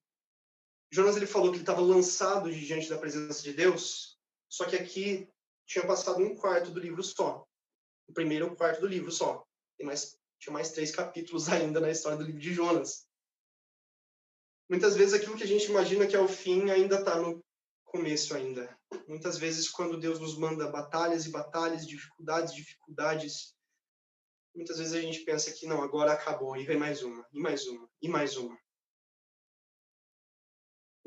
Jonas 0.91 1.17
ele 1.17 1.25
falou 1.25 1.49
que 1.49 1.55
ele 1.55 1.63
estava 1.63 1.81
lançado 1.81 2.53
diante 2.53 2.87
da 2.87 2.99
presença 2.99 3.41
de 3.41 3.53
Deus, 3.53 4.19
só 4.47 4.65
que 4.69 4.75
aqui 4.75 5.27
tinha 5.65 5.87
passado 5.87 6.21
um 6.21 6.35
quarto 6.35 6.69
do 6.69 6.79
livro 6.79 7.01
só. 7.01 7.47
O 8.12 8.13
primeiro 8.13 8.54
quarto 8.58 8.82
do 8.82 8.88
livro 8.88 9.10
só. 9.10 9.47
Tem 9.78 9.88
mais, 9.88 10.19
tinha 10.38 10.52
mais 10.52 10.74
três 10.74 10.93
capítulos 10.93 11.47
ainda 11.50 11.80
na 11.80 11.89
história 11.89 12.17
do 12.17 12.26
livro 12.26 12.41
de 12.41 12.54
Jonas. 12.54 13.08
Muitas 14.69 14.97
vezes 14.97 15.13
aquilo 15.13 15.38
que 15.38 15.43
a 15.43 15.47
gente 15.47 15.69
imagina 15.69 16.06
que 16.06 16.15
é 16.15 16.19
o 16.19 16.28
fim 16.28 16.69
ainda 16.69 17.00
está 17.00 17.15
no 17.15 17.41
começo 17.86 18.36
ainda. 18.36 18.78
Muitas 19.08 19.38
vezes, 19.38 19.69
quando 19.69 19.97
Deus 19.97 20.19
nos 20.19 20.38
manda 20.38 20.69
batalhas 20.69 21.26
e 21.26 21.30
batalhas, 21.30 21.88
dificuldades, 21.88 22.54
dificuldades, 22.54 23.56
muitas 24.54 24.78
vezes 24.78 24.93
a 24.93 25.02
gente 25.02 25.21
pensa 25.21 25.54
que 25.54 25.65
não, 25.65 25.82
agora 25.82 26.12
acabou, 26.12 26.58
e 26.58 26.65
vem 26.65 26.78
mais 26.78 27.02
uma, 27.02 27.26
e 27.32 27.39
mais 27.39 27.65
uma, 27.65 27.89
e 28.02 28.10
mais 28.10 28.36
uma. 28.36 28.58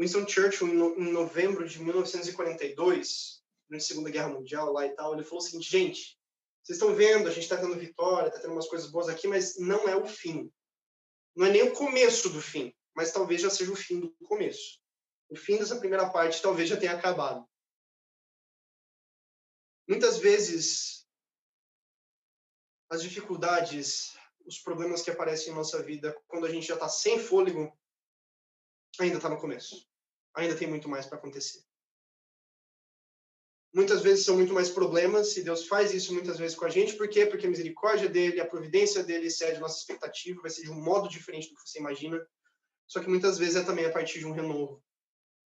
Winston 0.00 0.26
Churchill, 0.26 0.68
em 0.68 1.12
novembro 1.12 1.68
de 1.68 1.82
1942, 1.82 3.42
durante 3.68 3.82
a 3.82 3.86
Segunda 3.86 4.10
Guerra 4.10 4.30
Mundial 4.30 4.72
lá 4.72 4.86
e 4.86 4.94
tal, 4.94 5.12
ele 5.12 5.22
falou 5.22 5.38
o 5.38 5.42
seguinte, 5.42 5.70
gente, 5.70 6.18
vocês 6.64 6.78
estão 6.78 6.94
vendo, 6.94 7.28
a 7.28 7.30
gente 7.30 7.44
está 7.44 7.58
tendo 7.58 7.76
vitória, 7.76 8.28
está 8.28 8.40
tendo 8.40 8.52
umas 8.52 8.66
coisas 8.66 8.90
boas 8.90 9.08
aqui, 9.08 9.28
mas 9.28 9.58
não 9.58 9.86
é 9.86 9.94
o 9.94 10.06
fim. 10.06 10.50
Não 11.36 11.46
é 11.46 11.50
nem 11.50 11.62
o 11.62 11.74
começo 11.74 12.30
do 12.30 12.40
fim, 12.40 12.74
mas 12.94 13.12
talvez 13.12 13.42
já 13.42 13.50
seja 13.50 13.70
o 13.70 13.76
fim 13.76 14.00
do 14.00 14.10
começo 14.24 14.82
o 15.34 15.36
fim 15.36 15.58
dessa 15.58 15.78
primeira 15.78 16.08
parte 16.10 16.42
talvez 16.42 16.68
já 16.68 16.76
tenha 16.76 16.92
acabado. 16.92 17.46
Muitas 19.86 20.18
vezes, 20.18 21.06
as 22.88 23.02
dificuldades, 23.02 24.16
os 24.46 24.58
problemas 24.58 25.02
que 25.02 25.10
aparecem 25.10 25.52
em 25.52 25.56
nossa 25.56 25.82
vida, 25.82 26.16
quando 26.26 26.46
a 26.46 26.50
gente 26.50 26.66
já 26.66 26.74
está 26.74 26.88
sem 26.88 27.18
fôlego, 27.18 27.76
ainda 28.98 29.16
está 29.16 29.28
no 29.28 29.40
começo. 29.40 29.86
Ainda 30.34 30.56
tem 30.56 30.68
muito 30.68 30.88
mais 30.88 31.06
para 31.06 31.18
acontecer. 31.18 31.62
Muitas 33.74 34.02
vezes 34.02 34.24
são 34.24 34.36
muito 34.36 34.54
mais 34.54 34.70
problemas, 34.70 35.36
e 35.36 35.42
Deus 35.42 35.66
faz 35.66 35.92
isso 35.92 36.14
muitas 36.14 36.38
vezes 36.38 36.56
com 36.56 36.64
a 36.64 36.70
gente. 36.70 36.94
Por 36.94 37.08
quê? 37.08 37.26
Porque 37.26 37.46
a 37.46 37.50
misericórdia 37.50 38.08
dele, 38.08 38.40
a 38.40 38.46
providência 38.46 39.02
dele 39.02 39.26
excede 39.26 39.58
nossa 39.58 39.78
expectativa, 39.78 40.40
vai 40.40 40.50
ser 40.50 40.62
de 40.62 40.70
um 40.70 40.80
modo 40.80 41.08
diferente 41.08 41.48
do 41.48 41.56
que 41.56 41.68
você 41.68 41.80
imagina. 41.80 42.24
Só 42.86 43.00
que 43.00 43.08
muitas 43.08 43.36
vezes 43.36 43.56
é 43.56 43.64
também 43.64 43.84
a 43.84 43.90
partir 43.90 44.20
de 44.20 44.26
um 44.26 44.32
renovo. 44.32 44.80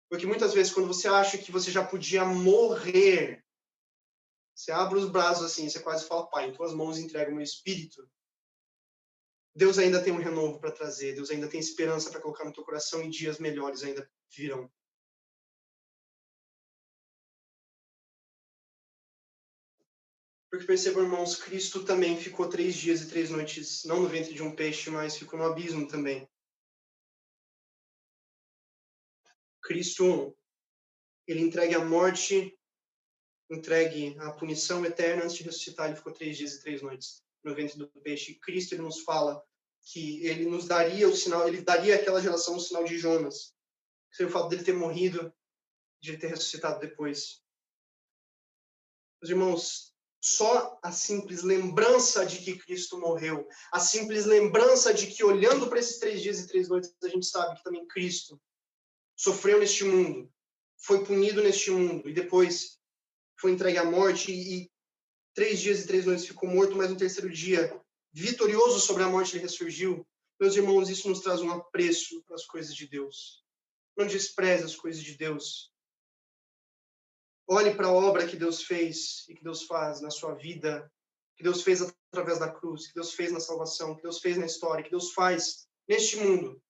Porque 0.10 0.26
muitas 0.26 0.54
vezes, 0.54 0.74
quando 0.74 0.88
você 0.88 1.08
acha 1.08 1.38
que 1.38 1.54
você 1.54 1.72
já 1.72 1.86
podia 1.86 2.26
morrer, 2.26 3.46
você 4.54 4.74
abre 4.74 5.00
os 5.00 5.10
braços 5.10 5.46
assim, 5.46 5.70
você 5.70 5.80
quase 5.80 6.06
fala, 6.06 6.30
Pai, 6.30 6.50
em 6.50 6.54
tuas 6.54 6.74
mãos 6.74 6.98
entrega 6.98 7.32
o 7.32 7.34
meu 7.34 7.44
espírito. 7.44 8.10
Deus 9.56 9.80
ainda 9.80 10.04
tem 10.04 10.12
um 10.12 10.22
renovo 10.22 10.60
para 10.60 10.72
trazer, 10.72 11.16
Deus 11.16 11.32
ainda 11.32 11.48
tem 11.48 11.62
esperança 11.62 12.12
para 12.12 12.20
colocar 12.20 12.44
no 12.44 12.52
teu 12.52 12.64
coração 12.64 13.02
e 13.04 13.10
dias 13.10 13.40
melhores 13.40 13.84
ainda 13.84 14.10
virão. 14.36 14.70
Porque 20.58 20.74
percebam, 20.74 21.04
irmãos, 21.04 21.36
Cristo 21.36 21.86
também 21.86 22.18
ficou 22.18 22.50
três 22.50 22.74
dias 22.74 23.04
e 23.04 23.08
três 23.08 23.30
noites, 23.30 23.84
não 23.84 24.02
no 24.02 24.10
ventre 24.10 24.34
de 24.34 24.42
um 24.42 24.56
peixe, 24.56 24.90
mas 24.90 25.16
ficou 25.16 25.38
no 25.38 25.46
abismo 25.46 25.88
também. 25.88 26.28
Cristo, 29.62 30.36
ele 31.28 31.42
entregue 31.42 31.76
a 31.76 31.86
morte, 31.86 32.60
entregue 33.52 34.18
a 34.18 34.32
punição 34.32 34.84
eterna 34.84 35.26
antes 35.26 35.36
de 35.36 35.44
ressuscitar, 35.44 35.90
ele 35.90 35.96
ficou 35.96 36.12
três 36.12 36.36
dias 36.36 36.56
e 36.56 36.62
três 36.62 36.82
noites 36.82 37.24
no 37.44 37.54
ventre 37.54 37.78
do 37.78 37.88
peixe. 38.02 38.34
Cristo, 38.34 38.74
ele 38.74 38.82
nos 38.82 39.02
fala 39.02 39.46
que 39.80 40.26
ele 40.26 40.48
nos 40.48 40.66
daria 40.66 41.08
o 41.08 41.16
sinal, 41.16 41.48
ele 41.48 41.62
daria 41.62 41.98
àquela 41.98 42.20
geração 42.20 42.56
o 42.56 42.60
sinal 42.60 42.84
de 42.84 42.98
Jonas, 42.98 43.56
seria 44.12 44.28
o 44.28 44.34
fato 44.34 44.50
dele 44.50 44.64
ter 44.64 44.74
morrido, 44.74 45.32
de 46.02 46.10
ele 46.10 46.18
ter 46.18 46.30
ressuscitado 46.30 46.80
depois. 46.80 47.44
Meus 49.22 49.30
irmãos, 49.30 49.97
só 50.28 50.78
a 50.84 50.92
simples 50.92 51.42
lembrança 51.42 52.26
de 52.26 52.40
que 52.40 52.58
Cristo 52.58 53.00
morreu, 53.00 53.48
a 53.72 53.80
simples 53.80 54.26
lembrança 54.26 54.94
de 54.94 55.08
que, 55.08 55.24
olhando 55.24 55.68
para 55.68 55.80
esses 55.80 56.00
três 56.00 56.22
dias 56.22 56.40
e 56.40 56.48
três 56.48 56.68
noites, 56.68 56.94
a 57.02 57.08
gente 57.08 57.26
sabe 57.26 57.56
que 57.56 57.64
também 57.64 57.88
Cristo 57.88 58.40
sofreu 59.16 59.60
neste 59.60 59.86
mundo, 59.86 60.30
foi 60.78 61.06
punido 61.06 61.42
neste 61.42 61.72
mundo 61.72 62.10
e 62.10 62.14
depois 62.14 62.78
foi 63.40 63.52
entregue 63.52 63.78
à 63.78 63.86
morte 63.86 64.32
e, 64.32 64.64
e 64.64 64.72
três 65.34 65.62
dias 65.62 65.84
e 65.84 65.88
três 65.88 66.06
noites 66.06 66.26
ficou 66.26 66.50
morto, 66.50 66.76
mas 66.76 66.90
no 66.90 66.98
terceiro 66.98 67.30
dia, 67.30 67.80
vitorioso 68.12 68.80
sobre 68.80 69.04
a 69.04 69.10
morte, 69.10 69.36
ele 69.36 69.44
ressurgiu. 69.44 70.06
Meus 70.40 70.56
irmãos, 70.56 70.90
isso 70.90 71.08
nos 71.08 71.22
traz 71.22 71.42
um 71.42 71.52
apreço 71.52 72.22
para 72.24 72.36
as 72.36 72.46
coisas 72.46 72.76
de 72.76 72.86
Deus. 72.86 73.44
Não 73.96 74.06
despreze 74.06 74.66
as 74.66 74.76
coisas 74.76 75.02
de 75.02 75.16
Deus. 75.16 75.72
Olhe 77.50 77.74
para 77.74 77.88
a 77.88 77.94
obra 77.94 78.28
que 78.28 78.36
Deus 78.36 78.64
fez 78.64 79.26
e 79.30 79.34
que 79.34 79.44
Deus 79.44 79.64
faz 79.64 80.02
na 80.02 80.10
sua 80.10 80.34
vida, 80.34 80.92
que 81.38 81.44
Deus 81.44 81.64
fez 81.64 81.82
através 82.12 82.40
da 82.40 82.52
cruz, 82.52 82.88
que 82.88 82.94
Deus 82.94 83.14
fez 83.14 83.32
na 83.32 83.40
salvação, 83.40 83.96
que 83.96 84.04
Deus 84.04 84.20
fez 84.20 84.38
na 84.38 84.46
história, 84.46 84.84
que 84.84 84.90
Deus 84.92 85.14
faz 85.14 85.66
neste 85.88 86.18
mundo. 86.18 86.62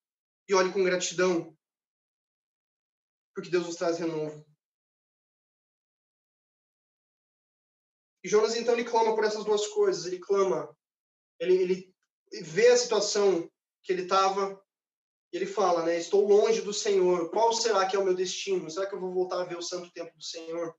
E 0.48 0.54
olhe 0.54 0.72
com 0.72 0.84
gratidão, 0.84 1.58
porque 3.34 3.50
Deus 3.50 3.66
nos 3.66 3.76
traz 3.76 3.98
renovo. 3.98 4.46
E 8.24 8.30
Jonas, 8.30 8.56
então, 8.56 8.74
ele 8.74 8.84
clama 8.84 9.16
por 9.16 9.24
essas 9.24 9.46
duas 9.46 9.66
coisas. 9.68 10.06
Ele 10.06 10.20
clama, 10.20 10.76
ele, 11.40 11.54
ele 11.54 11.96
vê 12.42 12.68
a 12.68 12.78
situação 12.78 13.50
que 13.84 13.94
ele 13.94 14.04
estava 14.04 14.62
ele 15.32 15.46
fala, 15.46 15.84
né? 15.84 15.98
Estou 15.98 16.28
longe 16.28 16.62
do 16.62 16.74
Senhor. 16.74 17.30
Qual 17.30 17.52
será 17.54 17.86
que 17.86 17.96
é 17.96 18.00
o 18.00 18.04
meu 18.04 18.14
destino? 18.14 18.70
Será 18.70 18.86
que 18.86 18.96
eu 18.96 19.00
vou 19.00 19.14
voltar 19.14 19.42
a 19.42 19.46
ver 19.46 19.58
o 19.58 19.62
santo 19.62 19.92
templo 19.92 20.16
do 20.16 20.24
Senhor? 20.24 20.76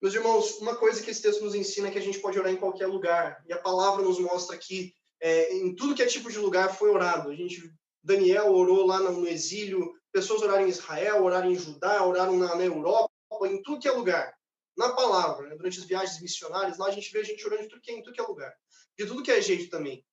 Meus 0.00 0.14
irmãos, 0.14 0.58
uma 0.58 0.76
coisa 0.76 1.02
que 1.02 1.10
esse 1.10 1.22
texto 1.22 1.42
nos 1.42 1.54
ensina 1.54 1.88
é 1.88 1.90
que 1.90 1.98
a 1.98 2.02
gente 2.02 2.18
pode 2.18 2.38
orar 2.38 2.52
em 2.52 2.56
qualquer 2.56 2.86
lugar. 2.86 3.42
E 3.46 3.52
a 3.52 3.58
palavra 3.58 4.02
nos 4.02 4.18
mostra 4.18 4.56
que 4.56 4.94
é, 5.20 5.54
em 5.54 5.74
tudo 5.74 5.94
que 5.94 6.02
é 6.02 6.06
tipo 6.06 6.30
de 6.30 6.38
lugar 6.38 6.74
foi 6.74 6.90
orado. 6.90 7.30
A 7.30 7.34
gente, 7.34 7.72
Daniel 8.02 8.52
orou 8.52 8.86
lá 8.86 8.98
no 9.00 9.26
exílio, 9.26 9.94
pessoas 10.12 10.42
oraram 10.42 10.66
em 10.66 10.70
Israel, 10.70 11.24
oraram 11.24 11.50
em 11.50 11.58
Judá, 11.58 12.04
oraram 12.04 12.36
na, 12.36 12.54
na 12.54 12.64
Europa, 12.64 13.10
em 13.44 13.62
tudo 13.62 13.80
que 13.80 13.88
é 13.88 13.92
lugar. 13.92 14.34
Na 14.76 14.92
palavra, 14.92 15.48
né? 15.48 15.56
durante 15.56 15.78
as 15.78 15.86
viagens 15.86 16.20
missionárias, 16.20 16.76
lá 16.76 16.88
a 16.88 16.90
gente 16.90 17.10
vê 17.10 17.20
a 17.20 17.24
gente 17.24 17.44
orando 17.46 17.64
em 17.64 17.68
tudo 17.68 17.80
que 17.80 17.90
é, 17.90 17.94
em 17.94 18.02
tudo 18.02 18.14
que 18.14 18.20
é 18.20 18.24
lugar. 18.24 18.54
De 18.98 19.06
tudo 19.06 19.22
que 19.22 19.30
é 19.30 19.40
jeito 19.40 19.70
também. 19.70 20.04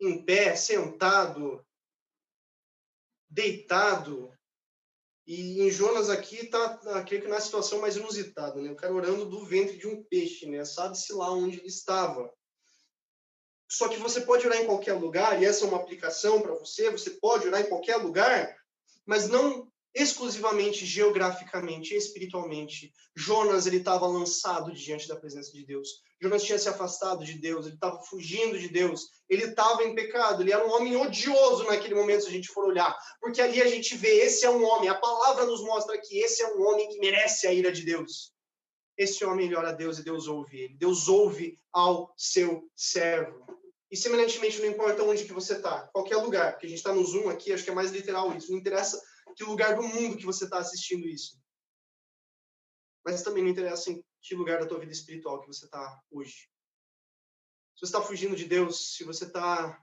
Em 0.00 0.24
pé, 0.24 0.56
sentado, 0.56 1.62
deitado. 3.30 4.32
E 5.26 5.62
em 5.62 5.70
Jonas 5.70 6.10
aqui 6.10 6.46
está, 6.46 7.04
creio 7.04 7.22
que 7.22 7.28
na 7.28 7.40
situação 7.40 7.80
mais 7.80 7.96
inusitada, 7.96 8.60
né? 8.60 8.72
O 8.72 8.76
cara 8.76 8.92
orando 8.92 9.24
do 9.24 9.44
ventre 9.44 9.78
de 9.78 9.86
um 9.86 10.02
peixe, 10.02 10.46
né? 10.46 10.64
Sabe-se 10.64 11.12
lá 11.12 11.30
onde 11.32 11.58
ele 11.58 11.68
estava. 11.68 12.32
Só 13.70 13.88
que 13.88 13.98
você 13.98 14.22
pode 14.22 14.44
orar 14.44 14.60
em 14.60 14.66
qualquer 14.66 14.94
lugar, 14.94 15.40
e 15.40 15.44
essa 15.44 15.64
é 15.64 15.68
uma 15.68 15.76
aplicação 15.76 16.42
para 16.42 16.54
você, 16.54 16.90
você 16.90 17.10
pode 17.10 17.46
orar 17.46 17.60
em 17.60 17.68
qualquer 17.68 17.96
lugar, 17.98 18.56
mas 19.06 19.28
não 19.28 19.69
exclusivamente 19.94 20.86
geograficamente, 20.86 21.94
espiritualmente. 21.94 22.92
Jonas 23.16 23.66
ele 23.66 23.78
estava 23.78 24.06
lançado 24.06 24.72
diante 24.72 25.08
da 25.08 25.16
presença 25.16 25.52
de 25.52 25.64
Deus. 25.64 25.88
Jonas 26.20 26.44
tinha 26.44 26.58
se 26.58 26.68
afastado 26.68 27.24
de 27.24 27.34
Deus, 27.34 27.66
ele 27.66 27.74
estava 27.74 28.00
fugindo 28.02 28.58
de 28.58 28.68
Deus, 28.68 29.08
ele 29.28 29.44
estava 29.44 29.82
em 29.84 29.94
pecado, 29.94 30.42
ele 30.42 30.52
era 30.52 30.66
um 30.66 30.70
homem 30.70 30.96
odioso 30.96 31.64
naquele 31.64 31.94
momento, 31.94 32.24
se 32.24 32.28
a 32.28 32.32
gente 32.32 32.48
for 32.48 32.66
olhar, 32.66 32.94
porque 33.20 33.40
ali 33.40 33.60
a 33.62 33.66
gente 33.66 33.96
vê, 33.96 34.20
esse 34.20 34.44
é 34.44 34.50
um 34.50 34.62
homem, 34.62 34.88
a 34.88 34.94
palavra 34.94 35.46
nos 35.46 35.62
mostra 35.62 35.98
que 35.98 36.18
esse 36.18 36.42
é 36.42 36.54
um 36.54 36.62
homem 36.62 36.88
que 36.90 36.98
merece 36.98 37.46
a 37.46 37.52
ira 37.54 37.72
de 37.72 37.84
Deus. 37.84 38.32
Esse 38.98 39.24
homem 39.24 39.46
ele 39.46 39.56
ora 39.56 39.70
a 39.70 39.72
Deus 39.72 39.98
e 39.98 40.04
Deus 40.04 40.28
ouve 40.28 40.60
ele. 40.60 40.76
Deus 40.76 41.08
ouve 41.08 41.58
ao 41.72 42.12
seu 42.18 42.68
servo. 42.76 43.46
E 43.90 43.96
semelhantemente, 43.96 44.60
não 44.60 44.68
importa 44.68 45.02
onde 45.02 45.24
que 45.24 45.32
você 45.32 45.54
está, 45.54 45.88
qualquer 45.92 46.16
lugar, 46.16 46.52
porque 46.52 46.66
a 46.66 46.68
gente 46.68 46.78
está 46.78 46.94
no 46.94 47.02
Zoom 47.02 47.30
aqui, 47.30 47.50
acho 47.50 47.64
que 47.64 47.70
é 47.70 47.74
mais 47.74 47.90
literal 47.90 48.36
isso, 48.36 48.52
não 48.52 48.58
interessa 48.58 49.00
que 49.34 49.44
lugar 49.44 49.76
do 49.76 49.82
mundo 49.82 50.16
que 50.16 50.26
você 50.26 50.44
está 50.44 50.58
assistindo 50.58 51.06
isso. 51.06 51.40
Mas 53.04 53.22
também 53.22 53.42
não 53.42 53.50
interessa 53.50 53.90
em 53.90 54.04
que 54.22 54.34
lugar 54.34 54.60
da 54.60 54.66
tua 54.66 54.78
vida 54.78 54.92
espiritual 54.92 55.40
que 55.40 55.46
você 55.46 55.64
está 55.64 56.02
hoje. 56.10 56.48
Se 57.74 57.80
você 57.80 57.86
está 57.86 58.02
fugindo 58.02 58.36
de 58.36 58.44
Deus, 58.44 58.94
se 58.94 59.04
você 59.04 59.24
está 59.24 59.82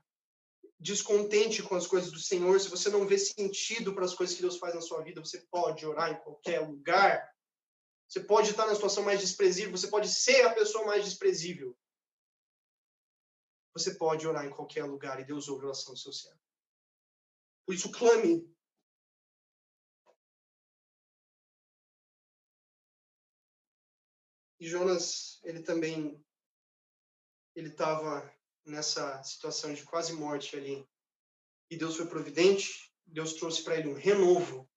descontente 0.80 1.64
com 1.64 1.76
as 1.76 1.88
coisas 1.88 2.12
do 2.12 2.20
Senhor, 2.20 2.60
se 2.60 2.70
você 2.70 2.90
não 2.90 3.08
vê 3.08 3.18
sentido 3.18 3.94
para 3.94 4.06
as 4.06 4.14
coisas 4.14 4.36
que 4.36 4.42
Deus 4.42 4.58
faz 4.58 4.76
na 4.76 4.82
sua 4.82 5.02
vida, 5.02 5.20
você 5.20 5.40
pode 5.50 5.86
orar 5.86 6.12
em 6.12 6.20
qualquer 6.20 6.60
lugar. 6.60 7.28
Você 8.08 8.22
pode 8.22 8.52
estar 8.52 8.68
na 8.68 8.76
situação 8.76 9.04
mais 9.04 9.20
desprezível, 9.20 9.72
você 9.72 9.88
pode 9.88 10.10
ser 10.10 10.46
a 10.46 10.54
pessoa 10.54 10.86
mais 10.86 11.04
desprezível. 11.04 11.78
Você 13.74 13.96
pode 13.96 14.28
orar 14.28 14.46
em 14.46 14.50
qualquer 14.50 14.86
lugar 14.86 15.20
e 15.20 15.26
Deus 15.26 15.48
ouve 15.50 15.64
a 15.64 15.68
oração 15.68 15.94
do 15.94 16.00
seu 16.00 16.14
servo. 16.14 16.40
Por 17.66 17.76
isso, 17.76 17.92
clame 17.92 18.48
E 24.60 24.68
Jonas, 24.68 25.40
ele 25.44 25.62
também 25.62 26.24
ele 27.56 27.70
estava 27.70 28.32
nessa 28.66 29.22
situação 29.24 29.74
de 29.74 29.84
quase 29.84 30.14
morte 30.14 30.56
ali. 30.56 30.88
E 31.70 31.78
Deus 31.78 31.96
foi 31.96 32.06
providente, 32.06 32.92
Deus 33.06 33.34
trouxe 33.34 33.64
para 33.64 33.78
ele 33.78 33.90
um 33.90 33.96
renovo. 33.96 34.70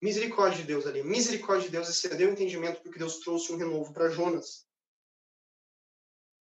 Misericórdia 0.00 0.58
de 0.58 0.66
Deus 0.66 0.86
ali. 0.86 1.02
Misericórdia 1.02 1.66
de 1.66 1.72
Deus 1.72 1.88
excedeu 1.88 2.28
o 2.28 2.32
entendimento 2.32 2.82
porque 2.82 2.98
Deus 2.98 3.18
trouxe 3.18 3.52
um 3.52 3.56
renovo 3.56 3.92
para 3.92 4.08
Jonas. 4.08 4.66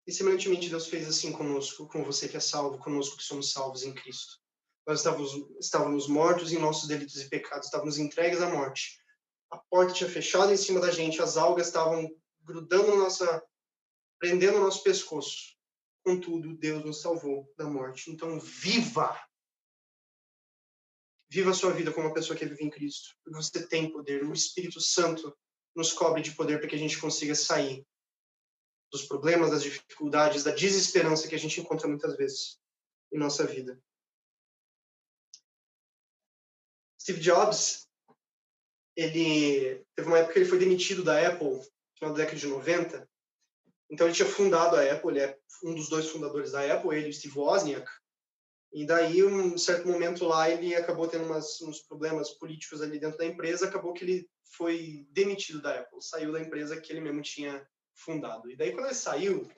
E 0.06 0.12
semelhantemente 0.12 0.70
Deus 0.70 0.88
fez 0.88 1.08
assim 1.08 1.32
conosco, 1.32 1.88
com 1.88 2.04
você 2.04 2.28
que 2.28 2.38
é 2.38 2.40
salvo, 2.40 2.78
conosco 2.80 3.18
que 3.18 3.24
somos 3.24 3.52
salvos 3.52 3.84
em 3.84 3.94
Cristo. 3.94 4.40
Nós 4.88 5.00
estávamos, 5.00 5.32
estávamos 5.60 6.08
mortos 6.08 6.52
em 6.52 6.58
nossos 6.58 6.88
delitos 6.88 7.22
e 7.22 7.30
pecados, 7.30 7.68
estávamos 7.68 7.98
entregues 7.98 8.42
à 8.42 8.50
morte. 8.50 9.00
A 9.52 9.58
porta 9.58 9.94
tinha 9.94 10.10
fechado 10.10 10.52
em 10.52 10.58
cima 10.58 10.80
da 10.80 10.90
gente, 10.90 11.22
as 11.22 11.38
algas 11.38 11.68
estavam 11.68 12.10
grudando 12.42 12.96
nossa, 12.96 13.44
prendendo 14.20 14.60
nosso 14.60 14.84
pescoço. 14.84 15.58
Contudo, 16.04 16.58
Deus 16.58 16.84
nos 16.84 17.02
salvou 17.02 17.52
da 17.58 17.66
morte. 17.66 18.12
Então, 18.12 18.40
viva! 18.40 19.20
Viva 21.30 21.52
a 21.52 21.54
sua 21.54 21.72
vida 21.72 21.92
como 21.94 22.08
uma 22.08 22.14
pessoa 22.14 22.38
que 22.38 22.46
vive 22.46 22.64
em 22.64 22.70
Cristo. 22.70 23.16
Porque 23.24 23.36
você 23.42 23.68
tem 23.68 23.92
poder. 23.92 24.24
O 24.24 24.34
Espírito 24.34 24.82
Santo 24.82 25.38
nos 25.76 25.94
cobre 25.94 26.22
de 26.22 26.32
poder 26.32 26.60
para 26.60 26.68
que 26.68 26.76
a 26.76 26.80
gente 26.80 27.00
consiga 27.00 27.36
sair 27.36 27.86
dos 28.92 29.06
problemas, 29.06 29.52
das 29.52 29.62
dificuldades, 29.62 30.44
da 30.44 30.52
desesperança 30.52 31.28
que 31.28 31.36
a 31.36 31.40
gente 31.40 31.62
encontra 31.62 31.88
muitas 31.88 32.18
vezes 32.18 32.60
em 33.12 33.18
nossa 33.18 33.46
vida. 33.46 33.80
Steve 37.00 37.22
Jobs, 37.22 37.88
ele 38.96 39.86
teve 39.96 40.08
uma 40.08 40.20
época 40.20 40.34
que 40.34 40.40
ele 40.40 40.50
foi 40.50 40.60
demitido 40.60 41.04
da 41.04 41.28
Apple 41.28 41.62
final 42.00 42.14
da 42.14 42.24
década 42.24 42.38
de 42.38 42.48
90. 42.48 43.10
Então 43.92 44.08
ele 44.08 44.16
tinha 44.16 44.28
fundado 44.28 44.76
a 44.76 44.92
Apple, 44.92 45.12
ele 45.12 45.20
é 45.20 45.38
um 45.64 45.76
dos 45.76 45.90
dois 45.90 46.10
fundadores 46.10 46.52
da 46.52 46.74
Apple, 46.74 46.96
ele 46.96 47.10
e 47.10 47.14
Steve 47.14 47.38
Wozniak. 47.38 47.90
E 48.72 48.86
daí, 48.86 49.24
um 49.24 49.58
certo 49.58 49.88
momento 49.88 50.26
lá, 50.26 50.50
ele 50.50 50.76
acabou 50.76 51.08
tendo 51.08 51.26
umas, 51.26 51.60
uns 51.62 51.80
problemas 51.82 52.30
políticos 52.32 52.82
ali 52.82 53.00
dentro 53.00 53.18
da 53.18 53.26
empresa, 53.26 53.68
acabou 53.68 53.94
que 53.94 54.04
ele 54.04 54.30
foi 54.56 55.08
demitido 55.10 55.62
da 55.62 55.80
Apple, 55.80 56.02
saiu 56.02 56.32
da 56.32 56.40
empresa 56.40 56.80
que 56.80 56.94
ele 56.94 57.02
mesmo 57.02 57.22
tinha 57.22 57.68
fundado. 57.96 58.50
E 58.50 58.56
daí, 58.56 58.72
quando 58.72 58.86
ele 58.86 58.96
saiu, 58.96 59.50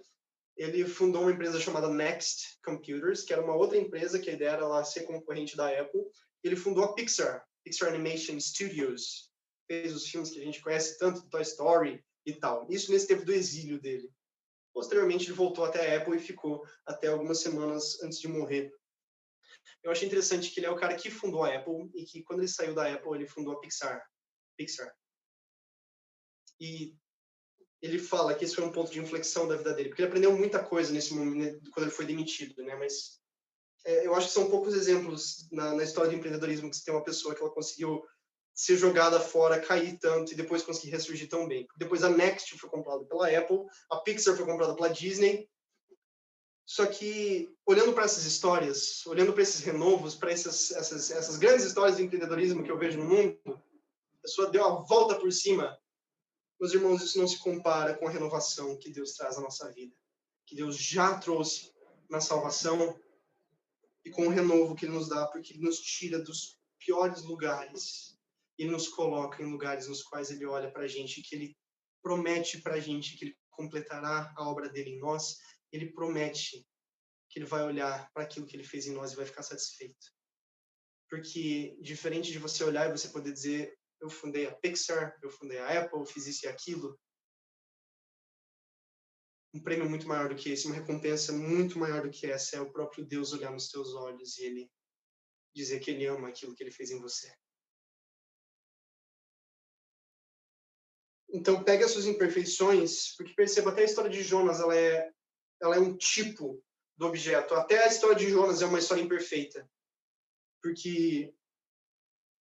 ele 0.55 0.85
fundou 0.85 1.23
uma 1.23 1.31
empresa 1.31 1.59
chamada 1.59 1.89
Next 1.89 2.57
Computers, 2.63 3.23
que 3.23 3.33
era 3.33 3.43
uma 3.43 3.55
outra 3.55 3.77
empresa 3.77 4.19
que 4.19 4.29
a 4.29 4.33
ideia 4.33 4.51
era 4.51 4.67
lá 4.67 4.83
ser 4.83 5.01
concorrente 5.01 5.57
da 5.57 5.67
Apple. 5.67 6.03
Ele 6.41 6.55
fundou 6.55 6.85
a 6.85 6.93
Pixar, 6.93 7.45
Pixar 7.65 7.89
Animation 7.89 8.39
Studios, 8.39 9.29
fez 9.67 9.93
os 9.93 10.07
filmes 10.07 10.31
que 10.31 10.39
a 10.39 10.43
gente 10.43 10.61
conhece 10.61 10.97
tanto, 10.97 11.27
Toy 11.29 11.41
Story, 11.41 12.03
e 12.25 12.33
tal. 12.33 12.67
Isso 12.69 12.91
nesse 12.91 13.07
tempo 13.07 13.25
do 13.25 13.33
exílio 13.33 13.79
dele. 13.79 14.11
Posteriormente, 14.73 15.25
ele 15.25 15.33
voltou 15.33 15.65
até 15.65 15.93
a 15.93 15.97
Apple 15.97 16.15
e 16.15 16.19
ficou 16.19 16.65
até 16.85 17.07
algumas 17.07 17.39
semanas 17.39 18.01
antes 18.01 18.19
de 18.19 18.27
morrer. 18.27 18.73
Eu 19.83 19.91
achei 19.91 20.07
interessante 20.07 20.49
que 20.51 20.59
ele 20.59 20.67
é 20.67 20.71
o 20.71 20.77
cara 20.77 20.95
que 20.95 21.09
fundou 21.09 21.43
a 21.43 21.53
Apple 21.53 21.89
e 21.93 22.05
que, 22.05 22.23
quando 22.23 22.39
ele 22.39 22.47
saiu 22.47 22.73
da 22.73 22.91
Apple, 22.91 23.13
ele 23.15 23.27
fundou 23.27 23.53
a 23.53 23.59
Pixar. 23.59 24.01
Pixar. 24.57 24.93
E 26.59 26.95
ele 27.81 27.97
fala 27.97 28.35
que 28.35 28.45
esse 28.45 28.55
foi 28.55 28.63
um 28.63 28.71
ponto 28.71 28.91
de 28.91 28.99
inflexão 28.99 29.47
da 29.47 29.57
vida 29.57 29.73
dele, 29.73 29.89
porque 29.89 30.03
ele 30.03 30.09
aprendeu 30.09 30.31
muita 30.37 30.63
coisa 30.63 30.93
nesse 30.93 31.13
momento, 31.13 31.69
quando 31.71 31.87
ele 31.87 31.95
foi 31.95 32.05
demitido, 32.05 32.63
né? 32.63 32.75
Mas 32.75 33.19
é, 33.83 34.05
eu 34.05 34.13
acho 34.13 34.27
que 34.27 34.33
são 34.33 34.49
poucos 34.49 34.75
exemplos 34.75 35.47
na, 35.51 35.73
na, 35.73 35.83
história 35.83 36.11
do 36.11 36.15
empreendedorismo 36.15 36.69
que 36.69 36.75
você 36.75 36.85
tem 36.85 36.93
uma 36.93 37.03
pessoa 37.03 37.33
que 37.33 37.41
ela 37.41 37.51
conseguiu 37.51 38.05
ser 38.53 38.77
jogada 38.77 39.19
fora, 39.19 39.59
cair 39.59 39.97
tanto 39.99 40.33
e 40.33 40.35
depois 40.35 40.63
conseguir 40.63 40.91
ressurgir 40.91 41.29
tão 41.29 41.47
bem. 41.47 41.67
Depois 41.77 42.03
a 42.03 42.09
Next 42.09 42.57
foi 42.57 42.69
comprada 42.69 43.03
pela 43.05 43.27
Apple, 43.27 43.65
a 43.89 43.97
Pixar 43.97 44.35
foi 44.35 44.45
comprada 44.45 44.75
pela 44.75 44.89
Disney. 44.89 45.49
Só 46.65 46.85
que 46.85 47.53
olhando 47.65 47.93
para 47.93 48.03
essas 48.03 48.25
histórias, 48.25 49.05
olhando 49.05 49.33
para 49.33 49.43
esses 49.43 49.61
renovos, 49.61 50.15
para 50.15 50.31
essas, 50.31 50.71
essas, 50.71 51.11
essas 51.11 51.37
grandes 51.37 51.65
histórias 51.65 51.97
de 51.97 52.03
empreendedorismo 52.03 52.63
que 52.63 52.71
eu 52.71 52.77
vejo 52.77 52.99
no 52.99 53.05
mundo, 53.05 53.37
a 53.47 54.21
pessoa 54.21 54.49
deu 54.49 54.65
a 54.65 54.81
volta 54.83 55.15
por 55.15 55.31
cima 55.31 55.77
meus 56.61 56.75
irmãos, 56.75 57.01
isso 57.01 57.17
não 57.17 57.27
se 57.27 57.39
compara 57.39 57.95
com 57.95 58.07
a 58.07 58.11
renovação 58.11 58.77
que 58.77 58.91
Deus 58.91 59.13
traz 59.13 59.35
à 59.35 59.41
nossa 59.41 59.71
vida, 59.71 59.95
que 60.45 60.55
Deus 60.55 60.77
já 60.77 61.17
trouxe 61.17 61.73
na 62.07 62.21
salvação 62.21 62.99
e 64.05 64.11
com 64.11 64.27
o 64.27 64.29
renovo 64.29 64.75
que 64.75 64.85
Ele 64.85 64.93
nos 64.93 65.09
dá, 65.09 65.25
porque 65.25 65.53
Ele 65.53 65.63
nos 65.63 65.79
tira 65.79 66.19
dos 66.19 66.59
piores 66.77 67.23
lugares 67.23 68.10
e 68.61 68.65
nos 68.65 68.87
coloca 68.87 69.41
em 69.41 69.51
lugares 69.51 69.87
nos 69.87 70.03
quais 70.03 70.29
Ele 70.29 70.45
olha 70.45 70.71
para 70.71 70.83
a 70.83 70.87
gente, 70.87 71.23
que 71.23 71.35
Ele 71.35 71.57
promete 71.99 72.61
para 72.61 72.75
a 72.75 72.79
gente 72.79 73.17
que 73.17 73.25
Ele 73.25 73.37
completará 73.49 74.31
a 74.37 74.47
obra 74.47 74.69
dele 74.69 74.91
em 74.91 74.99
nós, 74.99 75.35
Ele 75.71 75.91
promete 75.91 76.63
que 77.27 77.39
Ele 77.39 77.47
vai 77.47 77.63
olhar 77.63 78.07
para 78.13 78.21
aquilo 78.21 78.45
que 78.45 78.55
Ele 78.55 78.63
fez 78.63 78.85
em 78.85 78.93
nós 78.93 79.13
e 79.13 79.15
vai 79.15 79.25
ficar 79.25 79.41
satisfeito. 79.41 80.05
Porque, 81.09 81.75
diferente 81.81 82.31
de 82.31 82.37
você 82.37 82.63
olhar 82.63 82.87
e 82.87 82.91
você 82.91 83.09
poder 83.09 83.33
dizer, 83.33 83.75
eu 83.99 84.11
fundei 84.11 84.45
a 84.45 84.55
Pixar, 84.55 85.17
eu 85.23 85.31
fundei 85.31 85.57
a 85.57 85.81
Apple, 85.81 86.05
fiz 86.05 86.27
isso 86.27 86.45
e 86.45 86.47
aquilo. 86.47 86.99
Um 89.55 89.63
prêmio 89.63 89.89
muito 89.89 90.07
maior 90.07 90.29
do 90.29 90.35
que 90.35 90.51
esse, 90.51 90.67
uma 90.67 90.75
recompensa 90.75 91.33
muito 91.33 91.79
maior 91.79 92.03
do 92.03 92.11
que 92.11 92.27
essa 92.27 92.57
é 92.57 92.61
o 92.61 92.71
próprio 92.71 93.07
Deus 93.07 93.33
olhar 93.33 93.51
nos 93.51 93.69
teus 93.69 93.95
olhos 93.95 94.37
e 94.37 94.43
ele 94.43 94.71
dizer 95.51 95.79
que 95.79 95.89
ele 95.89 96.05
ama 96.05 96.29
aquilo 96.29 96.53
que 96.53 96.61
ele 96.63 96.71
fez 96.71 96.91
em 96.91 97.01
você. 97.01 97.33
Então, 101.33 101.63
pegue 101.63 101.83
as 101.83 101.91
suas 101.91 102.05
imperfeições, 102.05 103.15
porque 103.15 103.33
perceba, 103.33 103.71
até 103.71 103.81
a 103.81 103.85
história 103.85 104.09
de 104.09 104.21
Jonas, 104.21 104.59
ela 104.59 104.75
é, 104.75 105.09
ela 105.61 105.75
é 105.75 105.79
um 105.79 105.95
tipo 105.95 106.61
do 106.97 107.07
objeto. 107.07 107.53
Até 107.55 107.83
a 107.83 107.87
história 107.87 108.15
de 108.15 108.29
Jonas 108.29 108.61
é 108.61 108.65
uma 108.65 108.79
história 108.79 109.01
imperfeita. 109.01 109.69
Porque 110.61 111.33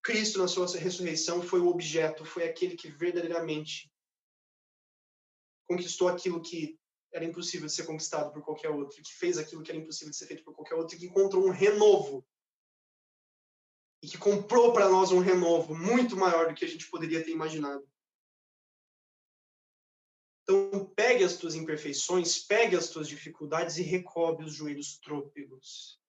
Cristo, 0.03 0.39
na 0.39 0.49
sua 0.49 0.67
ressurreição, 0.67 1.43
foi 1.43 1.61
o 1.61 1.69
objeto, 1.69 2.25
foi 2.25 2.45
aquele 2.45 2.77
que 2.77 2.91
verdadeiramente 2.91 3.91
conquistou 5.69 6.09
aquilo 6.09 6.43
que 6.43 6.79
era 7.13 7.25
impossível 7.25 7.67
de 7.67 7.73
ser 7.73 7.85
conquistado 7.85 8.33
por 8.33 8.43
qualquer 8.43 8.71
outro, 8.71 9.03
que 9.03 9.15
fez 9.15 9.37
aquilo 9.39 9.63
que 9.63 9.71
era 9.71 9.81
impossível 9.81 10.11
de 10.11 10.17
ser 10.17 10.27
feito 10.27 10.45
por 10.45 10.55
qualquer 10.55 10.75
outro, 10.75 10.97
que 10.97 11.07
encontrou 11.07 11.47
um 11.47 11.51
renovo. 11.51 12.27
E 14.03 14.09
que 14.09 14.17
comprou 14.17 14.73
para 14.73 14.89
nós 14.89 15.13
um 15.13 15.21
renovo 15.21 15.75
muito 15.75 16.17
maior 16.17 16.49
do 16.49 16.55
que 16.55 16.65
a 16.65 16.69
gente 16.69 16.89
poderia 16.89 17.23
ter 17.23 17.33
imaginado. 17.33 17.87
Então, 20.51 20.85
pegue 20.97 21.23
as 21.23 21.37
tuas 21.37 21.55
imperfeições, 21.55 22.39
pegue 22.39 22.77
as 22.77 22.89
tuas 22.89 23.07
dificuldades 23.07 23.77
e 23.77 23.83
recobre 23.83 24.45
os 24.45 24.53
joelhos 24.53 24.99
trôpegos. 24.99 26.01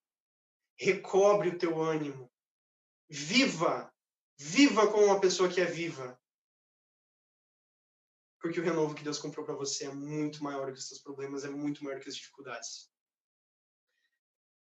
Recobre 0.76 1.50
o 1.50 1.58
teu 1.60 1.80
ânimo. 1.80 2.32
Viva! 3.08 3.94
Viva 4.40 4.92
como 4.92 5.06
uma 5.06 5.22
pessoa 5.22 5.48
que 5.48 5.62
é 5.62 5.66
viva. 5.66 6.20
Porque 8.42 8.60
o 8.60 8.64
renovo 8.64 8.96
que 8.96 9.04
Deus 9.04 9.20
comprou 9.20 9.46
para 9.46 9.54
você 9.54 9.86
é 9.86 9.94
muito 9.94 10.44
maior 10.44 10.74
que 10.74 10.80
os 10.80 10.88
seus 10.88 11.00
problemas, 11.00 11.46
é 11.46 11.50
muito 11.50 11.84
maior 11.84 12.00
que 12.00 12.10
as 12.10 12.16
dificuldades. 12.16 12.90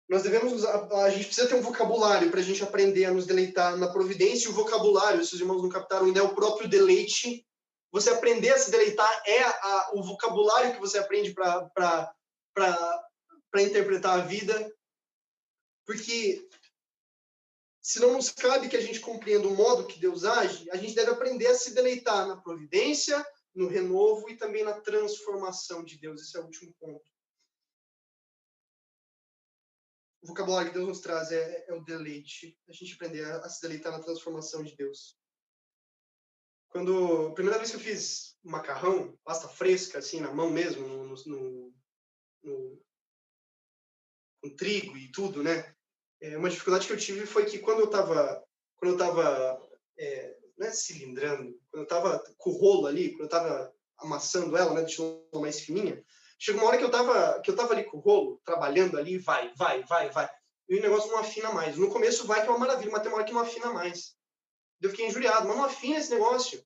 Nós 0.08 0.22
devemos 0.22 0.52
usar, 0.52 0.86
a 1.04 1.10
gente 1.10 1.26
precisa 1.26 1.48
ter 1.48 1.56
um 1.56 1.62
vocabulário 1.62 2.30
para 2.30 2.38
a 2.38 2.44
gente 2.44 2.62
aprender 2.62 3.06
a 3.06 3.12
nos 3.12 3.26
deleitar 3.26 3.76
na 3.76 3.90
providência. 3.90 4.46
E 4.46 4.50
o 4.52 4.54
vocabulário, 4.54 5.24
se 5.24 5.34
os 5.34 5.40
irmãos 5.40 5.60
não 5.60 5.68
captaram 5.68 6.06
ainda, 6.06 6.20
é 6.20 6.22
o 6.22 6.34
próprio 6.34 6.68
deleite. 6.68 7.44
Você 7.94 8.10
aprender 8.10 8.50
a 8.50 8.58
se 8.58 8.72
deleitar 8.72 9.22
é 9.24 9.40
a, 9.44 9.92
o 9.94 10.02
vocabulário 10.02 10.74
que 10.74 10.80
você 10.80 10.98
aprende 10.98 11.32
para 11.32 12.12
interpretar 13.62 14.18
a 14.18 14.24
vida. 14.24 14.76
Porque 15.86 16.48
se 17.80 18.00
não 18.00 18.14
nos 18.14 18.30
cabe 18.30 18.68
que 18.68 18.76
a 18.76 18.80
gente 18.80 18.98
compreenda 18.98 19.46
o 19.46 19.54
modo 19.54 19.86
que 19.86 20.00
Deus 20.00 20.24
age, 20.24 20.68
a 20.72 20.76
gente 20.76 20.92
deve 20.92 21.12
aprender 21.12 21.46
a 21.46 21.54
se 21.54 21.72
deleitar 21.72 22.26
na 22.26 22.36
providência, 22.36 23.24
no 23.54 23.68
renovo 23.68 24.28
e 24.28 24.36
também 24.36 24.64
na 24.64 24.80
transformação 24.80 25.84
de 25.84 25.96
Deus. 25.96 26.20
Esse 26.20 26.36
é 26.36 26.40
o 26.40 26.46
último 26.46 26.74
ponto. 26.80 27.08
O 30.20 30.26
vocabulário 30.26 30.72
que 30.72 30.76
Deus 30.76 30.88
nos 30.88 31.00
traz 31.00 31.30
é, 31.30 31.64
é 31.68 31.72
o 31.72 31.84
deleite. 31.84 32.58
A 32.68 32.72
gente 32.72 32.94
aprender 32.94 33.24
a, 33.24 33.36
a, 33.36 33.48
se 33.48 33.62
deleitar 33.62 33.92
na 33.92 34.02
transformação 34.02 34.64
de 34.64 34.74
Deus. 34.74 35.16
Quando 36.74 37.32
primeira 37.34 37.58
vez 37.58 37.70
que 37.70 37.76
eu 37.76 37.80
fiz 37.80 38.36
macarrão, 38.42 39.16
pasta 39.24 39.48
fresca, 39.48 39.98
assim, 39.98 40.20
na 40.20 40.32
mão 40.32 40.50
mesmo, 40.50 40.86
no, 40.86 41.14
no, 41.14 41.74
no, 42.42 42.82
com 44.42 44.56
trigo 44.56 44.96
e 44.96 45.10
tudo, 45.12 45.42
né? 45.42 45.74
é, 46.24 46.38
uma 46.38 46.48
dificuldade 46.48 46.86
que 46.86 46.92
eu 46.92 46.96
tive 46.96 47.26
foi 47.26 47.44
que 47.44 47.58
quando 47.58 47.80
eu 47.80 47.86
estava 47.86 48.42
quando 48.76 48.92
eu 48.92 49.06
estava 49.06 49.60
é, 49.98 50.36
não 50.56 50.66
é 50.66 50.70
cilindrando, 50.70 51.52
quando 51.70 51.80
eu 51.80 51.82
estava 51.82 52.22
com 52.38 52.50
o 52.50 52.52
rolo 52.52 52.86
ali, 52.86 53.10
quando 53.10 53.20
eu 53.20 53.26
estava 53.26 53.72
amassando 53.98 54.56
ela, 54.56 54.72
né, 54.74 54.82
deixando 54.82 55.22
ela 55.32 55.42
mais 55.42 55.60
fininha, 55.60 56.02
chegou 56.38 56.62
uma 56.62 56.68
hora 56.68 56.78
que 56.78 56.84
eu 56.84 56.88
estava 56.88 57.40
que 57.40 57.50
eu 57.50 57.56
tava 57.56 57.74
ali 57.74 57.84
com 57.84 57.98
o 57.98 58.00
rolo, 58.00 58.40
trabalhando 58.44 58.98
ali, 58.98 59.18
vai, 59.18 59.52
vai, 59.54 59.82
vai, 59.84 60.10
vai, 60.10 60.30
e 60.68 60.78
o 60.78 60.82
negócio 60.82 61.10
não 61.10 61.18
afina 61.18 61.52
mais. 61.52 61.76
No 61.76 61.90
começo 61.90 62.26
vai 62.26 62.42
que 62.42 62.48
é 62.48 62.50
uma 62.50 62.58
maravilha, 62.58 62.90
mas 62.90 63.02
tem 63.02 63.10
uma 63.10 63.18
hora 63.18 63.26
que 63.26 63.32
não 63.32 63.40
afina 63.40 63.70
mais. 63.70 64.16
Eu 64.84 64.90
fiquei 64.90 65.06
injuriado, 65.06 65.48
mas 65.48 65.56
não 65.56 65.64
afina 65.64 65.96
esse 65.96 66.10
negócio. 66.10 66.62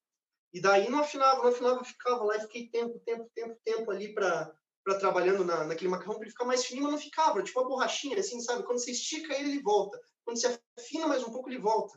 E 0.53 0.61
daí 0.61 0.91
não 0.91 0.99
afinava, 0.99 1.41
não 1.41 1.51
afinava, 1.51 1.79
eu 1.79 1.85
ficava 1.85 2.25
lá 2.25 2.37
e 2.37 2.41
fiquei 2.41 2.69
tempo, 2.69 2.99
tempo, 3.07 3.31
tempo, 3.33 3.61
tempo 3.65 3.91
ali 3.93 4.13
para 4.13 4.53
trabalhando 4.99 5.45
na, 5.45 5.65
naquele 5.65 5.91
macarrão 5.91 6.15
para 6.15 6.25
ele 6.25 6.31
ficar 6.31 6.45
mais 6.45 6.65
fininho, 6.65 6.85
mas 6.85 6.95
não 6.95 7.01
ficava, 7.01 7.43
tipo 7.43 7.61
uma 7.61 7.69
borrachinha, 7.69 8.19
assim, 8.19 8.41
sabe? 8.41 8.65
Quando 8.65 8.81
você 8.81 8.91
estica 8.91 9.35
ele, 9.35 9.51
ele 9.51 9.63
volta. 9.63 10.01
Quando 10.25 10.41
você 10.41 10.59
afina 10.77 11.07
mais 11.07 11.23
um 11.23 11.31
pouco, 11.31 11.49
ele 11.49 11.61
volta. 11.61 11.97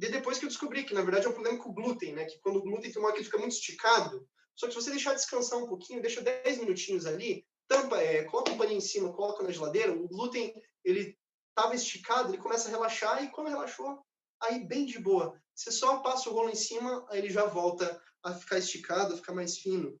E 0.00 0.08
depois 0.08 0.38
que 0.38 0.46
eu 0.46 0.48
descobri 0.48 0.82
que, 0.82 0.94
na 0.94 1.02
verdade, 1.02 1.26
é 1.26 1.28
um 1.28 1.34
problema 1.34 1.62
com 1.62 1.70
o 1.70 1.74
glúten, 1.74 2.12
né? 2.14 2.24
Que 2.24 2.40
quando 2.40 2.56
o 2.56 2.62
glúten 2.62 2.90
tem 2.90 3.00
uma 3.00 3.10
hora 3.10 3.16
que 3.16 3.24
fica 3.24 3.38
muito 3.38 3.52
esticado, 3.52 4.28
só 4.56 4.66
que 4.66 4.72
se 4.72 4.80
você 4.80 4.90
deixar 4.90 5.14
descansar 5.14 5.60
um 5.60 5.68
pouquinho, 5.68 6.02
deixa 6.02 6.20
10 6.22 6.58
minutinhos 6.58 7.06
ali, 7.06 7.46
tampa, 7.68 8.02
é, 8.02 8.24
coloca 8.24 8.50
um 8.50 8.58
paninho 8.58 8.78
em 8.78 8.80
cima, 8.80 9.12
coloca 9.12 9.44
na 9.44 9.52
geladeira, 9.52 9.92
o 9.92 10.08
glúten, 10.08 10.52
ele 10.84 11.16
estava 11.50 11.74
esticado, 11.76 12.30
ele 12.30 12.42
começa 12.42 12.66
a 12.66 12.70
relaxar 12.72 13.22
e 13.22 13.30
quando 13.30 13.48
relaxou, 13.48 14.04
aí 14.40 14.64
bem 14.64 14.86
de 14.86 14.98
boa. 14.98 15.40
Você 15.54 15.70
só 15.70 16.00
passa 16.00 16.28
o 16.28 16.32
rolo 16.32 16.50
em 16.50 16.54
cima, 16.54 17.06
aí 17.08 17.18
ele 17.18 17.30
já 17.30 17.46
volta 17.46 18.02
a 18.22 18.34
ficar 18.34 18.58
esticado, 18.58 19.14
a 19.14 19.16
ficar 19.16 19.34
mais 19.34 19.58
fino. 19.58 19.98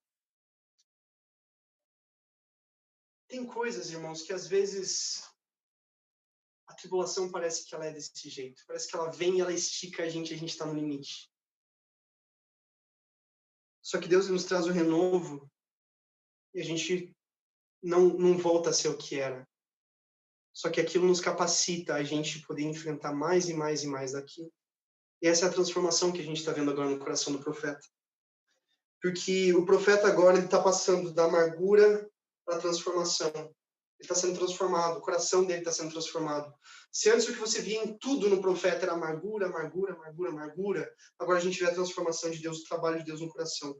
Tem 3.28 3.44
coisas, 3.46 3.90
irmãos, 3.90 4.22
que 4.22 4.32
às 4.32 4.46
vezes 4.46 5.22
a 6.66 6.74
tribulação 6.74 7.30
parece 7.30 7.64
que 7.64 7.74
ela 7.74 7.86
é 7.86 7.92
desse 7.92 8.28
jeito. 8.28 8.62
Parece 8.66 8.88
que 8.88 8.96
ela 8.96 9.10
vem 9.10 9.38
e 9.38 9.40
ela 9.40 9.52
estica 9.52 10.02
a 10.02 10.08
gente, 10.08 10.32
a 10.32 10.36
gente 10.36 10.50
está 10.50 10.66
no 10.66 10.74
limite. 10.74 11.30
Só 13.82 14.00
que 14.00 14.08
Deus 14.08 14.28
nos 14.28 14.44
traz 14.44 14.66
o 14.66 14.72
renovo 14.72 15.50
e 16.52 16.60
a 16.60 16.64
gente 16.64 17.16
não, 17.82 18.08
não 18.08 18.36
volta 18.36 18.70
a 18.70 18.72
ser 18.72 18.88
o 18.88 18.98
que 18.98 19.18
era. 19.18 19.48
Só 20.56 20.70
que 20.70 20.80
aquilo 20.80 21.06
nos 21.06 21.20
capacita 21.20 21.94
a 21.94 22.02
gente 22.02 22.40
poder 22.46 22.62
enfrentar 22.62 23.12
mais 23.12 23.46
e 23.46 23.52
mais 23.52 23.84
e 23.84 23.86
mais 23.86 24.12
daquilo. 24.12 24.50
E 25.20 25.28
essa 25.28 25.44
é 25.44 25.48
a 25.50 25.52
transformação 25.52 26.10
que 26.10 26.22
a 26.22 26.24
gente 26.24 26.38
está 26.38 26.50
vendo 26.50 26.70
agora 26.70 26.88
no 26.88 26.98
coração 26.98 27.30
do 27.30 27.38
profeta. 27.38 27.86
Porque 29.02 29.52
o 29.52 29.66
profeta 29.66 30.08
agora 30.08 30.38
está 30.38 30.58
passando 30.58 31.12
da 31.12 31.24
amargura 31.24 32.10
para 32.46 32.56
a 32.56 32.58
transformação. 32.58 33.30
Ele 33.34 33.52
está 34.00 34.14
sendo 34.14 34.38
transformado, 34.38 34.96
o 34.96 35.02
coração 35.02 35.44
dele 35.44 35.58
está 35.58 35.72
sendo 35.72 35.90
transformado. 35.90 36.50
Se 36.90 37.10
antes 37.10 37.28
o 37.28 37.34
que 37.34 37.38
você 37.38 37.60
via 37.60 37.84
em 37.84 37.98
tudo 37.98 38.30
no 38.30 38.40
profeta 38.40 38.86
era 38.86 38.94
amargura, 38.94 39.48
amargura, 39.48 39.92
amargura, 39.92 40.30
amargura, 40.30 40.94
agora 41.18 41.38
a 41.38 41.42
gente 41.42 41.60
vê 41.60 41.66
a 41.66 41.74
transformação 41.74 42.30
de 42.30 42.40
Deus, 42.40 42.60
o 42.60 42.64
trabalho 42.64 42.98
de 43.00 43.04
Deus 43.04 43.20
no 43.20 43.28
coração. 43.28 43.78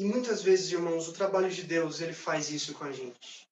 E 0.00 0.04
muitas 0.04 0.40
vezes, 0.40 0.72
irmãos, 0.72 1.08
o 1.08 1.12
trabalho 1.12 1.50
de 1.50 1.62
Deus, 1.62 2.00
ele 2.00 2.14
faz 2.14 2.48
isso 2.48 2.72
com 2.72 2.84
a 2.84 2.90
gente. 2.90 3.46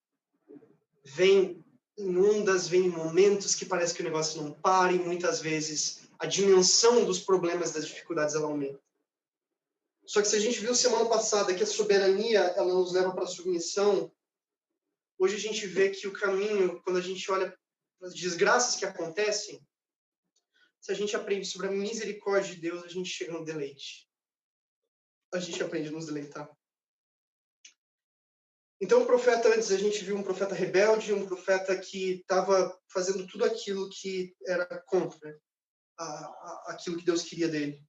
Vem 1.05 1.63
em 1.99 2.17
ondas, 2.17 2.67
vem 2.67 2.87
em 2.87 2.89
momentos 2.89 3.55
que 3.55 3.67
parece 3.67 3.93
que 3.93 4.01
o 4.01 4.05
negócio 4.05 4.41
não 4.41 4.53
para, 4.53 4.91
e 4.95 4.99
muitas 4.99 5.41
vezes 5.41 6.09
a 6.19 6.25
dimensão 6.25 7.05
dos 7.05 7.19
problemas, 7.19 7.73
das 7.73 7.87
dificuldades, 7.87 8.35
ela 8.35 8.47
aumenta. 8.47 8.81
Só 10.07 10.23
que 10.23 10.29
se 10.29 10.37
a 10.37 10.41
gente 10.41 10.59
viu 10.59 10.75
semana 10.75 11.07
passada 11.07 11.55
que 11.55 11.63
a 11.63 11.67
soberania 11.67 12.41
ela 12.57 12.73
nos 12.73 12.95
leva 12.95 13.13
para 13.13 13.25
a 13.25 13.27
submissão, 13.27 14.11
hoje 15.19 15.37
a 15.37 15.39
gente 15.39 15.67
vê 15.67 15.91
que 15.91 16.09
o 16.09 16.15
caminho, 16.15 16.81
quando 16.83 16.97
a 16.97 17.03
gente 17.03 17.31
olha 17.31 17.55
as 18.01 18.15
desgraças 18.15 18.75
que 18.75 18.87
acontecem, 18.87 19.61
se 20.81 20.91
a 20.91 20.95
gente 20.95 21.15
aprende 21.15 21.45
sobre 21.45 21.67
a 21.67 21.73
misericórdia 21.73 22.55
de 22.55 22.61
Deus, 22.63 22.83
a 22.85 22.89
gente 22.89 23.11
chega 23.11 23.35
no 23.35 23.45
deleite. 23.45 24.08
A 25.33 25.39
gente 25.39 25.63
aprende 25.63 25.89
a 25.89 25.93
nos 25.93 26.07
deleitar. 26.07 26.51
Então, 28.81 29.03
o 29.03 29.07
profeta, 29.07 29.49
antes 29.49 29.73
a 29.73 29.77
gente 29.77 30.05
viu 30.05 30.17
um 30.17 30.23
profeta 30.23 30.55
rebelde, 30.55 31.13
um 31.13 31.27
profeta 31.27 31.77
que 31.77 32.21
estava 32.21 32.79
fazendo 32.89 33.27
tudo 33.27 33.45
aquilo 33.45 33.91
que 33.91 34.37
era 34.47 34.67
contra 34.87 35.37
a, 35.99 36.05
a, 36.05 36.65
aquilo 36.69 36.97
que 36.97 37.05
Deus 37.05 37.25
queria 37.25 37.49
dele. 37.49 37.83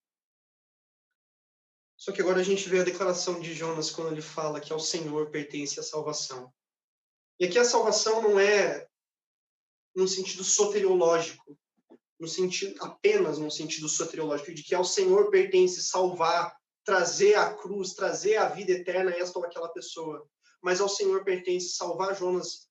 Só 1.95 2.11
que 2.11 2.21
agora 2.21 2.39
a 2.39 2.43
gente 2.43 2.67
vê 2.67 2.79
a 2.79 2.83
declaração 2.83 3.39
de 3.39 3.53
Jonas 3.53 3.91
quando 3.91 4.13
ele 4.13 4.21
fala 4.21 4.59
que 4.59 4.73
ao 4.73 4.79
Senhor 4.79 5.29
pertence 5.29 5.79
a 5.79 5.83
salvação. 5.83 6.51
E 7.39 7.45
aqui 7.45 7.59
a 7.59 7.65
salvação 7.65 8.21
não 8.21 8.39
é 8.39 8.87
no 9.95 10.07
sentido 10.07 10.43
soteriológico, 10.43 11.57
no 12.19 12.27
sentido 12.27 12.81
apenas 12.83 13.37
no 13.37 13.51
sentido 13.51 13.87
soteriológico 13.87 14.53
de 14.53 14.63
que 14.63 14.73
ao 14.73 14.83
Senhor 14.83 15.29
pertence 15.29 15.83
salvar, 15.83 16.58
trazer 16.89 17.35
a 17.35 17.53
cruz, 17.53 17.93
trazer 17.93 18.37
a 18.37 18.49
vida 18.49 18.71
eterna 18.71 19.11
a 19.11 19.17
esta 19.17 19.37
ou 19.37 19.45
aquela 19.45 19.69
pessoa 19.69 20.27
mas 20.61 20.81
ao 20.81 20.89
Senhor 20.89 21.23
pertence 21.23 21.69
salvar 21.69 22.15
Jonas 22.15 22.67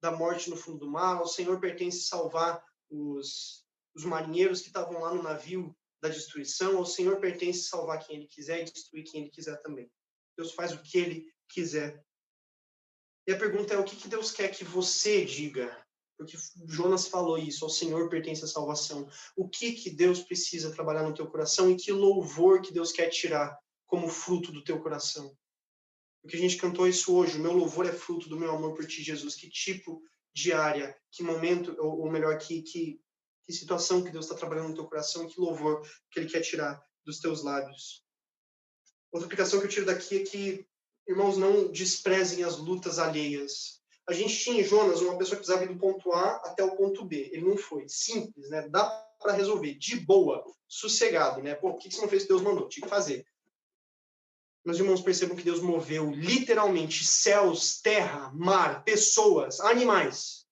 da 0.00 0.10
morte 0.10 0.50
no 0.50 0.56
fundo 0.56 0.78
do 0.78 0.90
mar, 0.90 1.16
ao 1.16 1.26
Senhor 1.26 1.60
pertence 1.60 2.04
salvar 2.04 2.62
os, 2.90 3.64
os 3.94 4.04
marinheiros 4.04 4.60
que 4.60 4.68
estavam 4.68 5.00
lá 5.00 5.14
no 5.14 5.22
navio 5.22 5.76
da 6.00 6.08
destruição, 6.08 6.78
ao 6.78 6.86
Senhor 6.86 7.20
pertence 7.20 7.68
salvar 7.68 8.04
quem 8.04 8.16
Ele 8.16 8.26
quiser 8.26 8.60
e 8.60 8.64
destruir 8.64 9.04
quem 9.04 9.22
Ele 9.22 9.30
quiser 9.30 9.60
também. 9.62 9.90
Deus 10.36 10.52
faz 10.52 10.72
o 10.72 10.82
que 10.82 10.98
Ele 10.98 11.32
quiser. 11.48 12.04
E 13.26 13.32
a 13.32 13.38
pergunta 13.38 13.74
é: 13.74 13.78
o 13.78 13.84
que, 13.84 13.94
que 13.94 14.08
Deus 14.08 14.32
quer 14.32 14.48
que 14.48 14.64
você 14.64 15.24
diga? 15.24 15.76
Porque 16.16 16.36
Jonas 16.66 17.06
falou 17.06 17.38
isso, 17.38 17.64
ao 17.64 17.70
Senhor 17.70 18.08
pertence 18.08 18.44
a 18.44 18.48
salvação. 18.48 19.08
O 19.36 19.48
que 19.48 19.72
que 19.72 19.90
Deus 19.90 20.20
precisa 20.20 20.72
trabalhar 20.72 21.02
no 21.02 21.14
teu 21.14 21.26
coração 21.28 21.70
e 21.70 21.76
que 21.76 21.92
louvor 21.92 22.60
que 22.60 22.72
Deus 22.72 22.92
quer 22.92 23.08
tirar 23.08 23.56
como 23.92 24.08
fruto 24.08 24.50
do 24.50 24.64
teu 24.64 24.80
coração? 24.80 25.36
Porque 26.22 26.38
a 26.38 26.40
gente 26.40 26.56
cantou 26.56 26.88
isso 26.88 27.14
hoje. 27.14 27.36
O 27.36 27.42
meu 27.42 27.52
louvor 27.52 27.86
é 27.86 27.92
fruto 27.92 28.26
do 28.26 28.38
meu 28.38 28.50
amor 28.50 28.74
por 28.74 28.86
ti, 28.86 29.02
Jesus. 29.02 29.34
Que 29.34 29.50
tipo 29.50 30.02
de 30.32 30.50
área, 30.50 30.96
que 31.10 31.22
momento, 31.22 31.76
ou, 31.78 32.00
ou 32.00 32.10
melhor, 32.10 32.38
que, 32.38 32.62
que, 32.62 32.98
que 33.44 33.52
situação 33.52 34.02
que 34.02 34.10
Deus 34.10 34.24
está 34.24 34.34
trabalhando 34.34 34.70
no 34.70 34.74
teu 34.74 34.86
coração, 34.86 35.28
que 35.28 35.38
louvor 35.38 35.86
que 36.10 36.18
Ele 36.18 36.30
quer 36.30 36.40
tirar 36.40 36.82
dos 37.04 37.20
teus 37.20 37.44
lábios. 37.44 38.02
Outra 39.12 39.26
aplicação 39.26 39.60
que 39.60 39.66
eu 39.66 39.70
tiro 39.70 39.84
daqui 39.84 40.22
é 40.22 40.24
que, 40.24 40.66
irmãos, 41.06 41.36
não 41.36 41.70
desprezem 41.70 42.44
as 42.44 42.56
lutas 42.56 42.98
alheias. 42.98 43.82
A 44.08 44.14
gente 44.14 44.38
tinha 44.38 44.62
em 44.62 44.64
Jonas 44.64 45.02
uma 45.02 45.18
pessoa 45.18 45.36
que 45.36 45.44
precisava 45.44 45.64
ir 45.64 45.68
do 45.68 45.78
ponto 45.78 46.12
A 46.12 46.36
até 46.46 46.64
o 46.64 46.76
ponto 46.76 47.04
B. 47.04 47.28
Ele 47.30 47.44
não 47.44 47.58
foi. 47.58 47.86
Simples, 47.90 48.48
né? 48.48 48.66
Dá 48.70 48.86
para 49.20 49.34
resolver. 49.34 49.74
De 49.74 49.96
boa, 49.96 50.42
sossegado, 50.66 51.42
né? 51.42 51.54
Pô, 51.54 51.68
o 51.68 51.76
que 51.76 51.90
você 51.90 52.00
não 52.00 52.08
fez 52.08 52.22
que 52.22 52.30
Deus 52.30 52.40
mandou? 52.40 52.70
Tinha 52.70 52.84
que 52.84 52.90
fazer 52.90 53.26
meus 54.64 54.78
irmãos 54.78 55.02
percebam 55.02 55.36
que 55.36 55.42
Deus 55.42 55.60
moveu 55.60 56.10
literalmente 56.10 57.04
céus, 57.04 57.80
terra, 57.80 58.30
mar, 58.32 58.84
pessoas, 58.84 59.58
animais, 59.60 60.46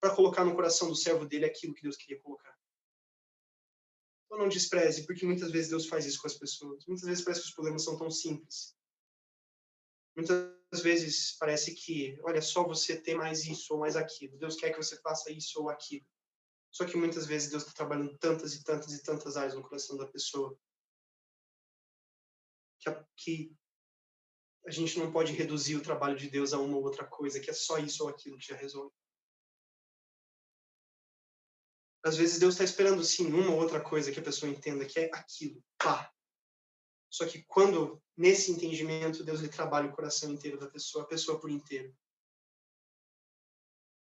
para 0.00 0.14
colocar 0.14 0.44
no 0.44 0.54
coração 0.54 0.88
do 0.88 0.94
servo 0.94 1.24
dele 1.24 1.46
aquilo 1.46 1.74
que 1.74 1.82
Deus 1.82 1.96
queria 1.96 2.20
colocar. 2.20 2.54
Então 4.26 4.38
não 4.38 4.48
despreze, 4.48 5.06
porque 5.06 5.26
muitas 5.26 5.50
vezes 5.50 5.70
Deus 5.70 5.86
faz 5.86 6.04
isso 6.04 6.20
com 6.20 6.26
as 6.26 6.34
pessoas. 6.34 6.86
Muitas 6.86 7.06
vezes 7.06 7.24
parece 7.24 7.40
que 7.40 7.48
os 7.48 7.54
problemas 7.54 7.82
são 7.82 7.96
tão 7.96 8.10
simples. 8.10 8.76
Muitas 10.14 10.82
vezes 10.82 11.36
parece 11.38 11.74
que, 11.74 12.18
olha, 12.22 12.42
só 12.42 12.62
você 12.62 12.96
ter 12.96 13.14
mais 13.14 13.44
isso 13.44 13.72
ou 13.72 13.80
mais 13.80 13.96
aquilo. 13.96 14.38
Deus 14.38 14.56
quer 14.56 14.70
que 14.70 14.82
você 14.82 15.00
faça 15.00 15.32
isso 15.32 15.60
ou 15.60 15.70
aquilo. 15.70 16.06
Só 16.70 16.84
que 16.84 16.96
muitas 16.96 17.26
vezes 17.26 17.50
Deus 17.50 17.62
está 17.62 17.74
trabalhando 17.74 18.16
tantas 18.18 18.54
e 18.54 18.62
tantas 18.62 18.92
e 18.92 19.02
tantas 19.02 19.36
áreas 19.36 19.54
no 19.54 19.62
coração 19.62 19.96
da 19.96 20.06
pessoa 20.06 20.56
que 22.80 22.88
a, 22.88 23.04
que 23.16 23.54
a 24.66 24.70
gente 24.70 24.98
não 24.98 25.12
pode 25.12 25.32
reduzir 25.32 25.76
o 25.76 25.82
trabalho 25.82 26.16
de 26.16 26.28
Deus 26.28 26.52
a 26.52 26.58
uma 26.58 26.76
ou 26.76 26.82
outra 26.82 27.06
coisa, 27.06 27.40
que 27.40 27.50
é 27.50 27.52
só 27.52 27.78
isso 27.78 28.04
ou 28.04 28.08
aquilo 28.08 28.38
que 28.38 28.48
já 28.48 28.56
resolve. 28.56 28.92
Às 32.02 32.16
vezes 32.16 32.38
Deus 32.38 32.54
está 32.54 32.64
esperando 32.64 33.04
sim 33.04 33.26
uma 33.26 33.52
ou 33.52 33.58
outra 33.58 33.80
coisa 33.80 34.10
que 34.10 34.18
a 34.18 34.22
pessoa 34.22 34.50
entenda 34.50 34.86
que 34.86 34.98
é 34.98 35.10
aquilo, 35.12 35.62
pá. 35.78 36.10
Só 37.10 37.26
que 37.26 37.42
quando 37.42 38.02
nesse 38.16 38.50
entendimento 38.50 39.22
Deus 39.22 39.40
lhe 39.40 39.48
trabalha 39.48 39.88
o 39.88 39.94
coração 39.94 40.30
inteiro 40.30 40.58
da 40.58 40.68
pessoa, 40.68 41.04
a 41.04 41.08
pessoa 41.08 41.38
por 41.38 41.50
inteiro. 41.50 41.94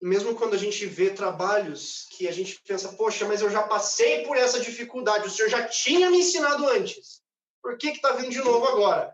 E 0.01 0.05
mesmo 0.05 0.35
quando 0.35 0.53
a 0.53 0.57
gente 0.57 0.85
vê 0.85 1.13
trabalhos 1.13 2.07
que 2.11 2.27
a 2.27 2.31
gente 2.31 2.61
pensa, 2.61 2.93
poxa, 2.93 3.25
mas 3.25 3.41
eu 3.41 3.49
já 3.49 3.67
passei 3.67 4.25
por 4.25 4.35
essa 4.35 4.59
dificuldade, 4.59 5.27
o 5.27 5.29
senhor 5.29 5.49
já 5.49 5.67
tinha 5.67 6.09
me 6.09 6.19
ensinado 6.19 6.67
antes 6.67 7.25
por 7.67 7.77
que 7.77 7.89
está 7.89 8.13
vindo 8.13 8.29
de 8.29 8.37
novo 8.37 8.65
agora? 8.65 9.13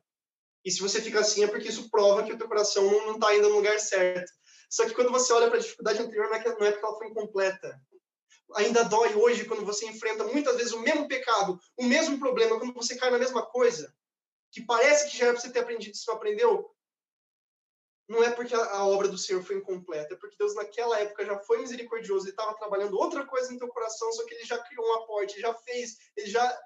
E 0.64 0.70
se 0.70 0.80
você 0.80 1.02
fica 1.02 1.22
assim, 1.22 1.44
é 1.44 1.48
porque 1.48 1.70
isso 1.70 1.90
prova 1.90 2.22
que 2.22 2.32
o 2.32 2.38
teu 2.38 2.48
coração 2.48 2.84
não 2.84 3.16
está 3.16 3.36
indo 3.36 3.50
no 3.50 3.56
lugar 3.56 3.80
certo. 3.80 4.32
Só 4.70 4.86
que 4.86 4.94
quando 4.94 5.10
você 5.10 5.34
olha 5.34 5.48
para 5.48 5.58
a 5.58 5.60
dificuldade 5.60 6.00
anterior, 6.00 6.32
é, 6.32 6.44
não 6.60 6.68
é 6.68 6.72
porque 6.72 6.86
ela 6.86 6.96
foi 6.96 7.08
incompleta. 7.08 7.82
Ainda 8.54 8.84
dói 8.84 9.16
hoje 9.16 9.46
quando 9.46 9.66
você 9.66 9.88
enfrenta 9.88 10.26
muitas 10.26 10.56
vezes 10.56 10.72
o 10.72 10.82
mesmo 10.82 11.08
pecado, 11.08 11.60
o 11.76 11.84
mesmo 11.84 12.20
problema, 12.20 12.60
quando 12.60 12.76
você 12.76 12.96
cai 12.96 13.10
na 13.10 13.18
mesma 13.18 13.44
coisa, 13.44 13.92
que 14.52 14.62
parece 14.62 15.10
que 15.10 15.18
já 15.18 15.26
era 15.26 15.34
para 15.34 15.42
você 15.42 15.52
ter 15.52 15.62
aprendido, 15.62 15.98
se 15.98 16.08
não 16.08 16.14
aprendeu. 16.14 16.72
Não 18.08 18.24
é 18.24 18.30
porque 18.30 18.54
a, 18.54 18.64
a 18.76 18.86
obra 18.86 19.08
do 19.08 19.18
Senhor 19.18 19.42
foi 19.42 19.56
incompleta, 19.56 20.14
é 20.14 20.18
porque 20.18 20.36
Deus 20.38 20.54
naquela 20.54 21.00
época 21.00 21.26
já 21.26 21.40
foi 21.40 21.58
misericordioso, 21.58 22.26
ele 22.26 22.34
estava 22.34 22.56
trabalhando 22.56 23.00
outra 23.00 23.26
coisa 23.26 23.52
no 23.52 23.58
teu 23.58 23.70
coração, 23.70 24.12
só 24.12 24.24
que 24.28 24.36
ele 24.36 24.46
já 24.46 24.60
criou 24.60 24.86
um 24.86 24.94
aporte, 24.94 25.34
ele 25.34 25.42
já 25.42 25.56
fez, 25.56 25.98
ele 26.16 26.28
já 26.28 26.62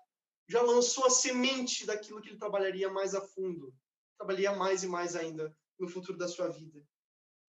já 0.48 0.62
lançou 0.62 1.06
a 1.06 1.10
semente 1.10 1.86
daquilo 1.86 2.22
que 2.22 2.30
ele 2.30 2.38
trabalharia 2.38 2.90
mais 2.90 3.14
a 3.14 3.22
fundo, 3.22 3.74
trabalharia 4.18 4.54
mais 4.56 4.84
e 4.84 4.88
mais 4.88 5.16
ainda 5.16 5.56
no 5.78 5.88
futuro 5.88 6.18
da 6.18 6.28
sua 6.28 6.48
vida. 6.48 6.82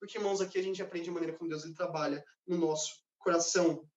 Porque, 0.01 0.19
irmãos, 0.19 0.41
aqui 0.41 0.59
a 0.59 0.63
gente 0.63 0.83
aprende 0.83 1.09
a 1.09 1.13
maneira 1.13 1.37
como 1.37 1.49
Deus 1.49 1.65
ele 1.65 1.75
trabalha 1.75 2.25
no 2.47 2.57
nosso 2.57 3.03
coração. 3.19 3.89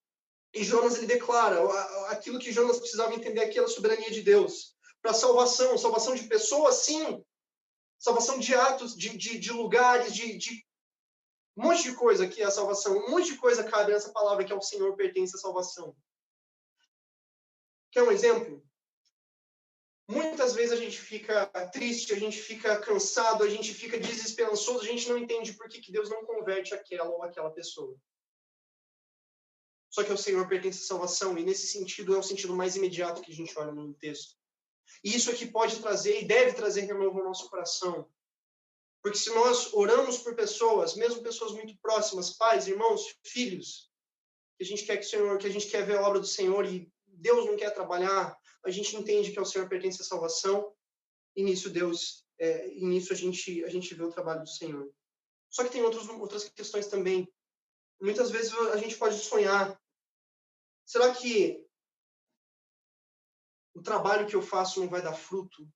E 0.54 0.62
Jonas 0.64 0.96
ele 0.96 1.06
declara 1.06 1.62
aquilo 2.08 2.38
que 2.38 2.52
Jonas 2.52 2.78
precisava 2.78 3.14
entender 3.14 3.40
aqui 3.40 3.58
era 3.58 3.66
a 3.66 3.70
soberania 3.70 4.10
de 4.10 4.22
Deus. 4.22 4.76
Para 5.00 5.14
salvação, 5.14 5.78
salvação 5.78 6.14
de 6.14 6.24
pessoas, 6.24 6.76
sim. 6.76 7.24
Salvação 7.98 8.38
de 8.38 8.54
atos, 8.54 8.96
de, 8.96 9.16
de, 9.16 9.38
de 9.38 9.52
lugares, 9.52 10.12
de, 10.12 10.36
de 10.36 10.66
um 11.56 11.64
monte 11.64 11.82
de 11.82 11.94
coisa 11.94 12.24
aqui 12.24 12.40
é 12.42 12.46
a 12.46 12.50
salvação. 12.50 12.96
Um 12.96 13.10
monte 13.10 13.32
de 13.32 13.38
coisa 13.38 13.62
cabe 13.62 13.92
nessa 13.92 14.12
palavra 14.12 14.44
que 14.44 14.52
ao 14.52 14.62
Senhor 14.62 14.94
pertence 14.96 15.36
a 15.36 15.38
salvação. 15.38 15.94
Quer 17.90 18.02
um 18.02 18.10
exemplo? 18.10 18.64
Muitas 20.12 20.52
vezes 20.52 20.72
a 20.72 20.76
gente 20.76 20.98
fica 20.98 21.46
triste, 21.72 22.12
a 22.12 22.18
gente 22.18 22.38
fica 22.38 22.78
cansado, 22.78 23.42
a 23.42 23.48
gente 23.48 23.72
fica 23.72 23.98
desesperançoso, 23.98 24.80
a 24.80 24.86
gente 24.86 25.08
não 25.08 25.16
entende 25.16 25.54
por 25.54 25.68
que, 25.68 25.80
que 25.80 25.90
Deus 25.90 26.10
não 26.10 26.24
converte 26.26 26.74
aquela 26.74 27.08
ou 27.08 27.22
aquela 27.22 27.50
pessoa. 27.50 27.96
Só 29.88 30.04
que 30.04 30.10
ao 30.10 30.18
Senhor 30.18 30.46
pertence 30.46 30.82
a 30.82 30.86
salvação, 30.86 31.38
e 31.38 31.44
nesse 31.44 31.66
sentido 31.66 32.14
é 32.14 32.18
o 32.18 32.22
sentido 32.22 32.54
mais 32.54 32.76
imediato 32.76 33.22
que 33.22 33.32
a 33.32 33.34
gente 33.34 33.58
olha 33.58 33.72
no 33.72 33.94
texto. 33.94 34.36
E 35.02 35.16
isso 35.16 35.30
aqui 35.30 35.46
pode 35.46 35.80
trazer 35.80 36.20
e 36.20 36.26
deve 36.26 36.52
trazer 36.52 36.82
renovo 36.82 37.18
ao 37.18 37.24
nosso 37.24 37.48
coração. 37.48 38.06
Porque 39.02 39.18
se 39.18 39.30
nós 39.30 39.72
oramos 39.72 40.18
por 40.18 40.34
pessoas, 40.34 40.94
mesmo 40.94 41.22
pessoas 41.22 41.52
muito 41.52 41.74
próximas, 41.78 42.30
pais, 42.36 42.68
irmãos, 42.68 43.16
filhos, 43.24 43.90
que 44.58 44.64
a 44.64 44.66
gente 44.66 44.84
quer 44.84 44.98
que 44.98 45.06
o 45.06 45.08
Senhor, 45.08 45.38
que 45.38 45.46
a 45.46 45.50
gente 45.50 45.68
quer 45.68 45.84
ver 45.84 45.96
a 45.96 46.06
obra 46.06 46.20
do 46.20 46.26
Senhor 46.26 46.64
e 46.66 46.92
Deus 47.06 47.46
não 47.46 47.56
quer 47.56 47.70
trabalhar, 47.70 48.36
a 48.64 48.70
gente 48.70 48.96
entende 48.96 49.32
que 49.32 49.38
ao 49.38 49.44
Senhor 49.44 49.68
pertence 49.68 50.00
a 50.00 50.04
salvação, 50.04 50.72
e 51.34 51.42
nisso 51.42 51.70
Deus, 51.70 52.26
é, 52.38 52.68
e 52.68 52.84
nisso 52.84 53.12
a 53.12 53.16
gente, 53.16 53.64
a 53.64 53.68
gente 53.68 53.94
vê 53.94 54.02
o 54.02 54.10
trabalho 54.10 54.42
do 54.42 54.48
Senhor. 54.48 54.92
Só 55.50 55.64
que 55.64 55.70
tem 55.70 55.82
outros, 55.82 56.08
outras 56.08 56.48
questões 56.48 56.86
também. 56.86 57.28
Muitas 58.00 58.30
vezes 58.30 58.52
a 58.52 58.76
gente 58.76 58.96
pode 58.96 59.18
sonhar. 59.18 59.80
Será 60.84 61.14
que 61.14 61.64
o 63.74 63.82
trabalho 63.82 64.26
que 64.26 64.34
eu 64.34 64.42
faço 64.42 64.80
não 64.80 64.88
vai 64.88 65.02
dar 65.02 65.14
fruto? 65.14 65.68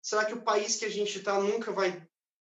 Será 0.00 0.24
que 0.24 0.34
o 0.34 0.42
país 0.42 0.76
que 0.76 0.84
a 0.84 0.88
gente 0.88 1.18
está 1.18 1.40
nunca 1.40 1.72
vai 1.72 2.06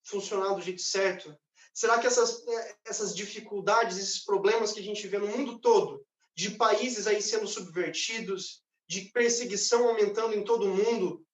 funcionar 0.04 0.54
do 0.54 0.62
jeito 0.62 0.82
certo? 0.82 1.36
Será 1.74 2.00
que 2.00 2.08
essas, 2.08 2.46
é, 2.48 2.78
essas 2.86 3.16
dificuldades, 3.16 3.98
esses 3.98 4.24
problemas 4.24 4.72
que 4.72 4.80
a 4.80 4.84
gente 4.84 5.08
vê 5.08 5.18
no 5.18 5.28
mundo 5.28 5.60
todo, 5.60 6.06
de 6.36 6.52
países 6.52 7.08
aí 7.08 7.22
sendo 7.22 7.48
subvertidos, 7.48 8.65
de 8.88 9.10
perseguição 9.12 9.88
aumentando 9.88 10.34
em 10.34 10.44
todo 10.44 10.66
o 10.66 10.76
mundo, 10.76 11.26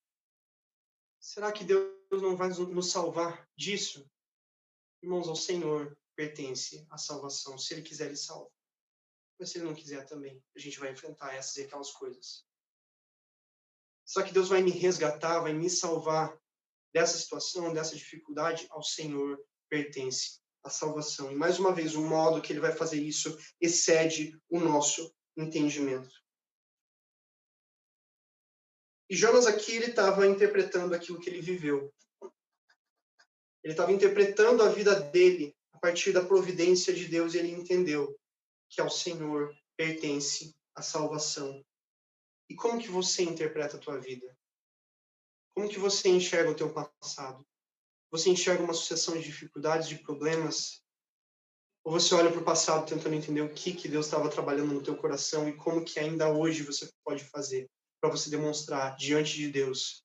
será 1.19 1.51
que 1.51 1.63
Deus 1.63 2.21
não 2.21 2.35
vai 2.35 2.49
nos 2.49 2.91
salvar 2.91 3.47
disso? 3.55 4.09
Irmãos, 5.01 5.27
ao 5.27 5.35
Senhor 5.35 5.97
pertence 6.15 6.85
a 6.89 6.97
salvação, 6.97 7.57
se 7.57 7.73
Ele 7.73 7.81
quiser, 7.81 8.07
Ele 8.07 8.15
salva. 8.15 8.49
Mas 9.39 9.49
se 9.49 9.57
Ele 9.57 9.65
não 9.65 9.75
quiser 9.75 10.05
também, 10.05 10.41
a 10.55 10.59
gente 10.59 10.79
vai 10.79 10.91
enfrentar 10.91 11.33
essas 11.33 11.57
e 11.57 11.63
aquelas 11.63 11.91
coisas. 11.91 12.45
Será 14.05 14.25
que 14.25 14.33
Deus 14.33 14.49
vai 14.49 14.61
me 14.61 14.71
resgatar, 14.71 15.39
vai 15.39 15.53
me 15.53 15.69
salvar 15.69 16.37
dessa 16.93 17.17
situação, 17.17 17.73
dessa 17.73 17.95
dificuldade? 17.95 18.67
Ao 18.69 18.83
Senhor 18.83 19.43
pertence 19.69 20.41
a 20.63 20.69
salvação. 20.69 21.31
E 21.31 21.35
mais 21.35 21.57
uma 21.59 21.73
vez, 21.73 21.95
o 21.95 22.01
modo 22.01 22.41
que 22.41 22.53
Ele 22.53 22.59
vai 22.59 22.71
fazer 22.71 23.01
isso 23.01 23.35
excede 23.59 24.39
o 24.49 24.59
nosso 24.59 25.11
entendimento. 25.35 26.20
E 29.11 29.15
Jonas 29.17 29.45
aqui 29.45 29.73
ele 29.73 29.87
estava 29.87 30.25
interpretando 30.25 30.95
aquilo 30.95 31.19
que 31.19 31.29
ele 31.29 31.41
viveu. 31.41 31.93
Ele 33.61 33.73
estava 33.73 33.91
interpretando 33.91 34.63
a 34.63 34.69
vida 34.69 34.97
dele 34.97 35.53
a 35.73 35.79
partir 35.79 36.13
da 36.13 36.23
providência 36.23 36.93
de 36.93 37.09
Deus 37.09 37.33
e 37.33 37.39
ele 37.39 37.51
entendeu 37.51 38.17
que 38.69 38.79
ao 38.79 38.89
Senhor 38.89 39.53
pertence 39.75 40.55
a 40.73 40.81
salvação. 40.81 41.61
E 42.49 42.55
como 42.55 42.81
que 42.81 42.87
você 42.87 43.23
interpreta 43.23 43.75
a 43.75 43.79
tua 43.81 43.99
vida? 43.99 44.33
Como 45.53 45.67
que 45.67 45.77
você 45.77 46.07
enxerga 46.07 46.51
o 46.51 46.55
teu 46.55 46.73
passado? 46.73 47.45
Você 48.11 48.29
enxerga 48.29 48.63
uma 48.63 48.73
sucessão 48.73 49.15
de 49.17 49.23
dificuldades, 49.23 49.89
de 49.89 49.97
problemas? 49.97 50.81
Ou 51.83 51.91
você 51.91 52.15
olha 52.15 52.31
para 52.31 52.39
o 52.39 52.45
passado 52.45 52.87
tentando 52.87 53.15
entender 53.15 53.41
o 53.41 53.53
que 53.53 53.73
que 53.73 53.89
Deus 53.89 54.05
estava 54.05 54.29
trabalhando 54.29 54.73
no 54.73 54.81
teu 54.81 54.95
coração 54.95 55.49
e 55.49 55.57
como 55.57 55.83
que 55.83 55.99
ainda 55.99 56.31
hoje 56.31 56.63
você 56.63 56.89
pode 57.03 57.25
fazer 57.25 57.69
para 58.01 58.09
você 58.09 58.29
demonstrar 58.31 58.95
diante 58.97 59.35
de 59.35 59.49
Deus 59.49 60.03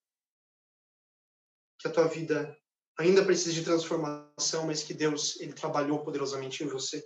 que 1.79 1.87
a 1.87 1.91
tua 1.91 2.07
vida 2.07 2.55
ainda 2.97 3.25
precisa 3.25 3.53
de 3.53 3.63
transformação, 3.63 4.65
mas 4.67 4.83
que 4.83 4.93
Deus 4.93 5.39
ele 5.39 5.53
trabalhou 5.53 6.03
poderosamente 6.03 6.63
em 6.63 6.67
você? 6.67 7.03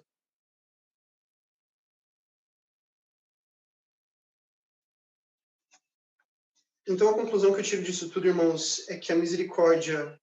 Então 6.88 7.10
a 7.10 7.14
conclusão 7.14 7.54
que 7.54 7.60
eu 7.60 7.64
tiro 7.64 7.84
disso 7.84 8.10
tudo, 8.10 8.28
irmãos, 8.28 8.88
é 8.90 8.98
que 8.98 9.14
a 9.14 9.16
misericórdia 9.16 10.20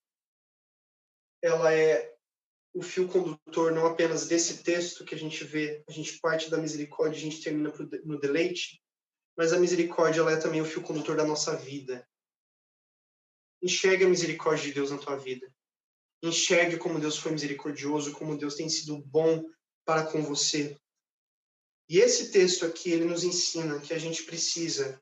ela 1.42 1.72
é 1.72 2.14
o 2.74 2.82
fio 2.82 3.08
condutor 3.08 3.72
não 3.72 3.86
apenas 3.86 4.26
desse 4.26 4.62
texto 4.62 5.04
que 5.04 5.14
a 5.14 5.18
gente 5.18 5.42
vê, 5.44 5.82
a 5.88 5.92
gente 5.92 6.18
parte 6.20 6.50
da 6.50 6.58
misericórdia, 6.58 7.16
a 7.16 7.20
gente 7.20 7.42
termina 7.42 7.72
no 8.04 8.20
deleite, 8.20 8.82
mas 9.38 9.52
a 9.52 9.60
misericórdia 9.60 10.20
ela 10.20 10.32
é 10.32 10.36
também 10.36 10.60
o 10.60 10.64
fio 10.64 10.82
condutor 10.82 11.16
da 11.16 11.24
nossa 11.24 11.54
vida. 11.54 12.04
Enxergue 13.62 14.04
a 14.04 14.08
misericórdia 14.08 14.64
de 14.64 14.74
Deus 14.74 14.90
na 14.90 14.98
tua 14.98 15.16
vida. 15.16 15.48
Enxergue 16.20 16.76
como 16.76 16.98
Deus 16.98 17.16
foi 17.16 17.30
misericordioso, 17.30 18.12
como 18.12 18.36
Deus 18.36 18.56
tem 18.56 18.68
sido 18.68 18.98
bom 18.98 19.48
para 19.84 20.04
com 20.10 20.24
você. 20.24 20.76
E 21.88 21.98
esse 21.98 22.32
texto 22.32 22.66
aqui, 22.66 22.90
ele 22.90 23.04
nos 23.04 23.22
ensina 23.22 23.78
que 23.78 23.94
a 23.94 23.98
gente 23.98 24.24
precisa 24.24 25.00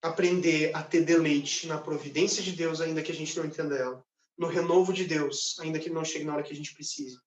aprender 0.00 0.74
a 0.74 0.84
ter 0.84 1.04
deleite 1.04 1.66
na 1.66 1.80
providência 1.80 2.40
de 2.40 2.52
Deus, 2.52 2.80
ainda 2.80 3.02
que 3.02 3.10
a 3.10 3.14
gente 3.14 3.36
não 3.36 3.46
entenda 3.46 3.76
ela, 3.76 4.04
no 4.38 4.46
renovo 4.46 4.92
de 4.92 5.06
Deus, 5.06 5.58
ainda 5.58 5.80
que 5.80 5.90
não 5.90 6.04
chegue 6.04 6.24
na 6.24 6.34
hora 6.34 6.42
que 6.44 6.52
a 6.52 6.56
gente 6.56 6.72
precise, 6.72 7.18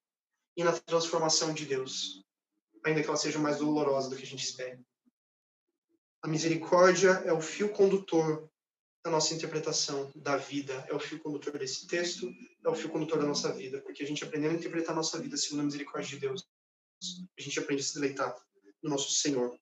e 0.55 0.63
na 0.63 0.71
transformação 0.71 1.53
de 1.53 1.65
Deus, 1.65 2.23
ainda 2.85 3.01
que 3.01 3.07
ela 3.07 3.17
seja 3.17 3.39
mais 3.39 3.57
dolorosa 3.57 4.09
do 4.09 4.15
que 4.15 4.23
a 4.23 4.27
gente 4.27 4.43
espera. 4.43 4.79
A 6.27 6.29
misericórdia 6.29 7.11
é 7.23 7.31
o 7.31 7.39
fio 7.39 7.69
condutor 7.69 8.51
da 9.01 9.09
nossa 9.09 9.33
interpretação 9.33 10.11
da 10.13 10.35
vida, 10.35 10.73
é 10.89 10.93
o 10.93 10.99
fio 10.99 11.17
condutor 11.19 11.57
desse 11.57 11.87
texto, 11.87 12.29
é 12.65 12.67
o 12.67 12.75
fio 12.75 12.89
condutor 12.89 13.19
da 13.19 13.25
nossa 13.25 13.49
vida, 13.53 13.79
porque 13.79 14.03
a 14.03 14.05
gente 14.05 14.25
aprendendo 14.25 14.51
a 14.51 14.57
interpretar 14.57 14.91
a 14.91 14.97
nossa 14.97 15.17
vida 15.21 15.37
segundo 15.37 15.61
a 15.61 15.63
misericórdia 15.63 16.09
de 16.09 16.19
Deus, 16.19 16.45
a 17.39 17.41
gente 17.41 17.57
aprende 17.57 17.81
a 17.81 17.85
se 17.85 17.93
deleitar 17.93 18.35
no 18.83 18.89
nosso 18.89 19.09
Senhor. 19.09 19.57